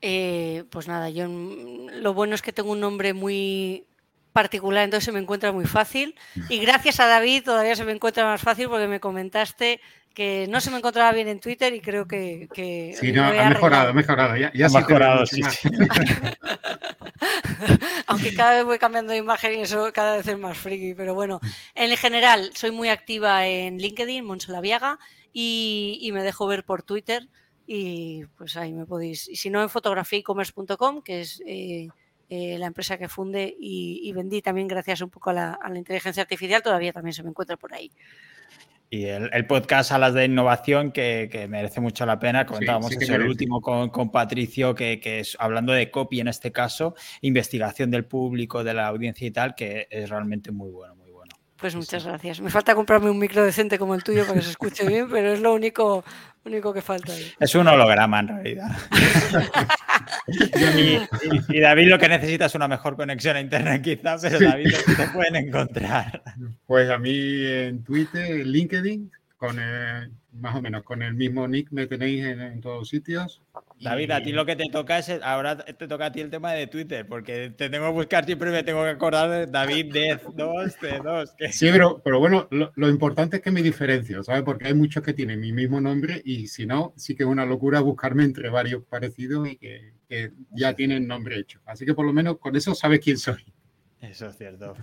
Eh, 0.00 0.64
pues 0.70 0.88
nada, 0.88 1.10
yo 1.10 1.26
lo 1.28 2.14
bueno 2.14 2.34
es 2.34 2.40
que 2.40 2.54
tengo 2.54 2.72
un 2.72 2.80
nombre 2.80 3.12
muy 3.12 3.84
particular, 4.32 4.84
entonces 4.84 5.04
se 5.04 5.12
me 5.12 5.20
encuentra 5.20 5.52
muy 5.52 5.66
fácil. 5.66 6.14
Y 6.48 6.58
gracias 6.58 7.00
a 7.00 7.06
David 7.06 7.44
todavía 7.44 7.76
se 7.76 7.84
me 7.84 7.92
encuentra 7.92 8.24
más 8.24 8.40
fácil 8.40 8.68
porque 8.68 8.88
me 8.88 9.00
comentaste 9.00 9.80
que 10.18 10.46
no 10.48 10.60
se 10.60 10.72
me 10.72 10.78
encontraba 10.78 11.12
bien 11.12 11.28
en 11.28 11.38
Twitter 11.38 11.72
y 11.74 11.80
creo 11.80 12.08
que... 12.08 12.48
que 12.52 12.92
sí, 12.98 13.12
no, 13.12 13.24
ha 13.24 13.48
mejorado, 13.48 13.90
ha 13.90 13.92
mejorado. 13.92 14.36
Ya, 14.36 14.50
ha 14.50 14.68
mejorado, 14.68 15.24
sí, 15.26 15.40
Aunque 18.06 18.34
cada 18.34 18.56
vez 18.56 18.64
voy 18.64 18.78
cambiando 18.78 19.12
de 19.12 19.18
imagen 19.18 19.58
y 19.58 19.62
eso 19.62 19.92
cada 19.92 20.16
vez 20.16 20.26
es 20.26 20.36
más 20.36 20.58
friki. 20.58 20.94
Pero 20.94 21.14
bueno, 21.14 21.38
en 21.74 21.96
general 21.96 22.50
soy 22.54 22.72
muy 22.72 22.88
activa 22.88 23.46
en 23.46 23.78
LinkedIn, 23.78 24.24
Monselaviaga, 24.24 24.98
y, 25.32 26.00
y 26.02 26.10
me 26.10 26.24
dejo 26.24 26.48
ver 26.48 26.64
por 26.64 26.82
Twitter. 26.82 27.28
Y 27.64 28.24
pues 28.36 28.56
ahí 28.56 28.72
me 28.72 28.86
podéis... 28.86 29.28
Y 29.28 29.36
si 29.36 29.50
no, 29.50 29.62
en 29.62 29.68
fotografiacommerce.com, 29.68 31.02
que 31.02 31.20
es... 31.20 31.40
Eh, 31.46 31.90
eh, 32.30 32.58
la 32.58 32.66
empresa 32.66 32.98
que 32.98 33.08
funde 33.08 33.56
y, 33.58 34.12
vendí 34.12 34.42
también 34.42 34.68
gracias 34.68 35.00
un 35.00 35.08
poco 35.08 35.30
a 35.30 35.32
la, 35.32 35.58
inteligencia 35.74 36.22
artificial, 36.22 36.62
todavía 36.62 36.92
también 36.92 37.14
se 37.14 37.22
me 37.22 37.30
encuentra 37.30 37.56
por 37.56 37.72
ahí. 37.72 37.90
Y 38.90 39.04
el, 39.04 39.46
podcast 39.46 39.92
a 39.92 39.98
las 39.98 40.14
de 40.14 40.26
innovación 40.26 40.92
que, 40.92 41.46
merece 41.48 41.80
mucho 41.80 42.04
la 42.06 42.18
pena. 42.18 42.44
Comentábamos 42.46 42.92
eso 42.92 43.14
el 43.14 43.22
último 43.22 43.60
con, 43.60 44.10
Patricio, 44.10 44.74
que, 44.74 45.00
es 45.02 45.36
hablando 45.40 45.72
de 45.72 45.90
copy 45.90 46.20
en 46.20 46.28
este 46.28 46.52
caso, 46.52 46.94
investigación 47.22 47.90
del 47.90 48.04
público, 48.04 48.62
de 48.62 48.74
la 48.74 48.88
audiencia 48.88 49.26
y 49.26 49.30
tal, 49.30 49.54
que 49.54 49.88
es 49.90 50.10
realmente 50.10 50.52
muy 50.52 50.70
bueno, 50.70 50.94
muy 50.96 51.04
bueno. 51.04 51.07
Pues 51.60 51.74
muchas 51.74 52.04
gracias. 52.04 52.40
Me 52.40 52.50
falta 52.50 52.74
comprarme 52.74 53.10
un 53.10 53.18
micro 53.18 53.44
decente 53.44 53.78
como 53.78 53.94
el 53.96 54.04
tuyo 54.04 54.22
para 54.22 54.34
que 54.34 54.44
se 54.44 54.50
escuche 54.50 54.86
bien, 54.86 55.08
pero 55.10 55.32
es 55.32 55.40
lo 55.40 55.52
único, 55.54 56.04
único 56.44 56.72
que 56.72 56.82
falta. 56.82 57.12
Es 57.40 57.54
un 57.56 57.66
holograma 57.66 58.20
en 58.20 58.28
realidad. 58.28 58.76
y, 61.48 61.60
David 61.60 61.88
lo 61.88 61.98
que 61.98 62.08
necesita 62.08 62.46
es 62.46 62.54
una 62.54 62.68
mejor 62.68 62.96
conexión 62.96 63.36
a 63.36 63.40
internet 63.40 63.82
quizá, 63.82 64.16
pero 64.20 64.38
David 64.38 64.72
te 64.96 65.08
pueden 65.08 65.36
encontrar. 65.36 66.22
Pues 66.66 66.90
a 66.90 66.98
mí 66.98 67.44
en 67.44 67.82
Twitter, 67.82 68.46
LinkedIn, 68.46 69.10
con 69.38 69.56
más 70.32 70.56
o 70.56 70.60
menos 70.60 70.82
con 70.82 71.00
el 71.02 71.14
mismo 71.14 71.46
nick 71.46 71.70
me 71.70 71.86
tenéis 71.86 72.24
en, 72.24 72.60
todos 72.60 72.88
sitios. 72.88 73.40
David, 73.80 74.10
a 74.10 74.22
ti 74.22 74.32
lo 74.32 74.44
que 74.44 74.56
te 74.56 74.68
toca 74.70 74.98
es, 74.98 75.08
ahora 75.22 75.56
te 75.56 75.86
toca 75.86 76.06
a 76.06 76.12
ti 76.12 76.20
el 76.20 76.30
tema 76.30 76.52
de 76.52 76.66
Twitter, 76.66 77.06
porque 77.06 77.50
te 77.50 77.70
tengo 77.70 77.86
que 77.86 77.92
buscar 77.92 78.24
siempre 78.24 78.50
me 78.50 78.64
tengo 78.64 78.82
que 78.82 78.90
acordar 78.90 79.30
de 79.30 79.46
David 79.46 79.92
10, 79.92 80.22
2, 80.34 80.76
2. 81.04 81.34
Sí, 81.50 81.68
pero, 81.70 82.00
pero 82.02 82.18
bueno, 82.18 82.48
lo, 82.50 82.88
importante 82.88 83.36
es 83.36 83.42
que 83.42 83.52
me 83.52 83.62
diferencio, 83.62 84.24
¿sabes? 84.24 84.42
Porque 84.42 84.66
hay 84.66 84.74
muchos 84.74 85.04
que 85.04 85.14
tienen 85.14 85.40
mi 85.40 85.52
mismo 85.52 85.80
nombre 85.80 86.20
y 86.24 86.48
si 86.48 86.66
no, 86.66 86.92
sí 86.96 87.14
que 87.14 87.22
es 87.22 87.28
una 87.28 87.46
locura 87.46 87.80
buscarme 87.80 88.24
entre 88.24 88.50
varios 88.50 88.82
parecidos 88.84 89.48
y 89.48 89.56
que, 89.56 89.92
que 90.08 90.32
ya 90.50 90.74
tienen 90.74 91.06
nombre 91.06 91.38
hecho. 91.38 91.60
Así 91.64 91.86
que 91.86 91.94
por 91.94 92.04
lo 92.04 92.12
menos 92.12 92.38
con 92.38 92.56
eso 92.56 92.74
sabes 92.74 92.98
quién 92.98 93.16
soy. 93.16 93.44
Eso 94.00 94.28
es 94.28 94.36
cierto. 94.36 94.74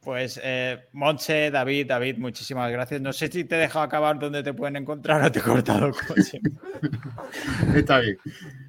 Pues 0.00 0.40
eh, 0.42 0.78
Monche, 0.92 1.50
David, 1.50 1.86
David, 1.88 2.18
muchísimas 2.18 2.70
gracias. 2.70 3.00
No 3.00 3.12
sé 3.12 3.28
si 3.28 3.44
te 3.44 3.56
he 3.56 3.58
dejado 3.58 3.84
acabar 3.84 4.18
donde 4.18 4.42
te 4.42 4.54
pueden 4.54 4.76
encontrar 4.76 5.22
o 5.22 5.32
te 5.32 5.40
he 5.40 5.42
cortado 5.42 5.92
coche. 5.92 6.40
Está 7.74 8.00
bien. 8.00 8.16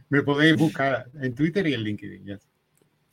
Me 0.09 0.23
podéis 0.23 0.57
buscar 0.57 1.05
en 1.21 1.35
Twitter 1.35 1.67
y 1.67 1.73
en 1.75 1.83
LinkedIn. 1.83 2.25
Ya. 2.25 2.39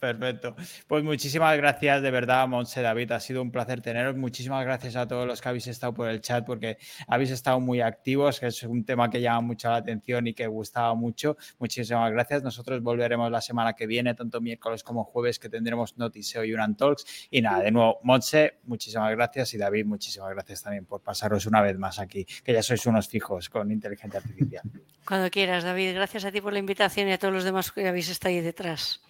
Perfecto. 0.06 0.54
Pues 0.86 1.02
muchísimas 1.02 1.56
gracias 1.56 2.00
de 2.00 2.10
verdad, 2.12 2.46
Monse 2.46 2.80
David. 2.80 3.10
Ha 3.10 3.18
sido 3.18 3.42
un 3.42 3.50
placer 3.50 3.80
teneros. 3.80 4.14
Muchísimas 4.16 4.64
gracias 4.64 4.94
a 4.94 5.08
todos 5.08 5.26
los 5.26 5.40
que 5.40 5.48
habéis 5.48 5.66
estado 5.66 5.92
por 5.94 6.08
el 6.08 6.20
chat 6.20 6.46
porque 6.46 6.78
habéis 7.08 7.32
estado 7.32 7.58
muy 7.58 7.80
activos, 7.80 8.38
que 8.38 8.46
es 8.46 8.62
un 8.62 8.84
tema 8.84 9.10
que 9.10 9.20
llama 9.20 9.40
mucho 9.40 9.68
la 9.68 9.76
atención 9.76 10.28
y 10.28 10.34
que 10.34 10.46
gustaba 10.46 10.94
mucho. 10.94 11.36
Muchísimas 11.58 12.12
gracias. 12.12 12.44
Nosotros 12.44 12.80
volveremos 12.82 13.32
la 13.32 13.40
semana 13.40 13.72
que 13.72 13.88
viene, 13.88 14.14
tanto 14.14 14.40
miércoles 14.40 14.84
como 14.84 15.02
jueves, 15.02 15.40
que 15.40 15.48
tendremos 15.48 15.98
Notiseo 15.98 16.44
y 16.44 16.54
Unan 16.54 16.76
Talks. 16.76 17.28
Y 17.28 17.42
nada, 17.42 17.64
de 17.64 17.72
nuevo, 17.72 17.98
Monse, 18.04 18.58
muchísimas 18.62 19.10
gracias. 19.10 19.54
Y 19.54 19.58
David, 19.58 19.86
muchísimas 19.86 20.30
gracias 20.30 20.62
también 20.62 20.84
por 20.84 21.00
pasaros 21.00 21.46
una 21.46 21.62
vez 21.62 21.76
más 21.78 21.98
aquí, 21.98 22.24
que 22.44 22.52
ya 22.52 22.62
sois 22.62 22.86
unos 22.86 23.08
fijos 23.08 23.48
con 23.48 23.72
inteligencia 23.72 24.20
artificial. 24.20 24.62
Cuando 25.04 25.30
quieras, 25.30 25.64
David. 25.64 25.94
Gracias 25.94 26.24
a 26.24 26.30
ti 26.30 26.40
por 26.40 26.52
la 26.52 26.60
invitación 26.60 27.08
y 27.08 27.12
a 27.12 27.18
todos 27.18 27.34
los 27.34 27.42
demás 27.42 27.72
que 27.72 27.88
habéis 27.88 28.08
estado 28.08 28.34
ahí 28.34 28.40
detrás. 28.40 29.00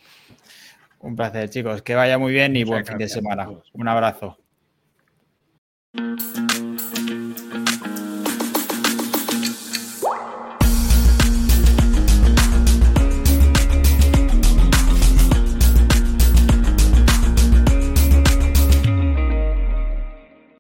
Un 1.00 1.16
placer, 1.16 1.50
chicos. 1.50 1.82
Que 1.82 1.94
vaya 1.94 2.18
muy 2.18 2.32
bien 2.32 2.56
y 2.56 2.64
buen 2.64 2.84
fin 2.84 2.98
de 2.98 3.08
semana. 3.08 3.48
Un 3.72 3.88
abrazo. 3.88 4.38